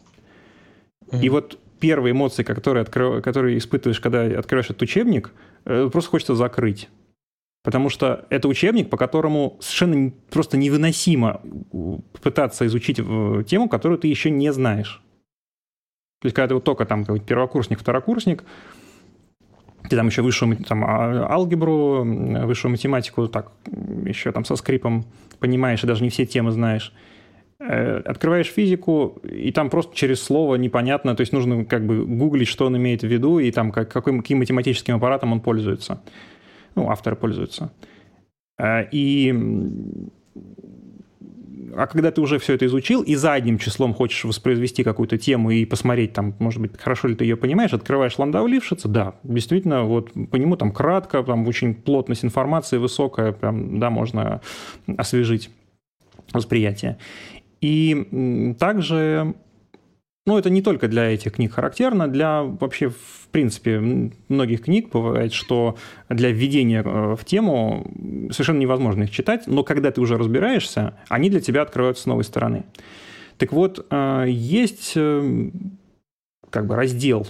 [1.07, 1.23] Mm-hmm.
[1.23, 3.23] И вот первые эмоции, которые, откры...
[3.23, 5.33] которые испытываешь, когда открываешь этот учебник,
[5.65, 6.89] э, просто хочется закрыть.
[7.63, 11.43] Потому что это учебник, по которому совершенно просто невыносимо
[12.23, 15.03] пытаться изучить э, тему, которую ты еще не знаешь.
[16.21, 18.45] То есть, когда ты вот только там первокурсник, второкурсник,
[19.89, 22.05] ты там еще высшую там, а, алгебру,
[22.47, 23.53] высшую математику, так,
[24.05, 25.07] еще там со скрипом
[25.39, 26.93] понимаешь, и даже не все темы знаешь.
[27.59, 32.49] Э, открываешь физику, и там просто через слово непонятно, то есть нужно как бы гуглить,
[32.49, 36.03] что он имеет в виду, и там как, каким, каким математическим аппаратом он пользуется.
[36.75, 37.73] Ну, авторы пользуются.
[38.59, 39.35] Э, и
[41.77, 45.65] а когда ты уже все это изучил и задним числом хочешь воспроизвести какую-то тему и
[45.65, 50.11] посмотреть, там, может быть, хорошо ли ты ее понимаешь, открываешь Ландау Лившица, да, действительно, вот
[50.31, 54.41] по нему там кратко, там очень плотность информации высокая, прям, да, можно
[54.97, 55.51] освежить
[56.33, 56.99] восприятие.
[57.61, 59.35] И также
[60.31, 63.81] ну, это не только для этих книг характерно, для вообще, в принципе,
[64.29, 65.77] многих книг бывает, что
[66.09, 67.85] для введения э, в тему
[68.31, 72.23] совершенно невозможно их читать, но когда ты уже разбираешься, они для тебя открываются с новой
[72.23, 72.63] стороны.
[73.39, 75.51] Так вот, э, есть э,
[76.49, 77.27] как бы раздел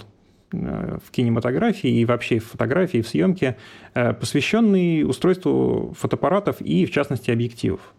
[0.51, 3.55] в кинематографии и вообще в фотографии, в съемке,
[3.93, 7.93] посвященный устройству фотоаппаратов и, в частности, объективов.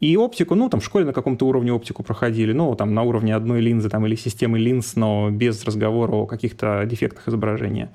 [0.00, 3.36] И оптику, ну, там в школе на каком-то уровне оптику проходили, ну, там на уровне
[3.36, 7.92] одной линзы там, или системы линз, но без разговора о каких-то дефектах изображения.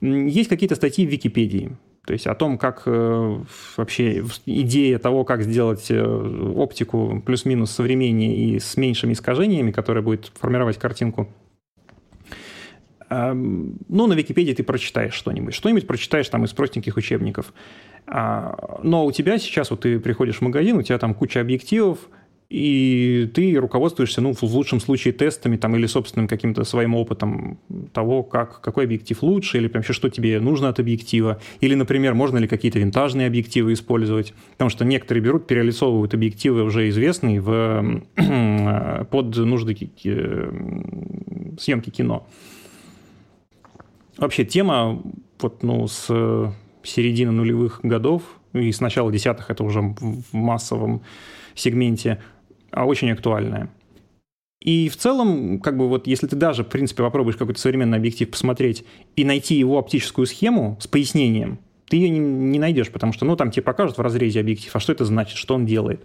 [0.00, 3.38] Есть какие-то статьи в Википедии, то есть о том, как э,
[3.76, 6.00] вообще идея того, как сделать э,
[6.54, 11.28] оптику плюс-минус современнее и с меньшими искажениями, которая будет формировать картинку,
[13.10, 15.52] ну, на Википедии ты прочитаешь что-нибудь.
[15.52, 17.52] Что-нибудь прочитаешь там из простеньких учебников.
[18.06, 21.98] А, но у тебя сейчас, вот ты приходишь в магазин, у тебя там куча объективов,
[22.50, 27.60] и ты руководствуешься, ну, в лучшем случае тестами там, или собственным каким-то своим опытом
[27.92, 32.38] того, как, какой объектив лучше, или вообще что тебе нужно от объектива, или, например, можно
[32.38, 38.02] ли какие-то винтажные объективы использовать, потому что некоторые берут, перелицовывают объективы уже известные в,
[39.10, 39.76] под нужды
[41.60, 42.26] съемки кино.
[44.16, 45.00] Вообще тема
[45.40, 46.52] вот, ну, с
[46.82, 51.02] середины нулевых годов, и с начала десятых это уже в массовом
[51.54, 52.22] сегменте,
[52.70, 53.70] а очень актуальная.
[54.60, 58.30] И в целом, как бы вот, если ты даже, в принципе, попробуешь какой-то современный объектив
[58.30, 58.84] посмотреть
[59.16, 63.36] и найти его оптическую схему с пояснением, ты ее не, не найдешь, потому что, ну,
[63.36, 66.04] там тебе покажут в разрезе объектив, а что это значит, что он делает.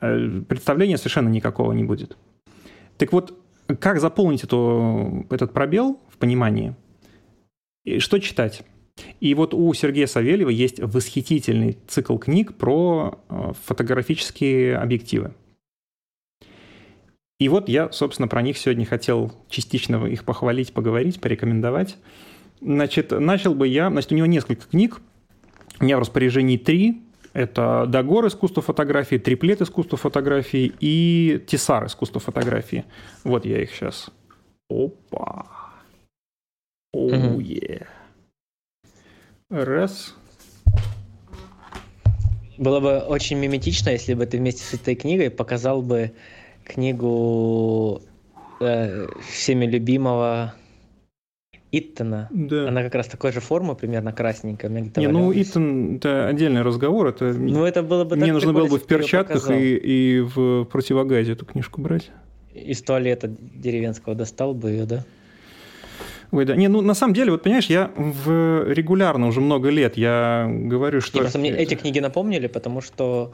[0.00, 2.16] Э, представления совершенно никакого не будет.
[2.98, 3.36] Так вот,
[3.78, 6.76] как заполнить эту, этот пробел в понимании?
[7.84, 8.62] И что читать?
[9.20, 15.34] И вот у Сергея Савельева есть восхитительный цикл книг про э, фотографические объективы.
[17.38, 21.96] И вот я, собственно, про них сегодня хотел частично их похвалить, поговорить, порекомендовать.
[22.60, 23.88] Значит, начал бы я...
[23.88, 25.00] Значит, у него несколько книг.
[25.80, 27.02] У меня в распоряжении три.
[27.32, 32.84] Это Дагор искусство фотографии, Триплет искусство фотографии и Тесар искусство фотографии.
[33.24, 34.10] Вот я их сейчас.
[34.68, 35.46] Опа.
[36.92, 37.86] Оу, oh, yeah.
[39.50, 40.14] Раз.
[42.56, 46.12] Было бы очень миметично, если бы ты вместе с этой книгой показал бы
[46.64, 48.00] книгу
[48.60, 50.54] э, всеми любимого
[51.72, 52.28] Иттона.
[52.30, 52.68] Да.
[52.68, 54.70] Она как раз такой же формы, примерно красненькая.
[54.70, 57.08] Не, ну Иттон это отдельный разговор.
[57.08, 57.32] Это...
[57.32, 61.44] Ну это было бы Мне нужно было бы в перчатках и, и в противогазе эту
[61.44, 62.10] книжку брать.
[62.54, 65.04] Из туалета деревенского достал бы ее, да?
[66.32, 66.56] Ой, да.
[66.56, 71.00] Не, ну на самом деле, вот понимаешь, я в регулярно уже много лет я говорю,
[71.00, 71.18] что...
[71.18, 73.32] И просто мне эти книги напомнили, потому что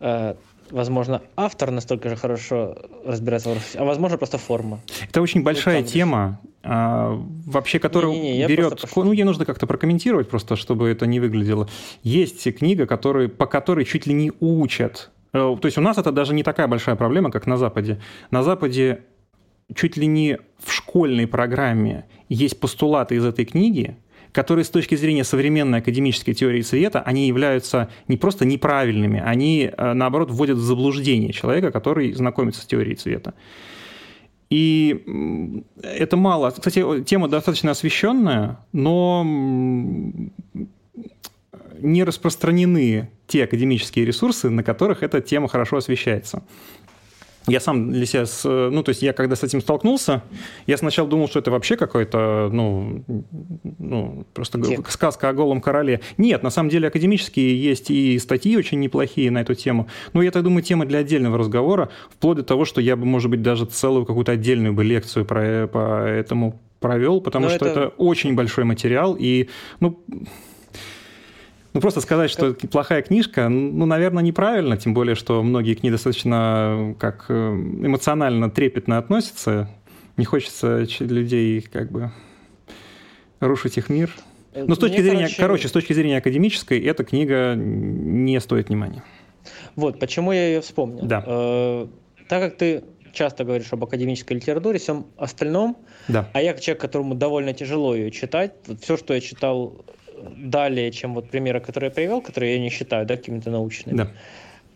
[0.00, 0.34] э,
[0.70, 4.80] возможно, автор настолько же хорошо разбирается в а возможно, просто форма.
[5.08, 8.84] Это очень большая тема, а, вообще, которая не, не, не, берет...
[8.96, 11.68] Ну, ей нужно как-то прокомментировать просто, чтобы это не выглядело.
[12.02, 15.10] Есть книга, который, по которой чуть ли не учат.
[15.32, 18.00] Э, то есть у нас это даже не такая большая проблема, как на Западе.
[18.30, 19.04] На Западе
[19.74, 23.96] чуть ли не в школьной программе есть постулаты из этой книги,
[24.32, 29.92] которые с точки зрения современной академической теории цвета, они являются не просто неправильными, они, э,
[29.92, 33.34] наоборот, вводят в заблуждение человека, который знакомится с теорией цвета.
[34.50, 36.50] И это мало.
[36.50, 39.24] Кстати, тема достаточно освещенная, но
[41.78, 46.42] не распространены те академические ресурсы, на которых эта тема хорошо освещается
[47.46, 50.22] я сам для себя, с, ну, то есть я когда с этим столкнулся,
[50.66, 53.04] я сначала думал, что это вообще какой-то, ну,
[53.78, 54.90] ну просто Тек.
[54.90, 56.00] сказка о голом короле.
[56.18, 59.88] Нет, на самом деле академические есть и статьи очень неплохие на эту тему.
[60.12, 63.30] Но я так думаю, тема для отдельного разговора, вплоть до того, что я бы, может
[63.30, 67.80] быть, даже целую какую-то отдельную бы лекцию про, по этому провел, потому Но что это...
[67.80, 69.48] это очень большой материал, и,
[69.80, 70.02] ну,
[71.72, 75.82] ну, просто сказать, что это плохая книжка, ну, наверное, неправильно, тем более, что многие к
[75.82, 79.70] ней достаточно как э, эмоционально трепетно относятся.
[80.16, 82.10] Не хочется людей как бы
[83.38, 84.10] рушить их мир.
[84.54, 85.36] Но с точки Мне, зрения, короче...
[85.36, 89.04] короче, с точки зрения академической, эта книга не стоит внимания.
[89.76, 91.04] Вот, почему я ее вспомнил.
[91.04, 91.22] Да.
[91.24, 91.86] Э,
[92.28, 92.82] так как ты
[93.12, 95.76] часто говоришь об академической литературе, всем остальном,
[96.08, 96.28] да.
[96.32, 99.84] а я как человек, которому довольно тяжело ее читать, вот все, что я читал
[100.36, 103.96] далее, чем вот примеры, которые я привел, которые я не считаю да, какими-то научными.
[103.96, 104.12] Да.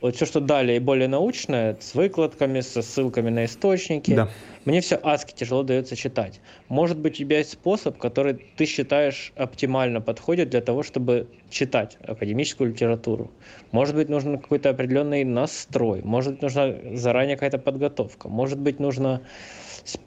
[0.00, 4.28] Вот все, что далее и более научное, с выкладками, со ссылками на источники, да.
[4.66, 6.40] мне все адски тяжело дается читать.
[6.68, 11.96] Может быть, у тебя есть способ, который ты считаешь оптимально подходит для того, чтобы читать
[12.06, 13.30] академическую литературу.
[13.72, 19.22] Может быть, нужен какой-то определенный настрой, может быть, нужна заранее какая-то подготовка, может быть, нужно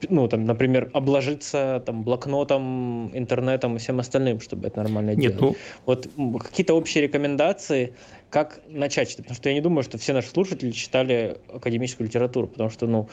[0.10, 5.42] ну, там, например, обложиться там, блокнотом, интернетом и всем остальным, чтобы это нормально Нет, делать.
[5.42, 5.56] Ну...
[5.86, 6.08] Вот
[6.44, 7.94] какие-то общие рекомендации,
[8.30, 9.26] как начать читать?
[9.26, 13.10] Потому что я не думаю, что все наши слушатели читали академическую литературу, потому что, ну,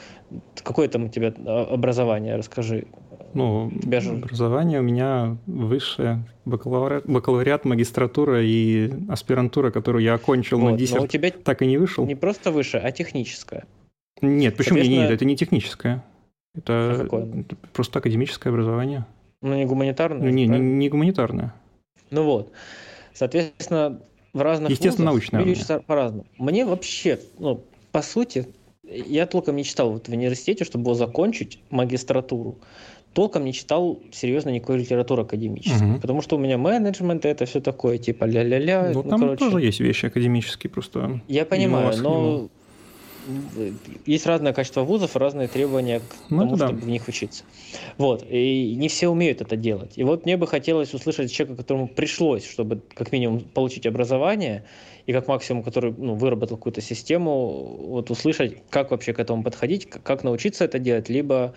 [0.63, 2.85] какое там у тебя а, образование, расскажи.
[3.33, 4.11] Ну, тебя же...
[4.11, 11.03] образование у меня высшее, бакалавриат, бакалавриат, магистратура и аспирантура, которую я окончил, вот, но диссерт
[11.03, 12.05] у тебя так и не вышел.
[12.05, 13.65] Не просто высшее, а техническое.
[14.21, 15.03] Нет, почему Соответственно...
[15.03, 16.03] нет, это не техническое.
[16.55, 19.05] Это, это просто академическое образование.
[19.41, 20.21] Ну, не гуманитарное?
[20.21, 21.53] Ну, не, не, не гуманитарное.
[22.11, 22.51] Ну вот.
[23.13, 24.01] Соответственно,
[24.33, 25.43] в разных Естественно, научное.
[25.43, 26.25] люди по-разному.
[26.37, 28.47] Мне вообще, ну, по сути,
[28.83, 32.57] я толком не читал вот в университете, чтобы его закончить, магистратуру.
[33.13, 35.91] Толком не читал серьезно никакой литературы академической.
[35.91, 36.01] Угу.
[36.01, 38.91] Потому что у меня менеджмент это все такое, типа ля-ля-ля.
[38.93, 39.37] Ну, ну там короче.
[39.37, 41.21] тоже есть вещи академические, просто.
[41.29, 42.49] Я понимаю, но
[44.05, 46.67] есть разное качество вузов, разные требования к ну, тому, да.
[46.67, 47.43] чтобы в них учиться.
[47.97, 48.25] Вот.
[48.29, 49.93] И не все умеют это делать.
[49.97, 54.65] И вот мне бы хотелось услышать человека, которому пришлось, чтобы как минимум получить образование,
[55.05, 59.87] и как максимум, который ну, выработал какую-то систему, вот услышать, как вообще к этому подходить,
[59.87, 61.53] как научиться это делать, либо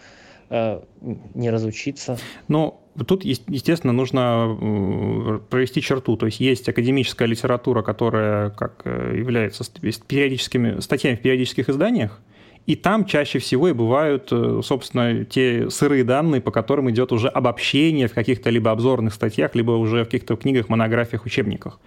[0.51, 2.19] не разучиться.
[2.49, 6.17] Ну, Тут, естественно, нужно э, провести черту.
[6.17, 9.65] То есть есть академическая литература, которая как э, является
[10.09, 12.21] периодическими статьями в периодических изданиях,
[12.67, 17.29] и там чаще всего и бывают, э, собственно, те сырые данные, по которым идет уже
[17.29, 21.79] обобщение в каких-то либо обзорных статьях, либо уже в каких-то книгах, монографиях, учебниках.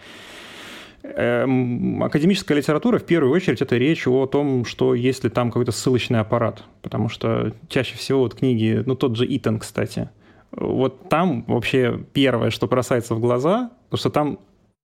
[1.04, 5.72] Эм, академическая литература, в первую очередь, это речь о том, что есть ли там какой-то
[5.72, 6.64] ссылочный аппарат.
[6.84, 10.10] Потому что чаще всего вот книги, ну тот же Итан, кстати,
[10.52, 14.40] вот там вообще первое, что бросается в глаза, потому что там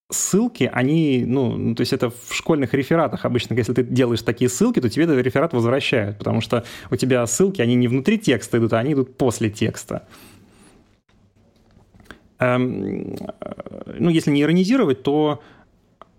[0.10, 4.50] ссылки, они, ну, ну, то есть это в школьных рефератах обычно, если ты делаешь такие
[4.50, 8.58] ссылки, то тебе этот реферат возвращают, потому что у тебя ссылки, они не внутри текста
[8.58, 10.08] идут, а они идут после текста.
[12.40, 13.18] Эм,
[13.98, 15.42] ну, если не иронизировать, то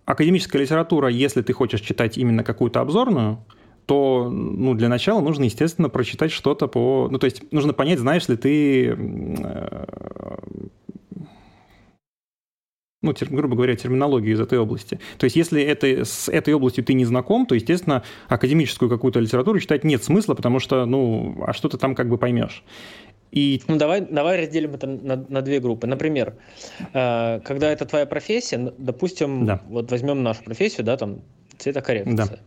[0.09, 3.45] академическая литература, если ты хочешь читать именно какую-то обзорную,
[3.85, 7.09] то ну, для начала нужно, естественно, прочитать что-то по...
[7.11, 8.97] Ну, то есть нужно понять, знаешь ли ты
[13.01, 14.99] ну, тер, грубо говоря, терминологию из этой области.
[15.19, 19.61] То есть, если это, с этой областью ты не знаком, то, естественно, академическую какую-то литературу
[19.61, 22.65] читать нет смысла, потому что, ну, а что ты там как бы поймешь.
[23.31, 23.63] И...
[23.69, 25.87] Ну, давай, давай разделим это на, на две группы.
[25.87, 26.35] Например,
[26.95, 29.61] э, когда это твоя профессия, допустим, да.
[29.69, 31.21] вот возьмем нашу профессию, да, там,
[31.59, 32.17] цветокоррекция.
[32.17, 32.39] Да.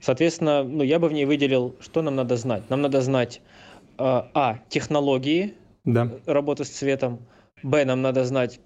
[0.00, 2.70] Соответственно, ну, я бы в ней выделил, что нам надо знать.
[2.70, 3.40] Нам надо знать,
[3.98, 5.54] э, а, технологии
[5.84, 6.10] да.
[6.26, 7.26] работы с цветом,
[7.62, 8.60] б, нам надо знать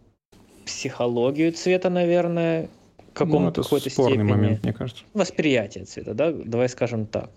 [0.67, 2.69] психологию цвета, наверное,
[3.11, 4.23] в каком-то ну, какой-то степени.
[4.23, 5.03] момент, мне кажется.
[5.15, 7.31] Восприятие цвета, да, давай скажем так.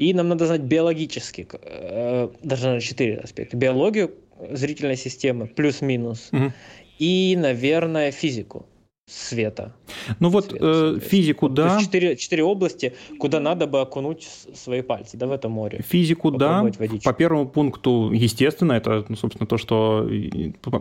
[0.00, 3.58] И нам надо знать биологически, э, даже на четыре аспекта.
[3.58, 4.14] Биологию
[4.50, 6.30] зрительной системы, плюс-минус.
[6.32, 6.52] Угу.
[6.98, 8.64] И, наверное, физику
[9.10, 9.72] света.
[10.20, 11.80] Ну вот свет, э, физику, да.
[11.80, 15.82] Четыре, четыре области, куда надо бы окунуть свои пальцы, да, в это море.
[15.86, 16.62] Физику, да.
[16.62, 17.04] Водичку.
[17.04, 20.08] По первому пункту, естественно, это, ну, собственно, то, что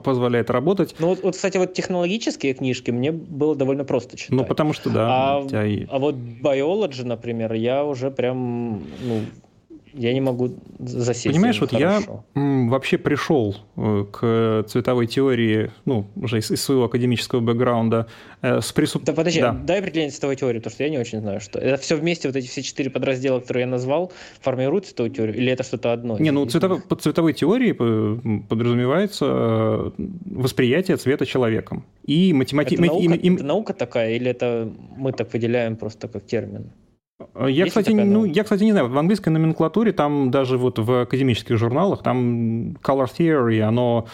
[0.04, 0.96] позволяет работать.
[1.00, 4.38] Ну вот, вот, кстати, вот технологические книжки мне было довольно просто читать.
[4.38, 5.08] Ну потому что, да.
[5.10, 5.48] А,
[5.90, 9.22] а вот biology, например, я уже прям, ну,
[9.94, 11.36] я не могу засесть.
[11.36, 12.24] Понимаешь, вот хорошо.
[12.36, 18.08] я вообще пришел э, к цветовой теории, ну, уже из, из своего академического бэкграунда,
[18.42, 19.04] э, с присуп...
[19.04, 19.54] Да подожди, да.
[19.54, 21.60] дай определение цветовой теории, потому что я не очень знаю, что.
[21.60, 24.12] Это все вместе, вот эти все четыре подраздела, которые я назвал,
[24.42, 26.18] формируют цветовую теорию, или это что-то одно?
[26.18, 26.84] Не, ну, цветов...
[26.86, 29.92] под цветовой теорией подразумевается э,
[30.26, 31.86] восприятие цвета человеком.
[32.06, 32.84] И математика...
[32.84, 33.36] Это, наука, и...
[33.36, 36.72] это наука такая, или это мы так выделяем просто как термин?
[37.48, 41.58] Я, кстати, ну, я, кстати, не знаю, в английской номенклатуре, там даже вот в академических
[41.58, 44.08] журналах, там color theory, оно,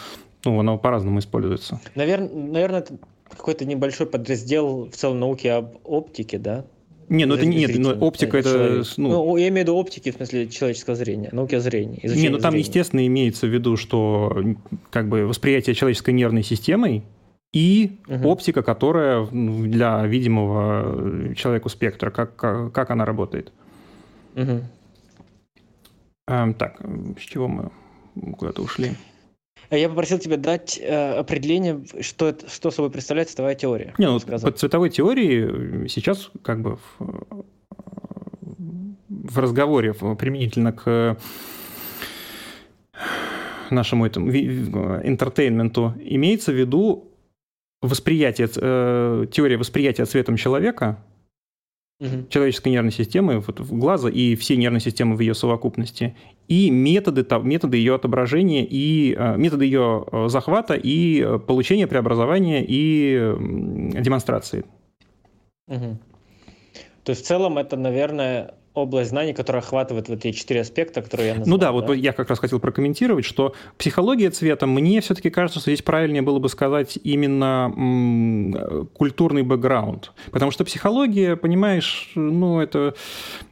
[0.43, 1.79] ну, оно по-разному используется.
[1.93, 2.97] Наверное, наверное, это
[3.29, 6.65] какой-то небольшой подраздел в целом науки об оптике, да?
[7.07, 8.83] Не, ну это нет, ну, оптика это...
[8.97, 9.09] Ну...
[9.09, 11.99] ну, я имею в виду оптики, в смысле человеческого зрения, науки о зрении.
[12.03, 12.67] Не, ну там, зрения.
[12.67, 14.35] естественно, имеется в виду, что
[14.89, 17.03] как бы восприятие человеческой нервной системой
[17.55, 18.27] и угу.
[18.27, 23.53] оптика, которая для видимого человеку спектра, как, как, как она работает.
[24.35, 24.61] Угу.
[26.27, 26.81] Эм, так,
[27.17, 27.71] с чего мы
[28.37, 28.91] куда-то ушли?
[29.71, 33.93] Я попросил тебя дать э, определение, что, это, что собой представляет цветовая теория.
[33.97, 37.45] Не, ну, под цветовой теорией сейчас как бы в,
[39.07, 41.17] в разговоре применительно к
[43.69, 47.14] нашему этому интертейнменту имеется в виду
[47.87, 51.03] восприятие, э, теория восприятия цветом человека,
[51.99, 52.27] угу.
[52.29, 56.15] человеческой нервной системы, вот, глаза и всей нервной системы в ее совокупности,
[56.47, 63.33] и методы, методы ее отображения, и э, методы ее э, захвата и получения, преобразования и
[64.01, 64.65] демонстрации.
[65.67, 65.97] Угу.
[67.03, 71.29] То есть в целом это, наверное, область знаний, которая охватывает вот эти четыре аспекта, которые
[71.29, 71.49] я назвал.
[71.49, 75.59] Ну да, да, вот я как раз хотел прокомментировать, что психология цвета, мне все-таки кажется,
[75.59, 80.11] что здесь правильнее было бы сказать именно м, культурный бэкграунд.
[80.31, 82.93] Потому что психология, понимаешь, ну это,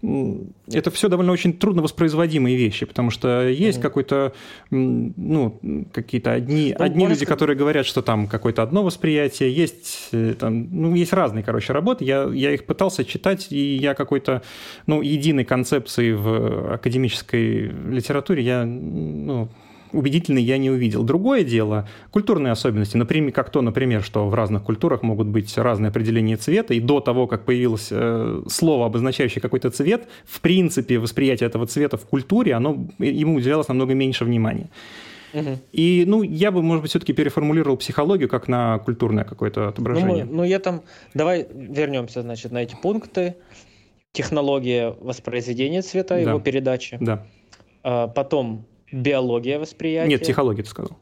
[0.01, 3.81] это все довольно очень трудно воспроизводимые вещи, потому что есть mm-hmm.
[3.81, 4.33] какой-то,
[4.69, 5.59] ну,
[5.91, 10.67] какие-то одни, ну, одни люди, которые говорят, что там какое-то одно восприятие, есть, э, там,
[10.71, 12.03] ну, есть разные, короче, работы.
[12.05, 14.41] Я, я их пытался читать, и я какой-то,
[14.85, 19.49] ну, единой концепции в академической литературе я ну,
[19.93, 21.03] убедительной я не увидел.
[21.03, 22.97] Другое дело– культурные особенности.
[22.97, 26.99] Например, как то, например, что в разных культурах могут быть разные определения цвета, и до
[26.99, 32.53] того, как появилось э, слово, обозначающее какой-то цвет, в принципе, восприятие этого цвета в культуре,
[32.53, 34.69] оно, ему уделялось намного меньше внимания.
[35.33, 35.59] Угу.
[35.71, 40.25] И, ну, я бы, может быть, все-таки переформулировал психологию как на культурное какое-то отображение.
[40.25, 40.81] Ну, ну, я там...
[41.13, 43.35] Давай вернемся, значит, на эти пункты
[44.13, 46.21] технология воспроизведения цвета, да.
[46.21, 46.97] его передачи.
[47.01, 47.25] Да.
[47.83, 50.09] А, потом биология восприятия.
[50.09, 50.97] Нет, психология ты сказал.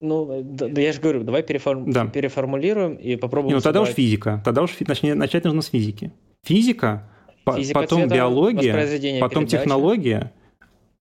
[0.00, 1.90] Ну, да, да я же говорю, давай переформ...
[1.90, 2.06] да.
[2.06, 3.50] переформулируем и попробуем...
[3.50, 4.42] Не, ну тогда уж физика.
[4.44, 6.12] Тогда уж начать, начать нужно с физики.
[6.44, 7.08] Физика,
[7.54, 9.62] Физика потом цвета, биология, потом передачи.
[9.62, 10.32] технология.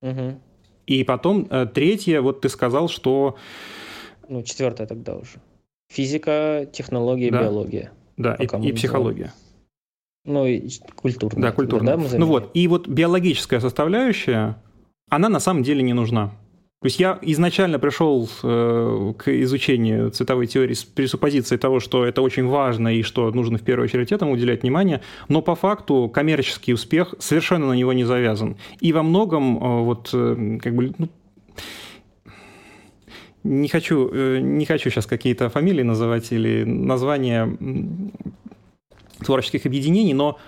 [0.01, 0.39] Угу.
[0.87, 3.35] И потом э, третье, вот ты сказал, что...
[4.29, 5.41] Ну, четвертое тогда уже.
[5.89, 7.43] Физика, технология, да.
[7.43, 7.91] биология.
[8.17, 9.33] Да, и, и психология.
[10.25, 11.41] Ну, и культурно.
[11.41, 11.97] Да, культурно.
[11.97, 14.57] Да, ну вот, и вот биологическая составляющая,
[15.09, 16.31] она на самом деле не нужна.
[16.81, 22.21] То есть я изначально пришел э, к изучению цветовой теории с пресуппозицией того, что это
[22.21, 26.73] очень важно и что нужно в первую очередь этому уделять внимание, но по факту коммерческий
[26.73, 28.57] успех совершенно на него не завязан.
[28.81, 31.09] И во многом э, вот э, как бы ну,
[33.43, 37.57] не хочу, не хочу сейчас какие-то фамилии называть или названия
[39.19, 40.39] творческих объединений, но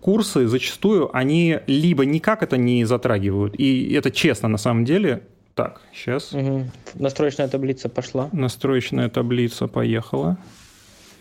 [0.00, 5.22] курсы зачастую, они либо никак это не затрагивают, и это честно на самом деле.
[5.54, 6.32] Так, сейчас.
[6.32, 6.64] Угу.
[6.94, 8.30] Настроечная таблица пошла.
[8.32, 10.38] Настроечная таблица поехала.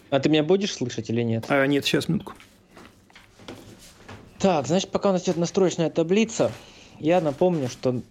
[0.10, 1.46] А ты меня будешь слышать или нет?
[1.50, 2.34] А, нет, сейчас минутку.
[4.40, 6.52] Так, значит, пока у нас идет настроечная таблица,
[7.00, 8.02] я напомню, что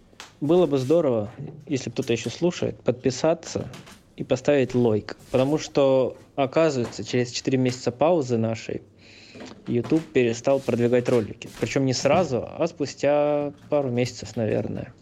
[0.41, 1.31] было бы здорово,
[1.67, 3.69] если кто-то еще слушает, подписаться
[4.17, 5.17] и поставить лайк.
[5.31, 8.83] Потому что, оказывается, через 4 месяца паузы нашей
[9.67, 11.49] YouTube перестал продвигать ролики.
[11.61, 14.93] Причем не сразу, а спустя пару месяцев, наверное.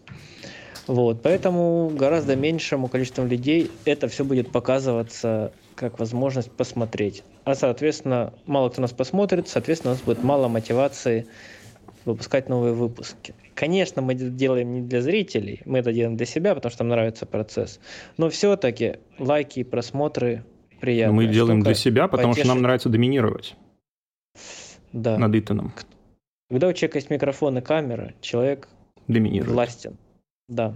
[0.87, 7.23] Вот, поэтому гораздо меньшему количеству людей это все будет показываться как возможность посмотреть.
[7.45, 11.27] А, соответственно, мало кто нас посмотрит, соответственно, у нас будет мало мотивации
[12.05, 13.35] выпускать новые выпуски.
[13.55, 16.91] Конечно, мы это делаем не для зрителей, мы это делаем для себя, потому что нам
[16.91, 17.81] нравится процесс.
[18.17, 20.43] Но все-таки лайки и просмотры
[20.81, 21.15] приятные.
[21.15, 22.47] Мы делаем для себя, потому потешить.
[22.47, 23.57] что нам нравится доминировать
[24.93, 25.19] да.
[25.19, 25.73] над Итаном.
[26.51, 28.69] Когда у человека есть микрофон и камера, человек
[29.07, 29.53] доминирует.
[29.53, 29.97] властен.
[30.49, 30.75] Да.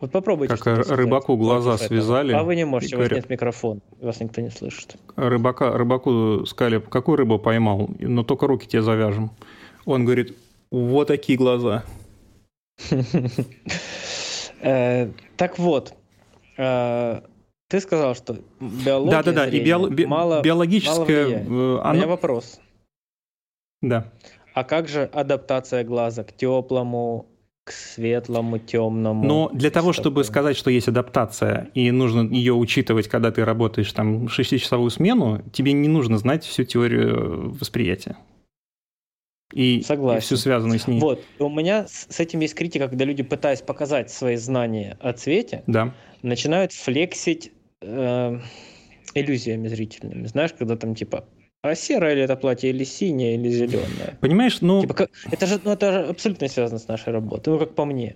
[0.00, 0.56] Вот попробуйте.
[0.56, 2.32] Как рыбаку глаза связали.
[2.32, 4.96] А вы не можете, у вас нет микрофона, вас никто не слышит.
[5.16, 9.32] Рыбака, рыбаку сказали, какую рыбу поймал, но только руки тебе завяжем.
[9.84, 10.36] Он говорит,
[10.70, 11.84] вот такие глаза.
[14.60, 15.94] Э, так вот,
[16.56, 17.20] э,
[17.68, 19.48] ты сказал, что биология да, да, да.
[19.48, 21.44] И био, би, мало, биологическое...
[21.44, 21.90] Мало оно...
[21.90, 22.60] У меня вопрос.
[23.82, 24.10] Да.
[24.54, 27.26] А как же адаптация глаза к теплому,
[27.64, 29.24] к светлому, темному?
[29.24, 33.92] Но для того, чтобы сказать, что есть адаптация, и нужно ее учитывать, когда ты работаешь
[33.92, 38.16] там 6-часовую смену, тебе не нужно знать всю теорию восприятия.
[39.52, 40.18] И, Согласен.
[40.18, 41.00] и всю связанную с ней.
[41.00, 45.62] Вот, у меня с этим есть критика, когда люди, пытаясь показать свои знания о цвете,
[45.66, 45.94] да.
[46.22, 47.52] начинают флексить
[47.82, 48.38] э,
[49.14, 50.26] иллюзиями зрительными.
[50.26, 51.28] Знаешь, когда там типа
[51.62, 54.16] а серое ли это платье, или синее, или зеленое?
[54.20, 54.80] Понимаешь, ну...
[54.80, 55.10] Типа, как...
[55.30, 58.14] это, же, ну, это же абсолютно связано с нашей работой, ну, как по мне.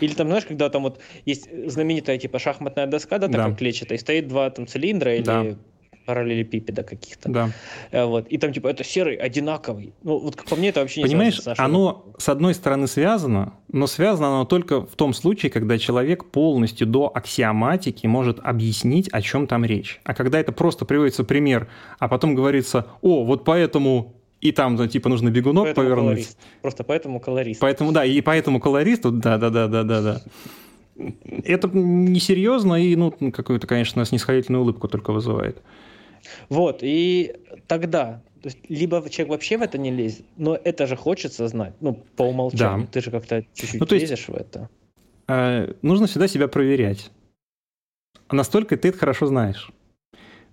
[0.00, 3.56] Или там, знаешь, когда там вот есть знаменитая типа шахматная доска, да, такая да.
[3.56, 5.56] клетчатая, и стоит два там цилиндра или да
[6.04, 7.30] параллелепипеда каких-то.
[7.30, 7.50] Да.
[7.90, 8.28] Э, вот.
[8.28, 9.94] И там типа это серый, одинаковый.
[10.02, 13.54] Ну вот как по мне это вообще не Понимаешь, с оно с одной стороны связано,
[13.68, 19.22] но связано оно только в том случае, когда человек полностью до аксиоматики может объяснить, о
[19.22, 20.00] чем там речь.
[20.04, 21.68] А когда это просто приводится пример,
[21.98, 26.04] а потом говорится, о, вот поэтому и там, ну, типа, нужно бегунок поэтому повернуть.
[26.04, 26.38] Колорист.
[26.62, 27.60] Просто поэтому колорист.
[27.60, 30.20] Поэтому, да, и поэтому колористу, да-да-да-да-да-да.
[31.44, 35.62] Это несерьезно и, ну, какую-то, конечно, снисходительную улыбку только вызывает.
[36.48, 37.34] Вот, и
[37.66, 41.74] тогда, то есть, либо человек вообще в это не лезет, но это же хочется знать,
[41.80, 42.86] ну, по умолчанию.
[42.86, 42.92] Да.
[42.92, 44.68] Ты же как-то чуть-чуть ну, лезешь есть, в это.
[45.28, 47.10] Э, нужно всегда себя проверять.
[48.30, 49.70] Настолько ты это хорошо знаешь.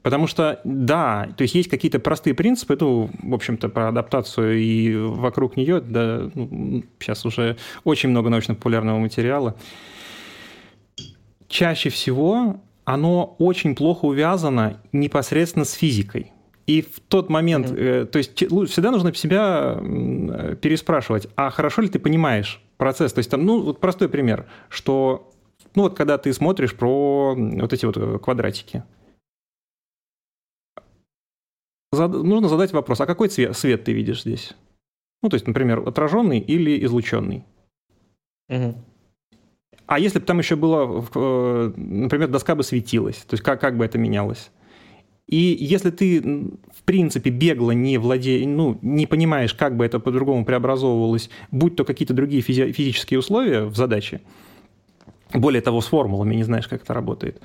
[0.02, 4.96] Потому что, да, то есть есть какие-то простые принципы, ну, в общем-то, про адаптацию и
[4.96, 9.56] вокруг нее, да, ну, сейчас уже очень много научно-популярного материала.
[11.50, 16.34] Чаще всего оно очень плохо увязано непосредственно с физикой.
[16.66, 18.04] И в тот момент, mm-hmm.
[18.04, 19.80] э, то есть всегда нужно себя
[20.60, 23.14] переспрашивать, а хорошо ли ты понимаешь процесс?
[23.14, 25.32] То есть там, ну, вот простой пример, что,
[25.76, 28.84] ну, вот когда ты смотришь про вот эти вот э, квадратики,
[31.92, 32.12] Зад...
[32.12, 34.56] нужно задать вопрос, а какой цвет, свет ты видишь здесь?
[35.22, 37.46] Ну, то есть, например, отраженный или излученный.
[38.50, 38.76] Угу.
[39.90, 43.76] А если бы там еще было, э, например, доска бы светилась, то есть как, как
[43.76, 44.52] бы это менялось?
[45.26, 50.46] И если ты, в принципе, бегло не владеешь, ну, не понимаешь, как бы это по-другому
[50.46, 54.22] преобразовывалось, будь то какие-то другие физи- физические условия в задаче,
[55.34, 57.42] более того, с формулами не знаешь, как это работает,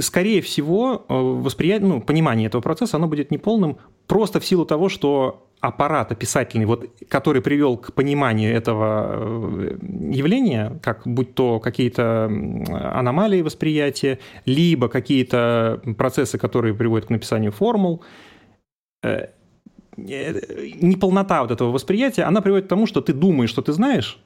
[0.00, 4.90] скорее всего, э, восприятие, ну, понимание этого процесса, оно будет неполным просто в силу того,
[4.90, 9.78] что аппарат описательный, вот, который привел к пониманию этого э,
[10.12, 12.30] явления, как будь то какие-то
[12.94, 18.04] аномалии восприятия, либо какие-то процессы, которые приводят к написанию формул,
[19.02, 19.28] э,
[19.96, 20.40] э,
[20.80, 24.18] неполнота вот этого восприятия, она приводит к тому, что ты думаешь, что ты знаешь,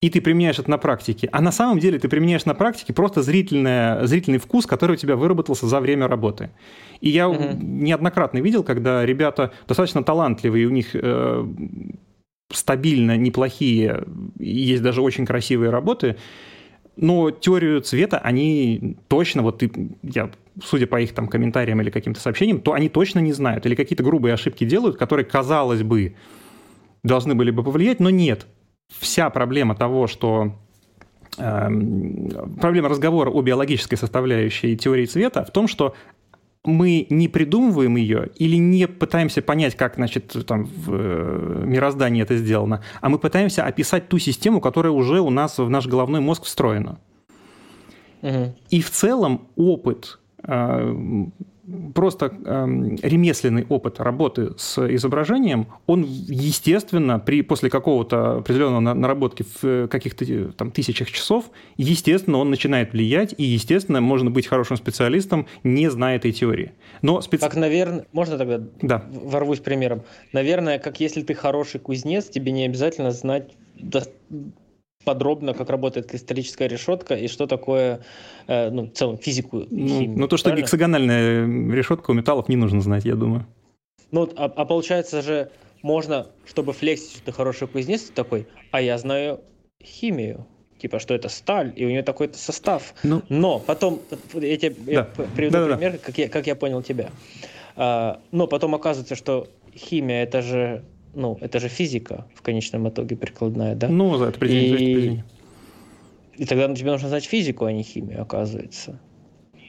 [0.00, 1.28] и ты применяешь это на практике.
[1.32, 5.16] А на самом деле ты применяешь на практике просто зрительное, зрительный вкус, который у тебя
[5.16, 6.50] выработался за время работы.
[7.00, 7.56] И я угу.
[7.60, 11.46] неоднократно видел, когда ребята достаточно талантливые, у них э,
[12.52, 14.04] стабильно неплохие,
[14.38, 16.16] есть даже очень красивые работы,
[16.94, 19.70] но теорию цвета они точно, вот ты,
[20.02, 20.30] я,
[20.62, 24.04] судя по их там комментариям или каким-то сообщениям, то они точно не знают, или какие-то
[24.04, 26.14] грубые ошибки делают, которые, казалось бы,
[27.02, 28.46] должны были бы повлиять, но нет
[28.88, 30.52] вся проблема того, что
[31.38, 35.94] эм, проблема разговора о биологической составляющей теории цвета в том, что
[36.64, 42.36] мы не придумываем ее или не пытаемся понять, как, значит, там в э, мироздании это
[42.36, 46.44] сделано, а мы пытаемся описать ту систему, которая уже у нас в наш головной мозг
[46.44, 46.98] встроена.
[48.22, 48.54] Угу.
[48.70, 50.94] И в целом опыт э,
[51.94, 52.66] просто э,
[53.02, 60.50] ремесленный опыт работы с изображением, он, естественно, при, после какого-то определенного наработки в каких-то э,
[60.56, 66.16] там тысячах часов, естественно, он начинает влиять, и, естественно, можно быть хорошим специалистом, не зная
[66.16, 66.72] этой теории.
[67.02, 67.42] Но специ...
[67.42, 69.04] Как, наверное, можно тогда да.
[69.10, 70.02] ворвусь примером?
[70.32, 73.52] Наверное, как если ты хороший кузнец, тебе не обязательно знать
[75.08, 78.00] подробно, как работает кристаллическая решетка и что такое,
[78.46, 80.10] э, ну, в целом, физику химию.
[80.10, 80.64] Ну, ну, то, что правильно?
[80.64, 83.46] гексагональная решетка у металлов не нужно знать, я думаю.
[84.10, 88.98] Ну, а, а получается же, можно, чтобы флексить, что ты хороший кузнец, такой, а я
[88.98, 89.40] знаю
[89.82, 92.92] химию типа, что это сталь, и у нее такой-то состав.
[93.02, 94.00] Ну, Но потом,
[94.34, 94.92] я тебе да.
[94.92, 95.98] я приведу да, пример, да.
[95.98, 97.10] Как, я, как я понял тебя.
[97.76, 103.16] А, но потом оказывается, что химия это же ну, это же физика в конечном итоге
[103.16, 103.88] прикладная, да?
[103.88, 105.20] Ну, за это и...
[106.36, 109.00] и тогда тебе нужно знать физику, а не химию, оказывается.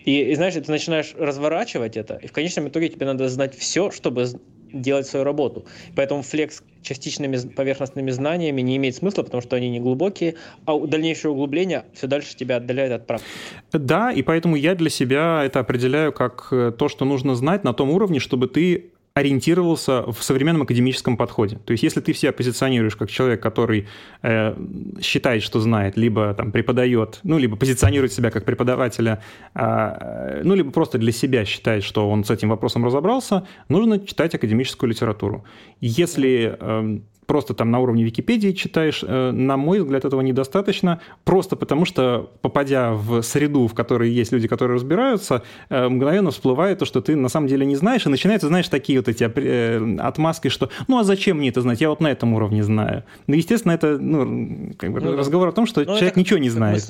[0.06, 3.92] И, и знаешь, ты начинаешь разворачивать это, и в конечном итоге тебе надо знать все,
[3.92, 4.26] чтобы
[4.72, 5.66] делать свою работу.
[5.96, 10.36] Поэтому флекс частичными поверхностными знаниями не имеет смысла, потому что они не глубокие,
[10.66, 13.30] а дальнейшее углубление все дальше тебя отдаляет от практики.
[13.74, 17.74] Да, и поэтому я для себя это определяю как э, то, что нужно знать на
[17.74, 21.58] том уровне, чтобы ты ориентировался в современном академическом подходе.
[21.66, 23.88] То есть если ты себя позиционируешь как человек, который
[24.22, 24.56] э,
[25.02, 29.22] считает, что знает, либо там преподает, ну, либо позиционирует себя как преподавателя,
[29.56, 34.36] э, ну, либо просто для себя считает, что он с этим вопросом разобрался, нужно читать
[34.36, 35.44] академическую литературу.
[35.82, 41.56] Если э, просто там на уровне Википедии читаешь, э, на мой взгляд, этого недостаточно, просто
[41.56, 46.86] потому что, попадя в среду, в которой есть люди, которые разбираются, э, мгновенно всплывает то,
[46.86, 50.48] что ты на самом деле не знаешь, и начинаются, знаешь, такие вот эти э, отмазки,
[50.48, 53.04] что ну а зачем мне это знать, я вот на этом уровне знаю.
[53.28, 56.40] Ну, естественно, это ну, как бы ну, разговор о том, что ну, человек это, ничего
[56.40, 56.84] не знает.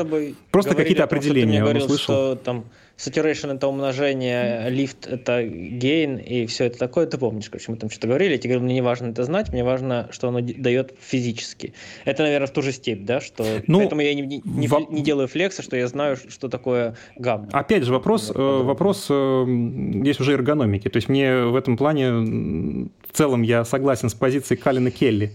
[0.52, 2.16] Просто какие-то определения он услышал.
[2.16, 2.64] Что, там,
[3.00, 7.06] saturation это умножение, lift это gain и все это такое.
[7.06, 8.34] Ты помнишь, короче, мы там что-то говорили.
[8.34, 11.74] Я тебе говорю, мне не важно это знать, мне важно, что оно дает физически.
[12.06, 14.92] Это, наверное, в ту же степь, да, что ну, поэтому я не, не, не, в...
[14.92, 17.48] не делаю флекса, что я знаю, что такое гамма.
[17.54, 19.46] Опять же, вопрос, э, вопрос э,
[20.04, 20.90] есть уже эргономики.
[20.90, 25.32] То есть мне в этом плане в целом я согласен с позицией Калина Келли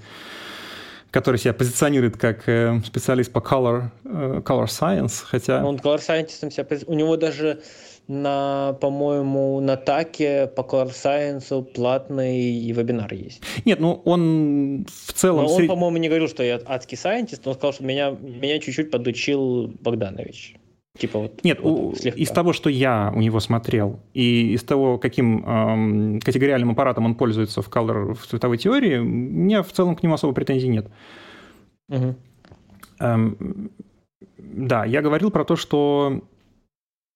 [1.14, 5.64] который себя позиционирует как э, специалист по color, э, color science, хотя...
[5.64, 7.60] Он color scientist, себя, у него даже
[8.08, 13.40] на, по-моему, на ТАКе по Color Science платный вебинар есть.
[13.64, 15.44] Нет, ну он в целом...
[15.44, 15.68] Но он, сред...
[15.68, 20.56] по-моему, не говорил, что я адский сайентист, он сказал, что меня, меня чуть-чуть подучил Богданович.
[20.96, 24.96] Типа вот, Нет, вот, у, из того, что я у него смотрел, и из того,
[24.98, 29.96] каким эм, категориальным аппаратом он пользуется в, color, в цветовой теории, у меня в целом
[29.96, 30.88] к нему особо претензий нет.
[31.88, 32.14] Угу.
[33.00, 33.70] Эм,
[34.38, 36.22] да, я говорил про то, что...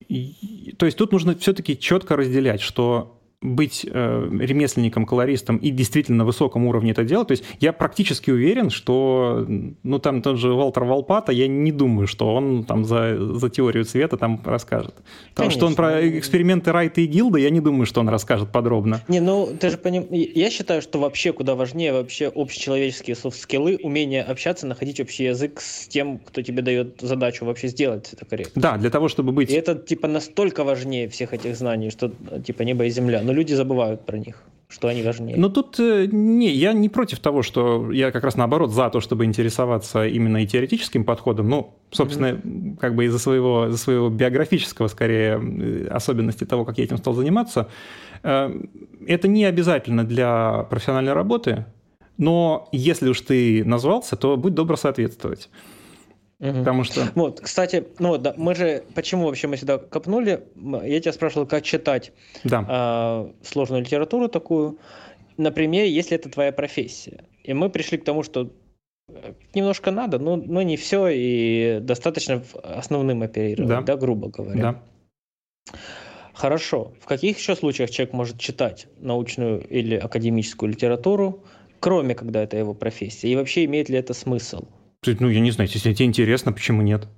[0.08, 6.24] То есть тут нужно все-таки четко разделять, что быть э, ремесленником, колористом и действительно на
[6.24, 7.28] высоком уровне это делать.
[7.28, 9.46] То есть я практически уверен, что,
[9.82, 13.84] ну, там тот же Валтер Волпата, я не думаю, что он там за, за теорию
[13.84, 14.94] цвета там расскажет.
[15.30, 19.02] Потому что он про эксперименты Райта и Гилда, я не думаю, что он расскажет подробно.
[19.06, 20.06] Не, ну, ты же поним...
[20.10, 25.86] Я считаю, что вообще куда важнее вообще общечеловеческие софт-скиллы, умение общаться, находить общий язык с
[25.86, 28.60] тем, кто тебе дает задачу вообще сделать это корректно.
[28.60, 29.50] Да, для того, чтобы быть...
[29.50, 32.10] И это, типа, настолько важнее всех этих знаний, что,
[32.44, 35.38] типа, небо и земля но люди забывают про них что они важнее.
[35.38, 39.00] Ну тут э, не, я не против того, что я как раз наоборот за то,
[39.00, 41.48] чтобы интересоваться именно и теоретическим подходом.
[41.48, 42.76] Ну, собственно, mm-hmm.
[42.76, 47.14] как бы из-за своего, из-за своего биографического, скорее, э, особенности того, как я этим стал
[47.14, 47.68] заниматься.
[48.22, 48.50] Э,
[49.06, 51.64] это не обязательно для профессиональной работы,
[52.18, 55.48] но если уж ты назвался, то будь добр соответствовать.
[56.40, 56.58] Угу.
[56.58, 57.08] Потому что...
[57.14, 60.44] Вот, кстати, ну да, мы же, почему вообще мы сюда копнули?
[60.84, 62.12] Я тебя спрашивал, как читать
[62.44, 62.64] да.
[62.68, 64.78] э, сложную литературу такую.
[65.36, 67.24] Например, если это твоя профессия.
[67.42, 68.52] И мы пришли к тому, что
[69.08, 74.60] э, немножко надо, но, но не все, и достаточно основным оперировать, да, да грубо говоря.
[74.62, 75.74] Да.
[76.34, 76.92] Хорошо.
[77.00, 81.42] В каких еще случаях человек может читать научную или академическую литературу,
[81.80, 83.28] кроме когда это его профессия?
[83.28, 84.66] И вообще имеет ли это смысл?
[85.06, 87.08] Ну, я не знаю, если тебе интересно, почему нет?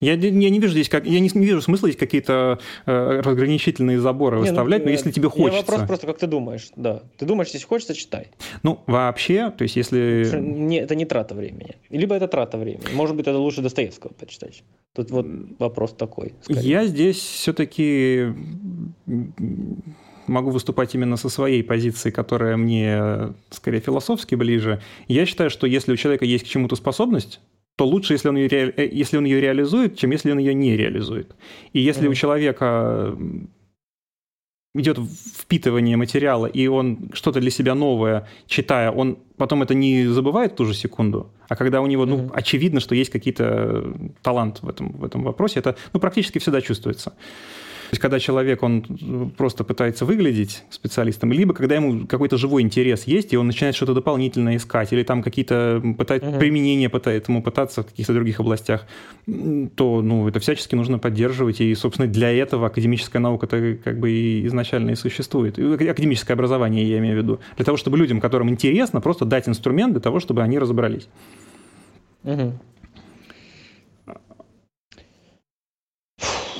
[0.00, 3.98] Я, я не вижу здесь, как, я не, не вижу смысла здесь какие-то э, разграничительные
[4.00, 5.60] заборы не, ну, выставлять, ну, но если тебе хочется.
[5.62, 7.02] Вопрос просто, как ты думаешь, да.
[7.16, 8.28] Ты думаешь, если хочется, читай.
[8.62, 10.28] Ну, вообще, то есть если...
[10.38, 11.76] Не, это не трата времени.
[11.88, 12.84] Либо это трата времени.
[12.92, 14.62] Может быть, это лучше Достоевского почитать.
[14.94, 15.26] Тут вот
[15.58, 16.34] вопрос такой.
[16.42, 16.60] Скорее.
[16.60, 18.34] Я здесь все-таки
[20.26, 24.80] могу выступать именно со своей позиции, которая мне скорее философски ближе.
[25.08, 27.40] Я считаю, что если у человека есть к чему-то способность,
[27.76, 28.90] то лучше, если он, ее, ре...
[28.92, 31.34] если он ее реализует, чем если он ее не реализует.
[31.72, 32.10] И если mm-hmm.
[32.10, 33.18] у человека
[34.76, 40.52] идет впитывание материала, и он что-то для себя новое читая, он потом это не забывает
[40.52, 42.30] в ту же секунду, а когда у него, ну, mm-hmm.
[42.32, 47.14] очевидно, что есть какие-то талант в этом, в этом вопросе, это, ну, практически всегда чувствуется
[47.94, 53.32] есть, когда человек, он просто пытается выглядеть специалистом, либо когда ему какой-то живой интерес есть,
[53.32, 56.38] и он начинает что-то дополнительное искать, или там какие-то пытать, угу.
[56.38, 58.86] применения пытается ему пытаться в каких-то других областях,
[59.26, 64.46] то, ну, это всячески нужно поддерживать, и, собственно, для этого академическая наука-то как бы и
[64.46, 65.58] изначально и существует.
[65.58, 67.40] Академическое образование, я имею в виду.
[67.56, 71.08] Для того, чтобы людям, которым интересно, просто дать инструмент для того, чтобы они разобрались.
[72.24, 72.52] Угу.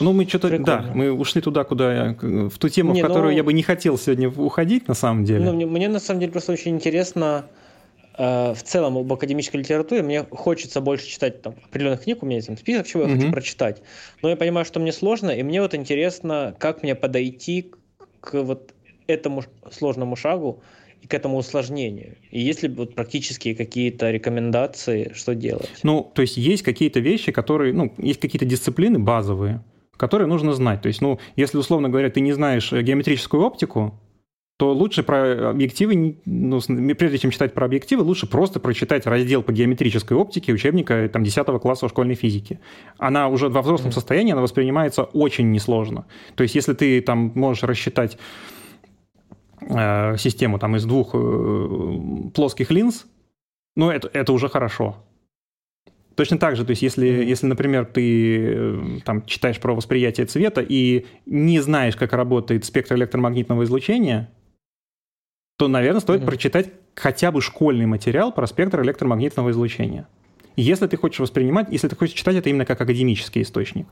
[0.05, 3.33] Ну, мы что-то, да, мы ушли туда, куда я, в ту тему, не, в которую
[3.33, 5.45] ну, я бы не хотел сегодня уходить, на самом деле.
[5.45, 7.47] Ну, мне, мне на самом деле просто очень интересно
[8.19, 10.03] э, в целом об академической литературе.
[10.03, 13.17] Мне хочется больше читать там определенных книг, у меня есть там список, чего я mm-hmm.
[13.17, 13.83] хочу прочитать.
[14.23, 17.73] Но я понимаю, что мне сложно, и мне вот интересно, как мне подойти
[18.21, 18.75] к вот
[19.07, 20.63] этому сложному шагу
[21.03, 22.17] и к этому усложнению.
[22.31, 25.71] И есть ли вот практические какие-то рекомендации, что делать?
[25.83, 29.63] Ну, то есть есть какие-то вещи, которые, ну, есть какие-то дисциплины базовые,
[29.97, 30.83] которые нужно знать.
[30.83, 34.01] То есть, ну, если, условно говоря, ты не знаешь э, геометрическую оптику,
[34.57, 36.61] то лучше про объективы, ну,
[36.95, 41.47] прежде чем читать про объективы, лучше просто прочитать раздел по геометрической оптике учебника там, 10
[41.61, 42.61] класса школьной физики.
[42.97, 46.07] Она уже во взрослом состоянии, она воспринимается очень несложно.
[46.37, 48.17] То есть если ты там можешь рассчитать
[49.61, 53.07] э, систему там, из двух э, плоских линз,
[53.75, 55.05] ну, это, это уже хорошо.
[56.15, 60.65] Точно так же, то есть если, если, например, ты э, там, читаешь про восприятие цвета
[60.67, 64.31] и не знаешь, как работает спектр электромагнитного излучения,
[65.57, 66.27] то, наверное, стоит mm-hmm.
[66.27, 70.07] прочитать хотя бы школьный материал про спектр электромагнитного излучения.
[70.57, 73.87] Если ты хочешь воспринимать, если ты хочешь читать это именно как академический источник.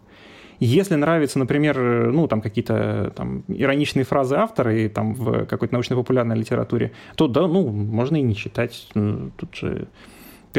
[0.61, 6.37] Если нравятся, например, ну, там какие-то там ироничные фразы автора и там в какой-то научно-популярной
[6.37, 8.87] литературе, то да, ну, можно и не читать.
[8.93, 9.89] Тут же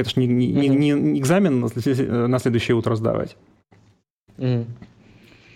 [0.01, 0.67] это же не, не, mm-hmm.
[0.67, 3.35] не, не экзамен на следующее утро сдавать.
[4.37, 4.65] Mm-hmm.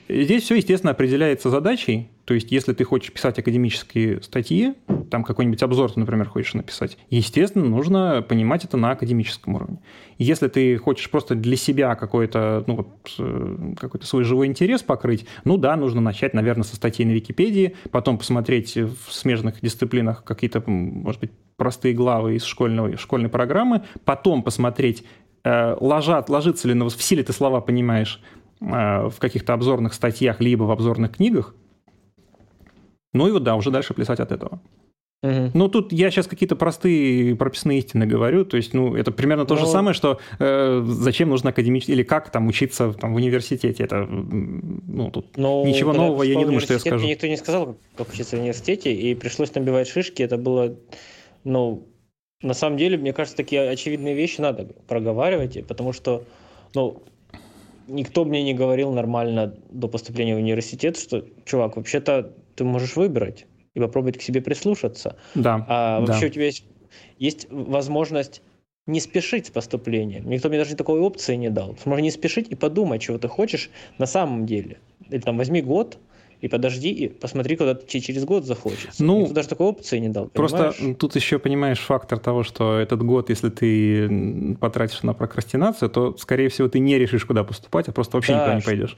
[0.10, 2.10] Здесь все, естественно, определяется задачей.
[2.28, 4.74] То есть, если ты хочешь писать академические статьи,
[5.10, 9.80] там какой-нибудь обзор ты, например, хочешь написать, естественно, нужно понимать это на академическом уровне.
[10.18, 15.26] Если ты хочешь просто для себя какой-то, ну, вот, э, какой-то свой живой интерес покрыть,
[15.46, 20.62] ну да, нужно начать, наверное, со статей на Википедии, потом посмотреть в смежных дисциплинах какие-то,
[20.68, 25.06] может быть, простые главы из школьной, школьной программы, потом посмотреть,
[25.46, 28.22] э, ложат, ложится ли на в силе ты слова понимаешь
[28.60, 28.66] э,
[29.08, 31.56] в каких-то обзорных статьях, либо в обзорных книгах,
[33.18, 34.62] ну и вот да, уже дальше плясать от этого.
[35.24, 35.52] Угу.
[35.56, 38.46] Ну, тут я сейчас какие-то простые прописные истины говорю.
[38.46, 39.60] То есть, ну, это примерно то Но...
[39.60, 39.72] же ну.
[39.72, 41.96] самое, что э, зачем нужно академический...
[41.96, 43.84] Или как там учиться там, в университете.
[43.84, 47.08] Это, ну, тут Но ну, ничего нового я не думаю, что я скажу.
[47.08, 50.22] Никто не сказал, как учиться в университете, и пришлось набивать шишки.
[50.22, 50.76] Это было,
[51.44, 51.88] ну,
[52.44, 56.24] на самом деле, мне кажется, такие очевидные вещи надо проговаривать, потому что,
[56.76, 57.02] ну,
[57.88, 63.46] никто мне не говорил нормально до поступления в университет, что, чувак, вообще-то ты можешь выбрать
[63.74, 65.16] и попробовать к себе прислушаться.
[65.36, 65.66] Да.
[65.68, 66.28] А вообще да.
[66.28, 66.66] у тебя есть,
[67.20, 68.42] есть возможность
[68.88, 70.30] не спешить с поступлением.
[70.30, 71.78] Никто мне даже такой опции не дал.
[71.86, 74.78] Можно не спешить и подумать, чего ты хочешь на самом деле.
[75.10, 75.98] Или там возьми год,
[76.40, 79.04] и подожди, и посмотри, куда тебе через год захочется.
[79.04, 80.28] Ну, Никто даже такой опции не дал.
[80.28, 80.98] Просто понимаешь?
[80.98, 86.50] тут еще понимаешь фактор того, что этот год, если ты потратишь на прокрастинацию, то, скорее
[86.50, 88.98] всего, ты не решишь, куда поступать, а просто вообще да, никуда не пойдешь.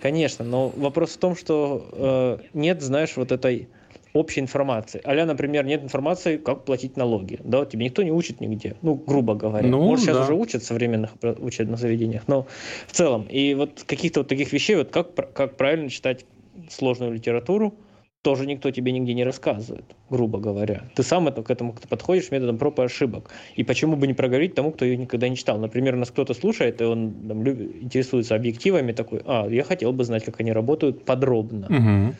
[0.00, 3.68] Конечно, но вопрос в том, что э, нет, знаешь, вот этой
[4.12, 5.00] общей информации.
[5.04, 7.38] Аля, например, нет информации, как платить налоги.
[7.44, 8.76] Да, тебе никто не учит нигде.
[8.82, 9.68] Ну, грубо говоря.
[9.68, 10.12] Ну, Может, да.
[10.12, 12.46] сейчас уже учат в современных учебных заведениях, но
[12.86, 13.26] в целом.
[13.30, 16.24] И вот каких-то вот таких вещей, вот как, как правильно читать
[16.70, 17.74] сложную литературу,
[18.22, 20.84] тоже никто тебе нигде не рассказывает, грубо говоря.
[20.94, 23.30] Ты сам это, к этому подходишь методом проб и ошибок.
[23.56, 25.58] И почему бы не проговорить тому, кто ее никогда не читал?
[25.58, 30.04] Например, нас кто-то слушает, и он там, любит, интересуется объективами, такой, а, я хотел бы
[30.04, 31.66] знать, как они работают подробно.
[31.66, 32.14] Угу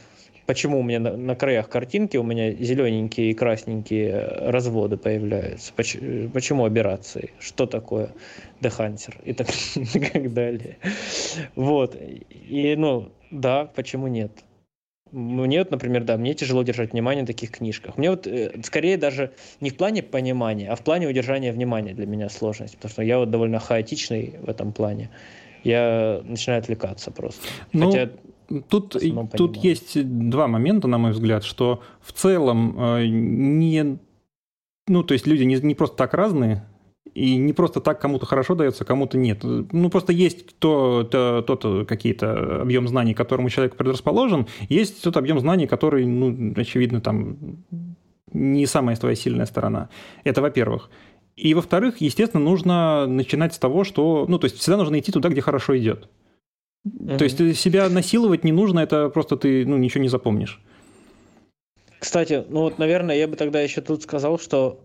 [0.46, 6.28] почему у меня на, на краях картинки у меня зелененькие и красненькие разводы появляются, почему,
[6.30, 8.10] почему операции, что такое
[8.60, 9.46] дехантер и так,
[9.76, 10.78] и так далее.
[11.54, 11.96] Вот.
[12.30, 14.32] И, ну, да, почему нет?
[15.12, 17.98] Мне вот, например, да, мне тяжело держать внимание на таких книжках.
[17.98, 22.06] Мне вот э, скорее даже не в плане понимания, а в плане удержания внимания для
[22.06, 25.10] меня сложность, потому что я вот довольно хаотичный в этом плане.
[25.64, 27.46] Я начинаю отвлекаться просто.
[27.72, 28.10] Ну, Хотя
[28.68, 28.96] тут,
[29.36, 33.98] тут есть два момента, на мой взгляд, что в целом э, не...
[34.86, 36.64] Ну, то есть люди не, не просто так разные,
[37.14, 39.40] и не просто так кому-то хорошо дается, кому-то нет.
[39.42, 45.16] Ну, просто есть то, то, тот какие-то объем знаний, к которому человек предрасположен, есть тот
[45.16, 47.64] объем знаний, который, ну, очевидно, там
[48.32, 49.88] не самая твоя сильная сторона.
[50.24, 50.90] Это во-первых.
[51.36, 54.26] И во-вторых, естественно, нужно начинать с того, что...
[54.28, 56.08] Ну, то есть всегда нужно идти туда, где хорошо идет.
[56.86, 57.18] Mm-hmm.
[57.18, 60.60] То есть себя насиловать не нужно, это просто ты ну, ничего не запомнишь.
[61.98, 64.80] Кстати, ну вот, наверное, я бы тогда еще тут сказал, что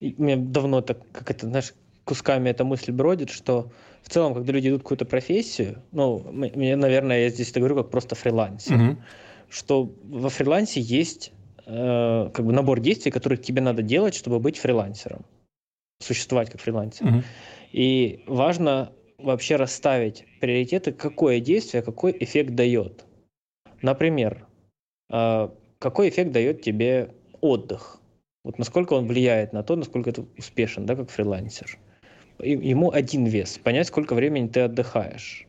[0.00, 3.70] мне давно так, как это, знаешь, кусками эта мысль бродит, что
[4.02, 7.76] в целом, когда люди идут в какую-то профессию, ну, мне, наверное, я здесь это говорю
[7.76, 8.96] как просто фрилансер, угу.
[9.50, 11.32] что во фрилансе есть
[11.66, 15.26] э, как бы набор действий, которые тебе надо делать, чтобы быть фрилансером,
[16.00, 17.06] существовать как фрилансер.
[17.06, 17.22] Угу.
[17.72, 23.04] И важно вообще расставить приоритеты, какое действие, какой эффект дает.
[23.82, 24.46] Например,
[25.10, 25.48] э,
[25.78, 28.00] какой эффект дает тебе отдых?
[28.44, 31.78] Вот насколько он влияет на то, насколько ты успешен, да, как фрилансер.
[32.38, 33.58] Ему один вес.
[33.58, 35.46] Понять, сколько времени ты отдыхаешь.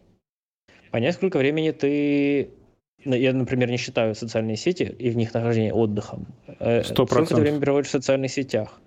[0.92, 2.50] Понять, сколько времени ты...
[3.06, 6.28] Ну, я, например, не считаю социальные сети и в них нахождение отдыхом.
[6.60, 8.82] Э, сто Сколько ты времени проводишь в социальных сетях?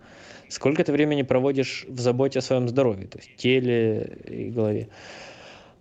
[0.49, 4.89] Сколько ты времени проводишь в заботе о своем здоровье, то есть теле и голове?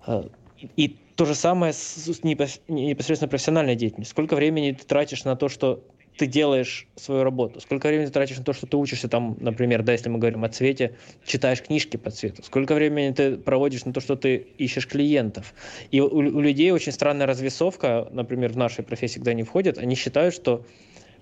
[0.06, 0.30] А,
[0.78, 4.14] и то же самое с непосредственно профессиональной деятельностью.
[4.14, 5.84] Сколько времени ты тратишь на то, что
[6.18, 9.84] ты делаешь свою работу, сколько времени ты тратишь на то, что ты учишься там, например,
[9.84, 13.94] да, если мы говорим о цвете, читаешь книжки по цвету, сколько времени ты проводишь на
[13.94, 15.54] то, что ты ищешь клиентов.
[15.92, 19.96] И у, у людей очень странная развесовка, например, в нашей профессии, когда они входят, они
[19.96, 20.66] считают, что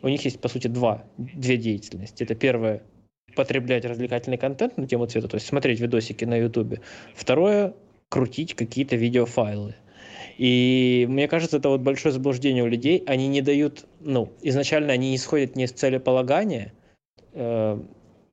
[0.02, 2.24] у них есть, по сути, два, две деятельности.
[2.24, 2.82] Это первое
[3.36, 6.82] потреблять развлекательный контент на тему цвета, то есть смотреть видосики на ютубе.
[7.16, 7.74] Второе
[8.10, 9.76] крутить какие-то видеофайлы.
[10.40, 13.04] И мне кажется, это вот большое заблуждение у людей.
[13.06, 16.72] Они не дают, ну, изначально они исходят не из целеполагания,
[17.34, 17.78] э,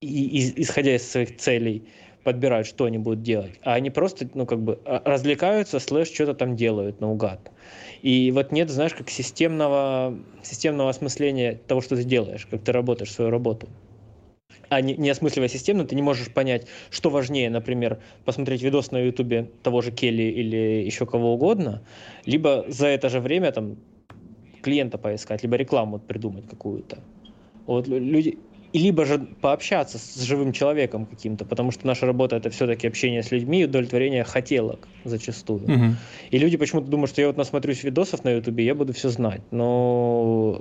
[0.00, 1.88] и, и, исходя из своих целей,
[2.22, 6.34] подбирают, что они будут делать, а они просто, ну, как бы а, развлекаются, слэш, что-то
[6.34, 7.50] там делают наугад.
[8.02, 13.12] И вот нет, знаешь, как системного, системного осмысления того, что ты делаешь, как ты работаешь
[13.12, 13.68] свою работу
[14.68, 18.98] а не, не осмысливая системно, ты не можешь понять, что важнее, например, посмотреть видос на
[18.98, 21.82] ютубе того же Келли или еще кого угодно,
[22.24, 23.76] либо за это же время там
[24.62, 26.98] клиента поискать, либо рекламу придумать какую-то.
[27.66, 28.38] Вот люди,
[28.76, 33.22] и либо же пообщаться с живым человеком каким-то, потому что наша работа это все-таки общение
[33.22, 35.62] с людьми и удовлетворение хотелок зачастую.
[35.62, 35.96] Угу.
[36.30, 39.40] И люди почему-то думают, что я вот насмотрюсь видосов на ютубе, я буду все знать.
[39.50, 40.60] Но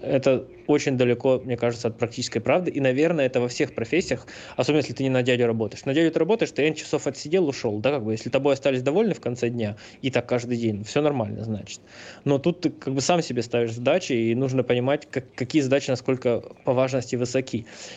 [0.00, 2.70] это очень далеко, мне кажется, от практической правды.
[2.70, 4.26] И, наверное, это во всех профессиях,
[4.56, 5.84] особенно если ты не на дядю работаешь.
[5.84, 8.82] На дядю ты работаешь, ты N часов отсидел, ушел, да, как бы, если тобой остались
[8.82, 11.80] довольны в конце дня, и так каждый день, все нормально, значит.
[12.24, 15.90] Но тут ты как бы сам себе ставишь задачи, и нужно понимать, как, какие задачи,
[15.90, 17.55] насколько по важности высоки.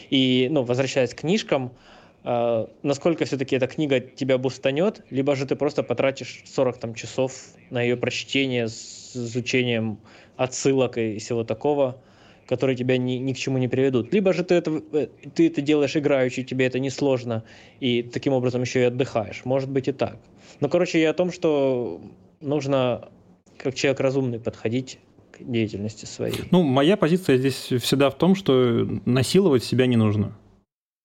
[0.10, 1.72] И, ну, возвращаясь к книжкам,
[2.22, 7.34] Uh, насколько все-таки эта книга тебя бустанет, либо же ты просто потратишь 40 там, часов
[7.70, 10.00] на ее прочтение с изучением
[10.36, 12.02] отсылок и всего такого,
[12.46, 14.12] которые тебя ни, ни к чему не приведут.
[14.12, 17.44] Либо же ты это, э, ты это делаешь играючи, тебе это несложно,
[17.80, 19.46] и таким образом еще и отдыхаешь.
[19.46, 20.18] Может быть и так.
[20.60, 22.02] Но, короче, я о том, что
[22.42, 23.10] нужно,
[23.58, 25.00] как человек разумный, подходить
[25.40, 26.36] деятельности своей.
[26.52, 30.36] Ну, моя позиция здесь всегда в том, что насиловать себя не нужно.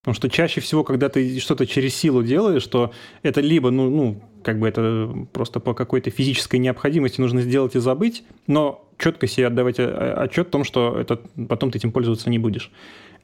[0.02, 2.92] Потому что чаще всего, когда ты что-то через силу делаешь, то
[3.22, 7.78] это либо, ну, ну, как бы это просто по какой-то физической необходимости нужно сделать и
[7.78, 12.28] забыть, но четко себе отдавать э, отчет о том, что это, потом ты этим пользоваться
[12.28, 12.70] не будешь.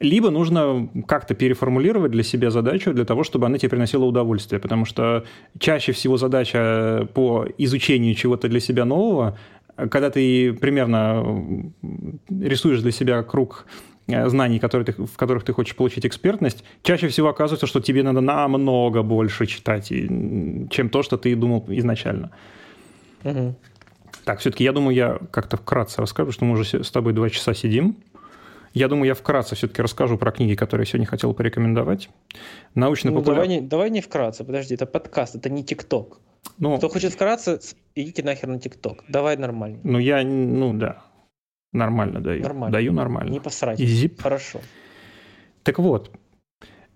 [0.01, 4.87] Либо нужно как-то переформулировать для себя задачу для того, чтобы она тебе приносила удовольствие, потому
[4.87, 5.24] что
[5.59, 9.39] чаще всего задача по изучению чего-то для себя нового,
[9.89, 11.73] когда ты примерно
[12.28, 13.66] рисуешь для себя круг
[14.12, 18.02] Э, знаний, которые ты, в которых ты хочешь получить экспертность, чаще всего оказывается, что тебе
[18.02, 22.31] надо намного больше читать, чем то, что ты думал изначально.
[23.24, 23.55] Угу.
[24.24, 27.55] Так, все-таки я думаю, я как-то вкратце расскажу, что мы уже с тобой два часа
[27.55, 27.97] сидим.
[28.73, 32.09] Я думаю, я вкратце все-таки расскажу про книги, которые я сегодня хотел порекомендовать.
[32.74, 36.20] Научно ну, давай, не, давай не вкратце, подожди, это подкаст, это не ТикТок.
[36.59, 37.61] Ну, Кто хочет вкратце,
[37.95, 39.05] идите нахер на ТикТок.
[39.09, 39.81] Давай нормально.
[39.83, 41.03] Ну, я, ну да.
[41.73, 42.43] Нормально даю.
[42.43, 42.73] Нормально.
[42.73, 43.31] Даю нормально.
[43.31, 43.79] Не посрать.
[43.79, 44.21] Зип.
[44.21, 44.61] Хорошо.
[45.62, 46.11] Так вот,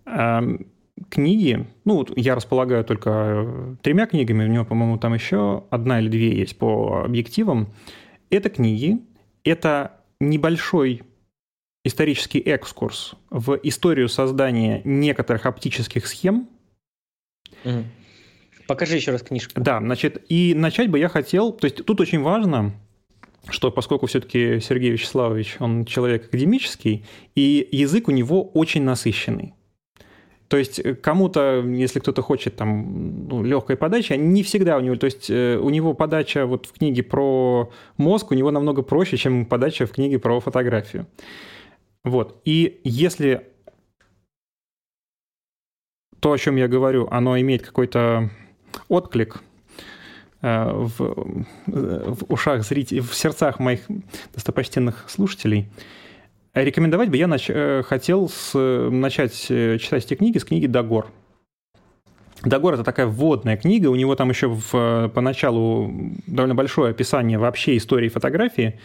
[0.07, 0.66] эм,
[1.09, 6.09] книги, ну, я располагаю только э, тремя книгами, у него, по-моему, там еще одна или
[6.09, 7.73] две есть по объективам.
[8.31, 8.99] Это книги,
[9.45, 11.03] это небольшой
[11.85, 16.49] исторический экскурс в историю создания некоторых оптических схем.
[17.65, 17.85] Угу.
[18.66, 19.61] Покажи еще раз книжку.
[19.61, 22.73] Да, значит, и начать бы я хотел, то есть тут очень важно,
[23.49, 27.05] что поскольку все-таки Сергей Вячеславович, он человек академический,
[27.35, 29.55] и язык у него очень насыщенный.
[30.49, 34.97] То есть э, кому-то, если кто-то хочет там ну, легкой подачи, не всегда у него,
[34.97, 39.16] то есть э, у него подача вот в книге про мозг у него намного проще,
[39.16, 41.07] чем подача в книге про фотографию.
[42.05, 42.41] Вот.
[42.45, 43.49] И если
[46.20, 48.31] то, о чем я говорю, оно имеет какой-то
[48.88, 49.42] отклик
[50.42, 53.80] э, в, в ушах зрителей, в сердцах моих
[54.32, 55.68] достопочтенных слушателей,
[56.55, 57.46] рекомендовать бы я нач...
[57.48, 58.55] Э, хотел с...
[58.55, 61.10] начать э, читать эти книги с книги «Дагор».
[62.42, 65.90] Дагор– это такая вводная книга, у него там еще в, поначалу
[66.26, 68.78] довольно большое описание вообще истории фотографии.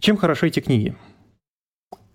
[0.00, 0.96] Чем хороши эти книги?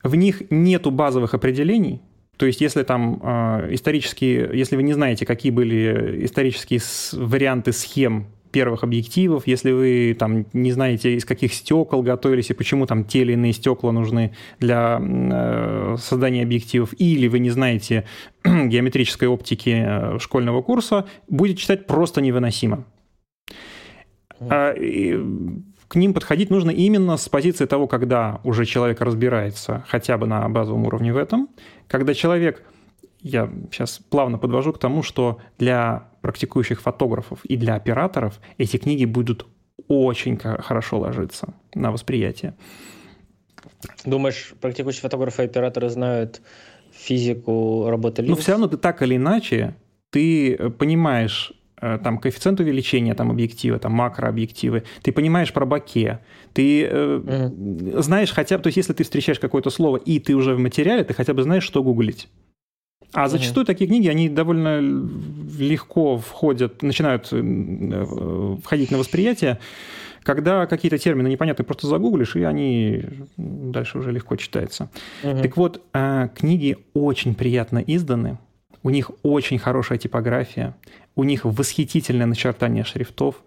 [0.04, 2.02] В них нету базовых определений,
[2.38, 6.80] то есть, если там э, исторические, если вы не знаете, какие были исторические
[7.14, 12.86] варианты схем первых объективов, если вы там не знаете, из каких стекол готовились и почему
[12.86, 18.06] там те или иные стекла нужны для э, создания объективов, или вы не знаете
[18.46, 22.86] геометрической оптики э, школьного курса, будет читать просто невыносимо.
[24.40, 25.20] А, и
[25.88, 30.48] к ним подходить нужно именно с позиции того, когда уже человек разбирается хотя бы на
[30.50, 31.50] базовом уровне в этом,
[31.88, 32.64] когда человек,
[33.22, 39.06] я сейчас плавно подвожу к тому, что для практикующих фотографов и для операторов эти книги
[39.06, 39.46] будут
[39.88, 42.56] очень хорошо ложиться на восприятие.
[44.06, 46.42] Думаешь, практикующие фотографы и операторы знают
[46.92, 48.36] физику работы линз?
[48.36, 49.76] Ну, все равно ты так или иначе,
[50.10, 56.20] ты понимаешь Э, там коэффициент увеличения там объектива, там макрообъективы, ты понимаешь про боке,
[56.54, 60.36] ты э, mm знаешь хотя бы, то есть если ты встречаешь какое-то слово и ты
[60.36, 62.28] уже в материале, ты хотя бы знаешь, что гуглить.
[63.14, 64.80] А зачастую mm такие книги, они довольно
[65.60, 69.60] легко входят, начинают э, входить на восприятие,
[70.24, 73.04] когда какие-то термины непонятные просто загуглишь, и они
[73.38, 74.90] дальше уже легко читаются.
[75.24, 78.40] mm Так вот, э, книги очень приятно изданы,
[78.88, 80.74] у них очень хорошая типография,
[81.14, 83.44] у них восхитительное начертание шрифтов,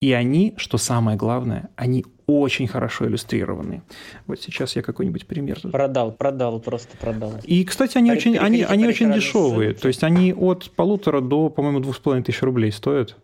[0.00, 3.82] и они, что самое главное, они очень хорошо иллюстрированы.
[4.28, 5.58] Вот сейчас я какой-нибудь пример.
[5.72, 7.34] Продал, продал, просто продал.
[7.42, 9.74] И, кстати, они очень, они, они очень дешевые.
[9.74, 13.16] То есть они от полутора до, по-моему, двух с половиной тысяч рублей стоят.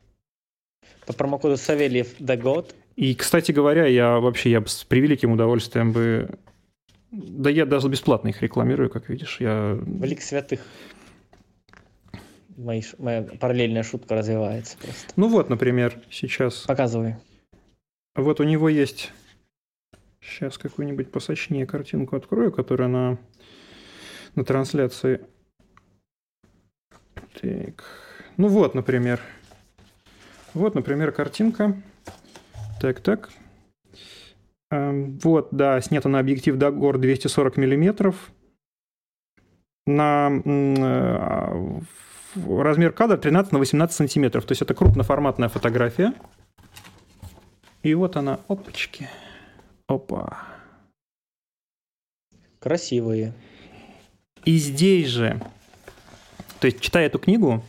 [1.07, 2.75] По промокоду Савельев до год.
[2.97, 6.29] И, кстати говоря, я вообще я с превеликим удовольствием бы...
[7.13, 9.37] Да я даже бесплатно их рекламирую, как видишь.
[9.39, 9.79] Я...
[9.87, 10.59] Велик святых
[12.57, 15.13] мои, моя параллельная шутка развивается просто.
[15.17, 16.63] Ну вот, например, сейчас.
[16.63, 17.17] Показывай.
[18.15, 19.13] Вот у него есть...
[20.21, 23.19] Сейчас какую-нибудь посочнее картинку открою, которая на,
[24.35, 25.21] на трансляции.
[27.41, 27.85] Так.
[28.37, 29.21] Ну вот, например.
[30.53, 31.81] Вот, например, картинка.
[32.81, 33.31] Так, так.
[34.71, 38.33] Эм, вот, да, снята на объектив Дагор 240 миллиметров.
[39.87, 41.81] На э,
[42.37, 44.45] размер кадра 13 на 18 сантиметров.
[44.45, 46.13] То есть это крупноформатная фотография.
[47.83, 49.09] И вот она, опачки.
[49.87, 50.39] Опа.
[52.59, 53.33] Красивые.
[54.45, 55.41] И здесь же,
[56.61, 57.65] то есть читая эту книгу,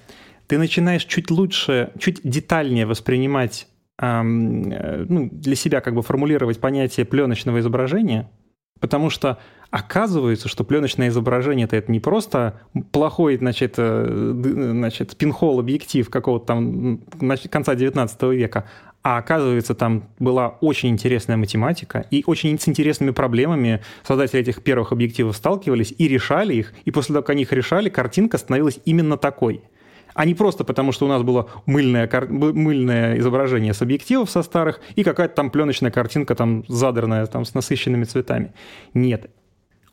[0.47, 3.67] ты начинаешь чуть лучше, чуть детальнее воспринимать,
[3.99, 8.29] эм, ну, для себя как бы формулировать понятие пленочного изображения,
[8.79, 9.37] потому что
[9.69, 12.61] Оказывается, что пленочное изображение это, не просто
[12.93, 14.31] плохой, значит, э,
[14.71, 17.01] значит пинхол объектив какого-то там
[17.49, 18.63] конца 19 века,
[19.03, 24.93] а оказывается, там была очень интересная математика, и очень с интересными проблемами создатели этих первых
[24.93, 29.17] объективов сталкивались и решали их, и после того, как они их решали, картинка становилась именно
[29.17, 29.61] такой–
[30.17, 34.81] а не просто потому, что у нас было мыльное, мыльное изображение с объективов со старых
[34.95, 38.51] и какая-то там пленочная картинка там задранная там с насыщенными цветами.
[38.95, 39.29] Нет,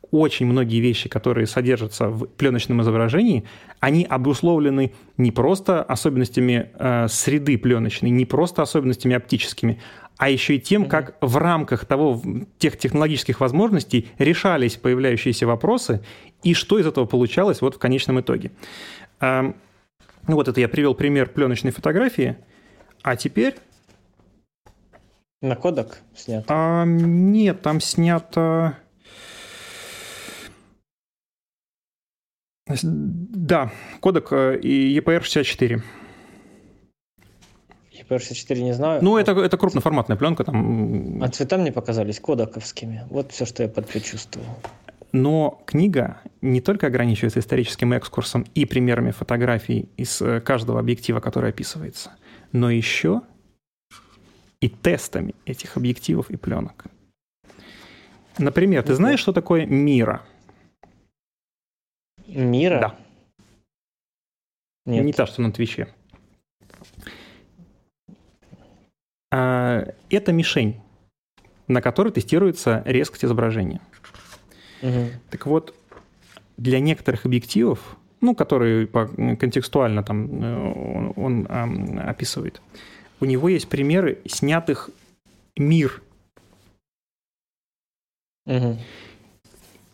[0.09, 3.43] очень многие вещи, которые содержатся в пленочном изображении,
[3.79, 9.79] они обусловлены не просто особенностями э, среды пленочной, не просто особенностями оптическими,
[10.17, 12.19] а еще и тем, как в рамках того,
[12.57, 16.03] тех технологических возможностей решались появляющиеся вопросы
[16.41, 18.51] и что из этого получалось вот в конечном итоге.
[19.21, 19.53] Э,
[20.27, 22.37] ну вот это я привел пример пленочной фотографии,
[23.01, 23.55] а теперь
[25.41, 26.45] На кодек снято?
[26.49, 28.77] А, нет, там снято...
[32.67, 35.83] Да, кодек э, и EPR64.
[38.09, 39.03] EPR64 не знаю.
[39.03, 40.43] Ну, это, это крупноформатная пленка.
[40.43, 41.21] Там...
[41.21, 43.05] А цвета мне показались кодековскими.
[43.09, 44.47] Вот все, что я предчувствовал.
[45.11, 51.51] Но книга не только ограничивается историческим экскурсом и примерами фотографий из э, каждого объектива, который
[51.51, 52.11] описывается,
[52.51, 53.21] но еще
[54.59, 56.85] и тестами этих объективов и пленок.
[58.37, 60.23] Например, ты знаешь, что такое мира?
[62.27, 62.79] Мира?
[62.79, 62.95] Да.
[64.85, 65.05] Нет.
[65.05, 65.87] Не та, что на Твиче.
[69.31, 70.81] А, это мишень,
[71.67, 73.81] на которой тестируется резкость изображения.
[74.81, 75.09] Угу.
[75.29, 75.75] Так вот,
[76.57, 82.61] для некоторых объективов, ну, которые по, контекстуально там э, он, он а, описывает,
[83.19, 84.89] у него есть примеры снятых
[85.57, 86.01] мир.
[88.45, 88.77] Угу.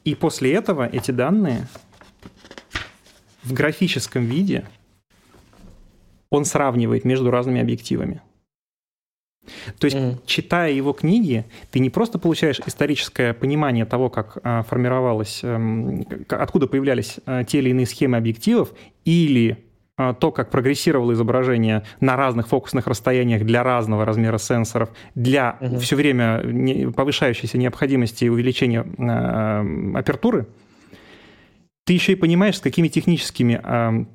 [0.03, 1.67] И после этого эти данные
[3.43, 4.65] в графическом виде
[6.29, 8.21] он сравнивает между разными объективами.
[9.79, 10.17] То есть, mm.
[10.25, 16.67] читая его книги, ты не просто получаешь историческое понимание того, как а, формировалось, а, откуда
[16.67, 18.71] появлялись а, те или иные схемы объективов,
[19.03, 19.65] или
[19.97, 25.77] а, то, как прогрессировало изображение на разных фокусных расстояниях для разного размера сенсоров, для угу.
[25.77, 30.47] все время повышающейся необходимости увеличения э, апертуры,
[31.85, 34.05] ты еще и понимаешь, с какими техническими э,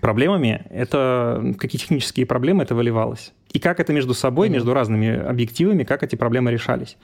[0.00, 3.32] проблемами это, какие технические проблемы это выливалось.
[3.52, 4.52] И как это между собой, mm-hmm.
[4.52, 6.96] между разными объективами, как эти проблемы решались.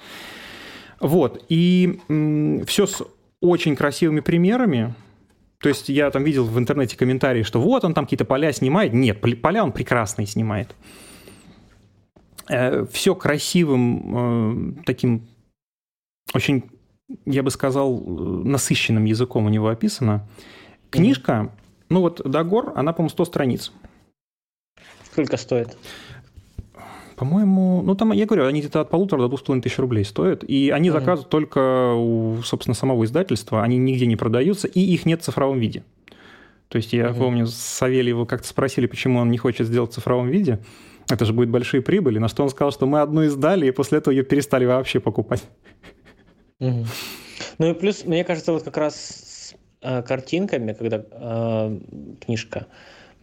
[1.01, 1.45] Вот.
[1.49, 3.03] И м, все с
[3.41, 4.95] очень красивыми примерами.
[5.61, 8.93] То есть я там видел в интернете комментарии, что вот он там какие-то поля снимает.
[8.93, 10.75] Нет, поля он прекрасно снимает.
[12.49, 15.29] Э, все красивым, э, таким
[16.35, 16.71] очень,
[17.27, 20.27] я бы сказал, насыщенным языком у него описано.
[20.91, 21.53] Книжка,
[21.89, 23.73] ну вот Дагор, она, по-моему, 100 страниц.
[25.05, 25.77] Сколько стоит?
[27.19, 30.05] По-моему, ну там, я говорю, они где-то от полутора до двух с половиной тысяч рублей
[30.05, 30.45] стоят.
[30.45, 30.93] И они mm-hmm.
[30.93, 33.65] заказывают только у, собственно, самого издательства.
[33.65, 35.83] Они нигде не продаются, и их нет в цифровом виде.
[36.69, 37.19] То есть я mm-hmm.
[37.19, 40.61] помню, Савельева как-то спросили, почему он не хочет сделать в цифровом виде.
[41.11, 42.19] Это же будет большие прибыли.
[42.19, 45.43] На что он сказал, что мы одну издали, и после этого ее перестали вообще покупать.
[46.61, 46.87] Mm-hmm.
[47.59, 51.79] Ну и плюс, мне кажется, вот как раз с э, картинками, когда э,
[52.25, 52.67] книжка,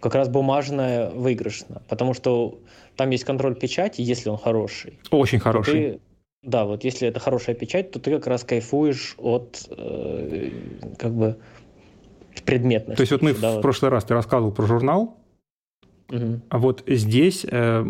[0.01, 1.81] как раз бумажная выигрышна.
[1.87, 2.59] Потому что
[2.95, 4.99] там есть контроль печати, если он хороший.
[5.11, 5.73] Очень хороший.
[5.73, 5.99] Ты,
[6.41, 10.51] да, вот если это хорошая печать, то ты как раз кайфуешь от э,
[10.97, 11.37] как бы
[12.45, 12.97] предметности.
[12.97, 13.61] То есть вот мы да, в вот.
[13.61, 15.17] прошлый раз ты рассказывал про журнал,
[16.09, 16.41] угу.
[16.49, 17.85] а вот здесь э,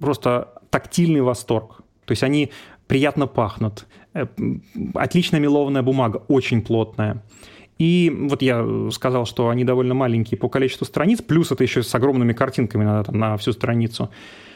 [0.00, 1.82] просто тактильный восторг.
[2.04, 2.50] То есть они
[2.86, 3.86] приятно пахнут.
[4.14, 4.26] Э,
[4.94, 7.22] отличная мелованная бумага, очень плотная.
[7.78, 11.94] И вот я сказал, что они довольно маленькие по количеству страниц, плюс это еще с
[11.94, 14.10] огромными картинками на, там, на всю страницу.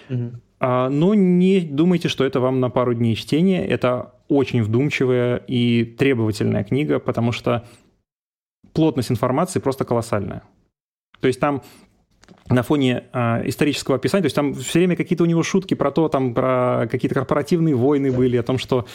[0.08, 0.30] Угу.
[0.60, 3.66] А, но не думайте, что это вам на пару дней чтения.
[3.66, 7.64] Это очень вдумчивая и требовательная книга, потому что
[8.72, 10.42] плотность информации просто колоссальная.
[11.20, 11.62] То есть там
[12.48, 15.90] на фоне э, исторического описания, то есть там все время какие-то у него шутки про
[15.90, 18.86] то, там про какие-то корпоративные войны были, о том, что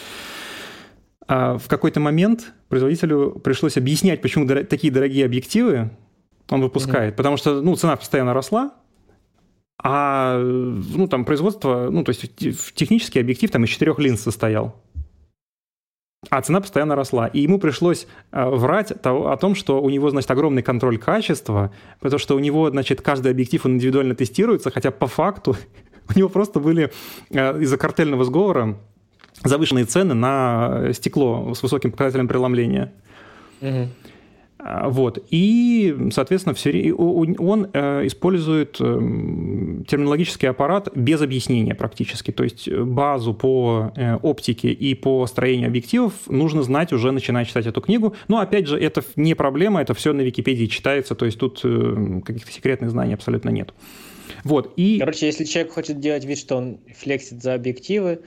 [1.28, 5.90] а в какой-то момент производителю пришлось объяснять, почему дор- такие дорогие объективы
[6.50, 7.14] он выпускает.
[7.14, 7.18] Mm-hmm.
[7.18, 8.74] Потому что ну, цена постоянно росла,
[9.84, 12.36] а ну, там производство, ну, то есть
[12.76, 14.76] технический объектив там из четырех линз состоял.
[16.30, 17.28] А цена постоянно росла.
[17.28, 22.20] И ему пришлось э, врать о том, что у него, значит, огромный контроль качества, потому
[22.20, 25.56] что у него, значит, каждый объектив он индивидуально тестируется, хотя по факту
[26.16, 26.92] у него просто были
[27.30, 28.78] э, из-за картельного сговора
[29.50, 32.92] завышенные цены на стекло с высоким показателем преломления.
[33.62, 33.90] Угу.
[34.88, 35.24] Вот.
[35.30, 42.32] И, соответственно, все, он э, использует эм, терминологический аппарат без объяснения практически.
[42.32, 47.68] То есть базу по э, оптике и по строению объективов нужно знать уже, начиная читать
[47.68, 48.16] эту книгу.
[48.28, 52.22] Но, опять же, это не проблема, это все на Википедии читается, то есть тут э,
[52.26, 53.72] каких-то секретных знаний абсолютно нет.
[54.44, 54.74] Вот.
[54.78, 54.98] И...
[54.98, 58.22] Короче, если человек хочет делать вид, что он флексит за объективы,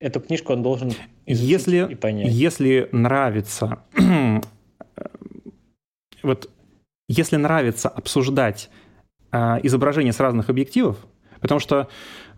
[0.00, 0.92] эту книжку он должен
[1.26, 2.32] если, и понять.
[2.32, 3.78] Если нравится,
[6.22, 6.50] вот
[7.08, 8.70] если нравится обсуждать
[9.32, 10.98] э, изображение с разных объективов,
[11.40, 11.88] потому что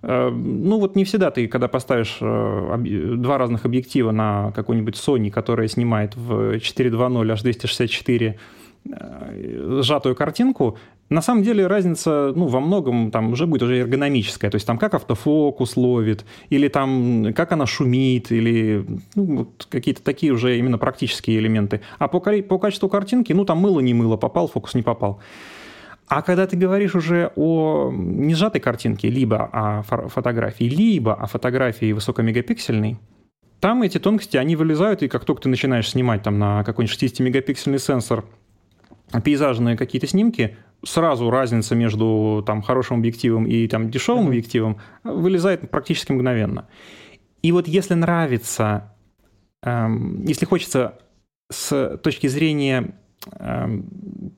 [0.02, 2.76] э, ну вот не всегда ты, когда поставишь э,
[3.16, 8.34] два разных объектива на какой-нибудь Sony, которая снимает в 4.2.0 H264
[8.90, 10.78] э, сжатую картинку,
[11.10, 14.78] на самом деле разница, ну, во многом там уже будет уже эргономическая, то есть там
[14.78, 20.78] как автофокус ловит, или там как она шумит, или ну, вот какие-то такие уже именно
[20.78, 21.80] практические элементы.
[21.98, 25.20] А по, по качеству картинки, ну, там мыло не мыло, попал, фокус не попал.
[26.06, 31.92] А когда ты говоришь уже о не сжатой картинке, либо о фотографии, либо о фотографии
[31.92, 32.98] высокомегапиксельной,
[33.58, 37.78] там эти тонкости, они вылезают, и как только ты начинаешь снимать там на какой-нибудь 60-мегапиксельный
[37.78, 38.24] сенсор
[39.24, 44.28] пейзажные какие-то снимки, сразу разница между там, хорошим объективом и там, дешевым mm-hmm.
[44.28, 46.68] объективом вылезает практически мгновенно.
[47.42, 48.94] И вот если нравится,
[49.62, 50.98] эм, если хочется
[51.50, 52.94] с точки зрения
[53.32, 54.32] эм,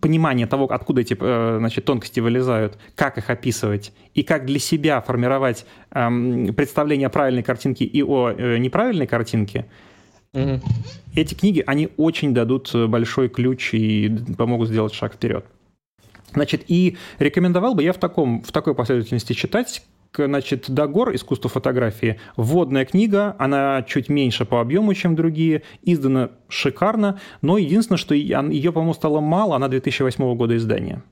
[0.00, 5.00] понимания того, откуда эти э, значит, тонкости вылезают, как их описывать и как для себя
[5.00, 9.66] формировать эм, представление о правильной картинке и о э, неправильной картинке,
[10.32, 10.62] mm-hmm.
[11.14, 15.44] эти книги, они очень дадут большой ключ и помогут сделать шаг вперед.
[16.32, 19.82] Значит, и рекомендовал бы я в, таком, в такой последовательности читать
[20.16, 22.18] значит, Дагор «Искусство фотографии».
[22.36, 28.72] Вводная книга, она чуть меньше по объему, чем другие, издана шикарно, но единственное, что ее,
[28.72, 31.02] по-моему, стало мало, она 2008 года издания.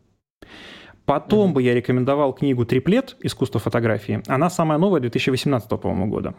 [1.05, 1.55] Потом mm-hmm.
[1.55, 3.16] бы я рекомендовал книгу «Триплет.
[3.23, 4.23] Искусство фотографии».
[4.27, 6.35] Она самая новая, 2018, по-моему, года.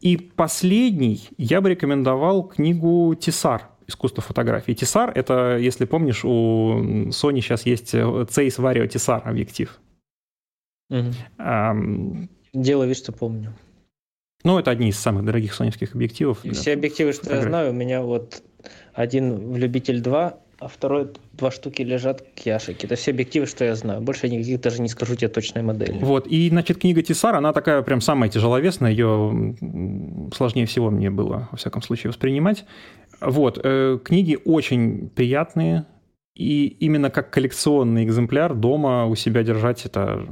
[0.00, 4.72] И последний я бы рекомендовал книгу «Тесар искусство фотографии.
[4.72, 9.78] Тесар— это, если помнишь, у Sony сейчас есть Zeiss Vario Tessar объектив.
[10.88, 11.10] Угу.
[11.38, 13.52] Um, Дело вид, что помню.
[14.42, 16.42] Ну, это одни из самых дорогих соневских объективов.
[16.52, 17.44] Все объективы, что фотографии.
[17.44, 18.42] я знаю, у меня вот
[18.94, 22.86] один в Любитель 2, а второй два штуки лежат к Яшике.
[22.86, 24.02] Это все объективы, что я знаю.
[24.02, 25.98] Больше я никаких даже не скажу тебе точной модели.
[26.02, 29.56] Вот, и, значит, книга Тесар, она такая прям самая тяжеловесная, ее
[30.34, 32.66] сложнее всего мне было, во всяком случае, воспринимать.
[33.22, 35.86] Вот, э, книги очень приятные,
[36.34, 40.26] и именно как коллекционный экземпляр дома у себя держать это...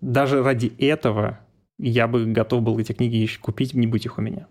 [0.00, 1.40] Даже ради этого
[1.78, 4.46] я бы готов был эти книги еще купить, не быть их у меня.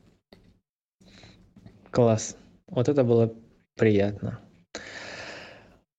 [1.91, 2.37] Класс.
[2.67, 3.33] Вот это было
[3.77, 4.39] приятно.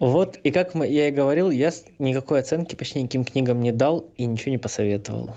[0.01, 4.25] Вот, и как я и говорил, я никакой оценки почти никаким книгам не дал и
[4.25, 5.37] ничего не посоветовал.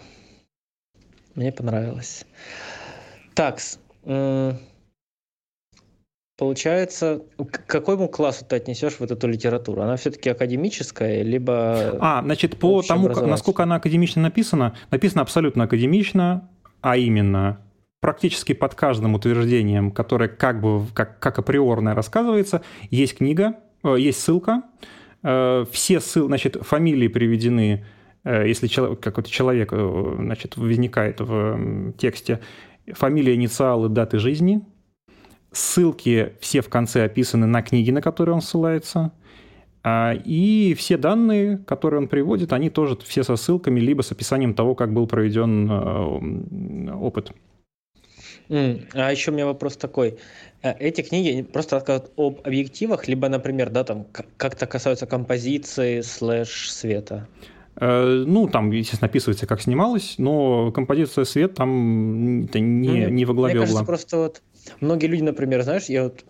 [1.35, 2.25] Мне понравилось.
[3.33, 3.77] Такс.
[6.37, 9.81] Получается, к какому классу ты отнесешь вот эту литературу?
[9.81, 11.97] Она все-таки академическая, либо...
[11.99, 16.49] А, значит, по тому, насколько она академично написана, написано абсолютно академично,
[16.81, 17.59] а именно
[17.99, 24.63] практически под каждым утверждением, которое как бы как, как априорное рассказывается, есть книга, есть ссылка,
[25.23, 27.85] э, все ссылки, значит, фамилии приведены,
[28.23, 32.39] э, если какой-то человек значит, возникает в тексте,
[32.93, 34.61] фамилия, инициалы, даты жизни–
[35.53, 39.11] Ссылки все в конце описаны на книги, на которые он ссылается.
[39.83, 44.55] А, и все данные, которые он приводит, они тоже все со ссылками, либо с описанием
[44.55, 47.33] того, как был проведен э, опыт.
[48.93, 50.17] А еще у меня вопрос такой.
[50.61, 54.05] Э, эти книги просто рассказывают об объективах, либо, например, да, там
[54.37, 57.27] как-то касаются композиции слэш света?
[57.75, 63.33] Э, ну, там, естественно, описывается, как снималось, но композиция свет там это не, не во
[63.33, 64.41] главе Мне кажется, просто вот
[64.79, 66.23] Многие люди, например, знаешь, я вот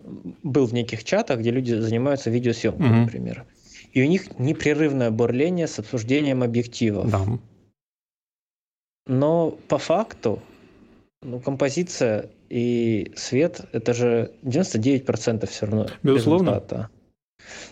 [0.44, 2.96] был в неких чатах, где люди занимаются видеосъемкой, угу.
[2.96, 3.46] например.
[3.92, 7.10] И у них непрерывное бурление с обсуждением объективов.
[7.10, 7.22] Да.
[9.06, 10.40] Но по факту,
[11.24, 16.52] ну, композиция и свет– это же 99% все равно Безусловно.
[16.52, 16.90] результата.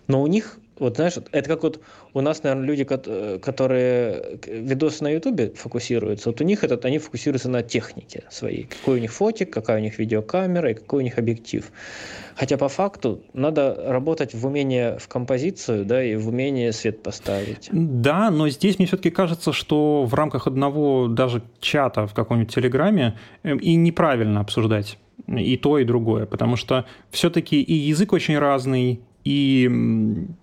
[0.07, 1.80] Но у них вот знаешь, это как вот
[2.14, 7.50] у нас, наверное, люди, которые видосы на Ютубе фокусируются, вот у них этот, они фокусируются
[7.50, 8.64] на технике своей.
[8.64, 11.72] Какой у них фотик, какая у них видеокамера и какой у них объектив.
[12.35, 17.69] Хотя по факту надо работать в умении в композицию, да, и в умении свет поставить.
[17.72, 23.19] Да, но здесь мне все-таки кажется, что в рамках одного даже чата в каком-нибудь Телеграме
[23.43, 29.01] эм, и неправильно обсуждать и то, и другое, потому что все-таки и язык очень разный,
[29.24, 29.67] и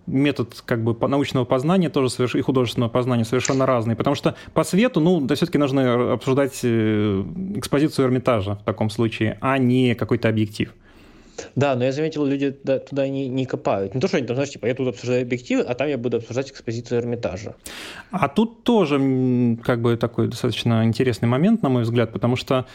[0.07, 2.35] метод как бы научного познания тоже соверш...
[2.35, 7.25] и художественного познания совершенно разные, потому что по свету, ну, да все-таки нужно обсуждать э,
[7.57, 10.73] экспозицию Эрмитажа в таком случае, а не какой-то объектив.
[11.55, 13.95] Да, но я заметил, люди туда не, не копают.
[13.95, 16.19] Не то, что они там, знаешь, типа, я тут обсуждаю объективы, а там я буду
[16.19, 17.55] обсуждать экспозицию Эрмитажа.
[18.11, 22.67] А тут тоже как бы такой достаточно интересный момент, на мой взгляд, потому что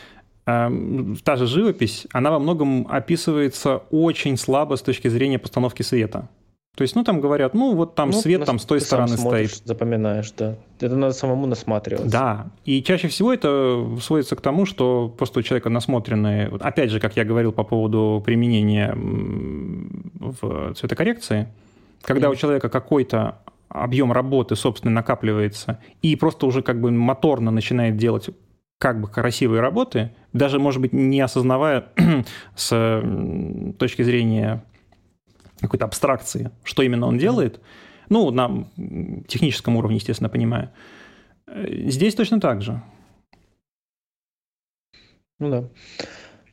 [0.45, 6.29] та же живопись, она во многом описывается очень слабо с точки зрения постановки света.
[6.75, 9.51] То есть, ну, там говорят, ну, вот там ну, свет там с той стороны смотришь,
[9.51, 9.67] стоит.
[9.67, 10.55] запоминаешь, да.
[10.79, 12.11] Это надо самому насматриваться.
[12.11, 16.47] Да, и чаще всего это сводится к тому, что просто у человека насмотренные...
[16.59, 21.47] Опять же, как я говорил по поводу применения в цветокоррекции,
[22.01, 22.31] Когда mm.
[22.31, 23.37] у человека какой-то
[23.69, 28.29] объем работы, собственно, накапливается, и просто уже как бы моторно начинает делать
[28.79, 31.85] как бы красивые работы, даже, может быть, не осознавая
[32.55, 33.03] с
[33.79, 34.63] точки зрения
[35.61, 37.61] какой-то абстракции, что именно он делает,
[38.09, 38.67] ну, на
[39.27, 40.71] техническом уровне, естественно, понимаю.
[41.47, 42.81] Э, здесь точно так же.
[45.39, 45.69] Ну да.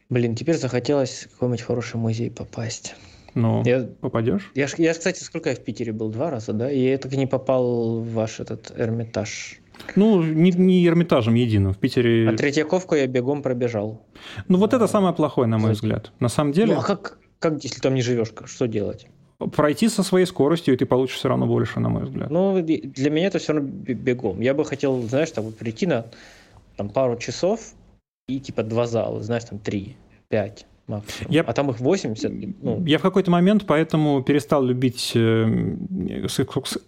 [0.09, 2.97] Блин, теперь захотелось в какой-нибудь хороший музей попасть.
[3.35, 4.51] Ну, я, попадешь?
[4.55, 6.11] Я, я, кстати, сколько я в Питере был?
[6.11, 6.71] Два раза, да?
[6.71, 9.60] И я так и не попал в ваш этот Эрмитаж.
[9.97, 11.73] Ну, не, не Эрмитажем единым.
[11.73, 12.29] В Питере...
[12.29, 14.03] А Третьяковку я бегом пробежал.
[14.49, 16.13] Ну, вот это самое плохое, на мой взгляд.
[16.21, 16.75] На самом деле...
[16.75, 19.07] Ну, а как, как если там не живешь, что делать?
[19.39, 22.31] Пройти со своей скоростью, и ты получишь все равно больше, на мой взгляд.
[22.31, 24.41] Ну, для меня это все равно бегом.
[24.41, 26.07] Я бы хотел, знаешь, там прийти на
[26.77, 27.73] там, пару часов
[28.29, 29.97] и типа два зала, знаешь, там три,
[30.29, 31.33] пять максимум.
[31.33, 32.63] Я, а там их 80.
[32.63, 32.85] Ну.
[32.85, 35.77] Я в какой-то момент поэтому перестал любить э,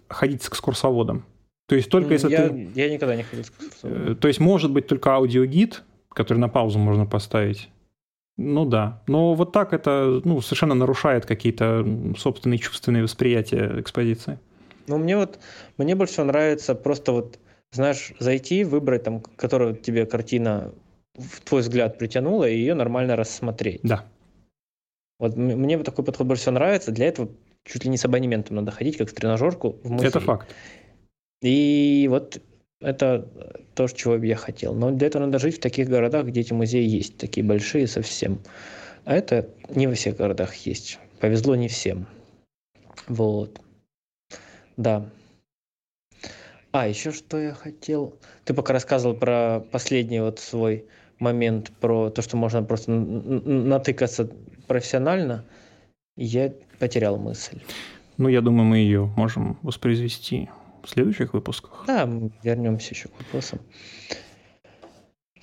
[0.07, 1.25] ходить с экскурсоводом.
[1.67, 2.69] То есть только если я, ты...
[2.75, 3.51] Я никогда не ходил с.
[3.83, 7.69] Э, то есть может быть только аудиогид, который на паузу можно поставить.
[8.37, 9.01] Ну да.
[9.07, 11.85] Но вот так это ну, совершенно нарушает какие-то
[12.17, 14.39] собственные чувственные восприятия экспозиции.
[14.87, 15.39] Ну, мне вот,
[15.77, 17.39] мне больше всего нравится просто вот,
[17.71, 20.73] знаешь, зайти, выбрать там, которая тебе картина
[21.15, 23.81] в твой взгляд притянула, и ее нормально рассмотреть.
[23.83, 24.03] Да.
[25.19, 26.91] Вот мне вот такой подход больше всего нравится.
[26.91, 27.29] Для этого
[27.63, 30.09] чуть ли не с абонементом надо ходить, как в тренажерку в музей.
[30.09, 30.53] Это факт.
[31.43, 32.41] И вот
[32.79, 33.27] это
[33.75, 34.73] то, чего бы я хотел.
[34.73, 38.39] Но для этого надо жить в таких городах, где эти музеи есть, такие большие совсем.
[39.03, 40.99] А это не во всех городах есть.
[41.19, 42.07] Повезло не всем.
[43.07, 43.59] Вот.
[44.77, 45.09] Да.
[46.71, 48.17] А, еще что я хотел.
[48.45, 50.85] Ты пока рассказывал про последний вот свой
[51.19, 54.29] момент про то, что можно просто натыкаться
[54.67, 55.43] профессионально,
[56.15, 57.59] я потерял мысль.
[58.17, 60.49] Ну, я думаю, мы ее можем воспроизвести
[60.89, 61.83] следующих выпусках.
[61.87, 62.09] Да,
[62.43, 63.59] вернемся еще к вопросам.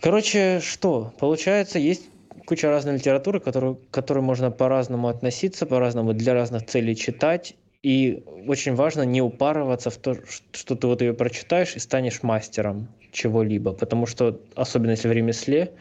[0.00, 1.12] Короче, что?
[1.18, 2.08] Получается, есть
[2.46, 7.54] куча разной литературы, которую, к которой можно по-разному относиться, по-разному для разных целей читать.
[7.82, 10.16] И очень важно не упарываться в то,
[10.52, 15.72] что ты вот ее прочитаешь и станешь мастером чего-либо, потому что, особенно если в ремесле,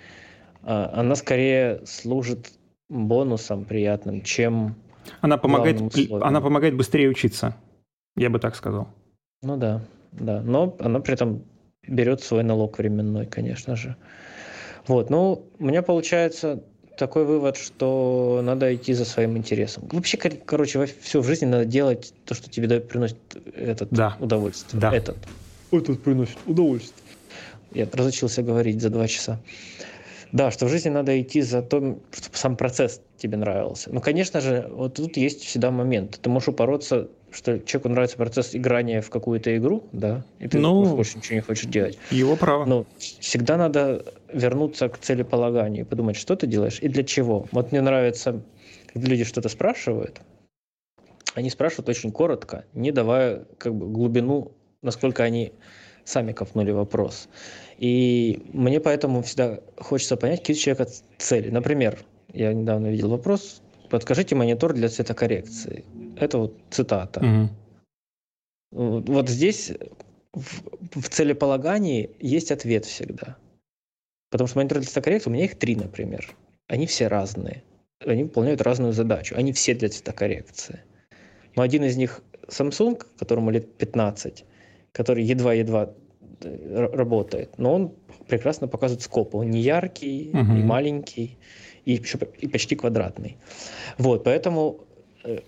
[0.64, 2.52] а, она скорее служит
[2.90, 4.76] бонусом приятным, чем
[5.22, 5.82] она помогает,
[6.22, 7.56] она помогает быстрее учиться,
[8.16, 8.88] я бы так сказал.
[9.42, 11.44] Ну да, да, но она при этом
[11.88, 13.96] берет свой налог временной, конечно же.
[14.88, 16.64] Вот, ну, у меня получается
[16.98, 19.88] такой вывод, что надо идти за своим интересом.
[19.92, 23.18] Вообще, короче, все в жизни надо делать то, что тебе дает, приносит
[23.56, 24.18] этот да.
[24.20, 24.82] удовольствие.
[24.82, 24.94] Да.
[24.94, 25.18] Этот.
[25.72, 27.06] Этот приносит удовольствие.
[27.72, 29.40] Я разучился говорить за два часа.
[30.32, 33.90] Да, что в жизни надо идти за то, чтобы сам процесс тебе нравился.
[33.92, 36.20] Ну, конечно же, вот тут есть всегда момент.
[36.22, 40.96] Ты можешь упороться, что человеку нравится процесс играния в какую-то игру, да, и ты ну,
[40.96, 41.98] больше ничего не хочешь делать.
[42.12, 42.66] Его право.
[42.66, 47.48] Но всегда надо вернуться к целеполаганию, подумать, что ты делаешь и для чего.
[47.52, 48.42] Вот мне нравится,
[48.92, 50.22] когда люди что-то спрашивают,
[51.36, 54.52] они спрашивают очень коротко, не давая как бы глубину,
[54.82, 55.54] насколько они
[56.04, 57.30] сами копнули вопрос.
[57.78, 61.50] И мне поэтому всегда хочется понять, какие у человека цели.
[61.50, 62.00] Например,
[62.34, 65.86] я недавно видел вопрос, подскажите монитор для цветокоррекции.
[66.20, 67.50] Это вот цитата.
[68.72, 69.04] Угу.
[69.12, 69.72] Вот здесь
[70.34, 73.38] в, в целеполагании есть ответ всегда.
[74.30, 76.36] Потому что монитор для цветокоррекции, у меня их три, например.
[76.68, 77.64] Они все разные.
[78.06, 79.36] Они выполняют разную задачу.
[79.38, 80.84] Они все для цветокоррекции.
[81.56, 84.46] Но один из них Samsung, которому лет 15,
[84.92, 85.94] который едва-едва
[86.42, 87.96] э, работает, но он
[88.28, 89.36] прекрасно показывает скоп.
[89.36, 90.44] Он не яркий, uh-huh.
[90.44, 91.38] не маленький
[91.86, 93.38] и, еще, и почти квадратный.
[93.98, 94.82] Вот, поэтому,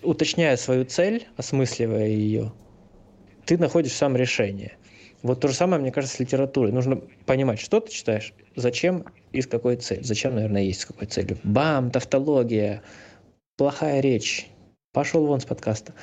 [0.02, 2.52] уточняя свою цель, осмысливая ее,
[3.44, 4.76] ты находишь сам решение.
[5.22, 6.72] Вот то же самое, мне кажется, с литературой.
[6.72, 10.04] Нужно понимать, что ты читаешь, зачем и с какой целью.
[10.04, 11.38] Зачем, наверное, есть с какой целью.
[11.44, 12.82] Бам, тавтология,
[13.56, 14.48] плохая речь.
[14.92, 15.94] Пошел вон с подкаста.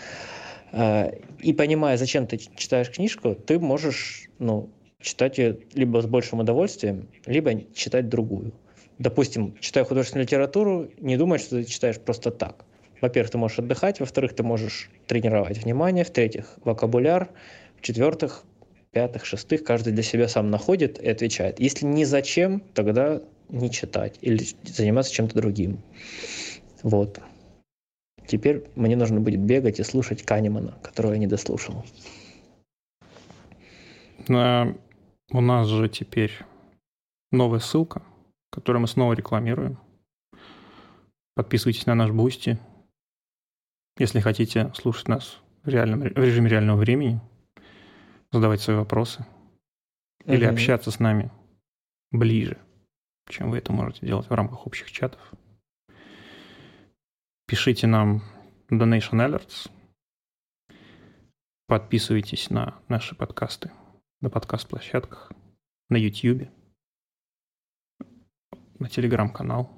[0.72, 4.70] А, и понимая, зачем ты читаешь книжку, ты можешь ну,
[5.02, 8.54] читать ее либо с большим удовольствием, либо читать другую.
[9.00, 12.66] Допустим, читая художественную литературу, не думай, что ты читаешь просто так.
[13.02, 17.30] Во-первых, ты можешь отдыхать, во-вторых, ты можешь тренировать внимание, в-третьих, вокабуляр,
[17.78, 18.44] в-четвертых,
[18.92, 21.60] пятых, шестых, каждый для себя сам находит и отвечает.
[21.60, 25.82] Если не зачем, тогда не читать или заниматься чем-то другим.
[26.84, 27.20] Вот.
[28.28, 31.84] Теперь мне нужно будет бегать и слушать Канемана, которого я не дослушал.
[34.30, 34.76] А,
[35.32, 36.32] у нас же теперь
[37.32, 38.04] новая ссылка,
[38.52, 39.80] которую мы снова рекламируем.
[41.36, 42.60] Подписывайтесь на наш Бусти,
[44.00, 47.22] если хотите слушать нас в, реальном, в режиме реального времени,
[48.32, 49.26] задавать свои вопросы
[50.26, 50.54] или угу.
[50.54, 51.32] общаться с нами
[52.12, 52.58] ближе,
[53.28, 55.22] чем вы это можете делать в рамках общих чатов.
[57.46, 58.24] Пишите нам
[58.72, 59.70] Donation Alerts.
[61.68, 63.72] Подписывайтесь на наши подкасты
[64.22, 65.32] на подкаст-площадках,
[65.88, 66.50] на YouTube,
[68.80, 69.72] на телеграм-канал.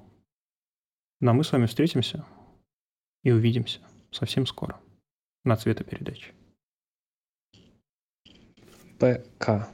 [1.20, 2.24] Ну а мы с вами встретимся
[3.22, 3.80] и увидимся
[4.12, 4.80] совсем скоро
[5.44, 6.32] на цветопередаче.
[8.98, 9.68] ПК.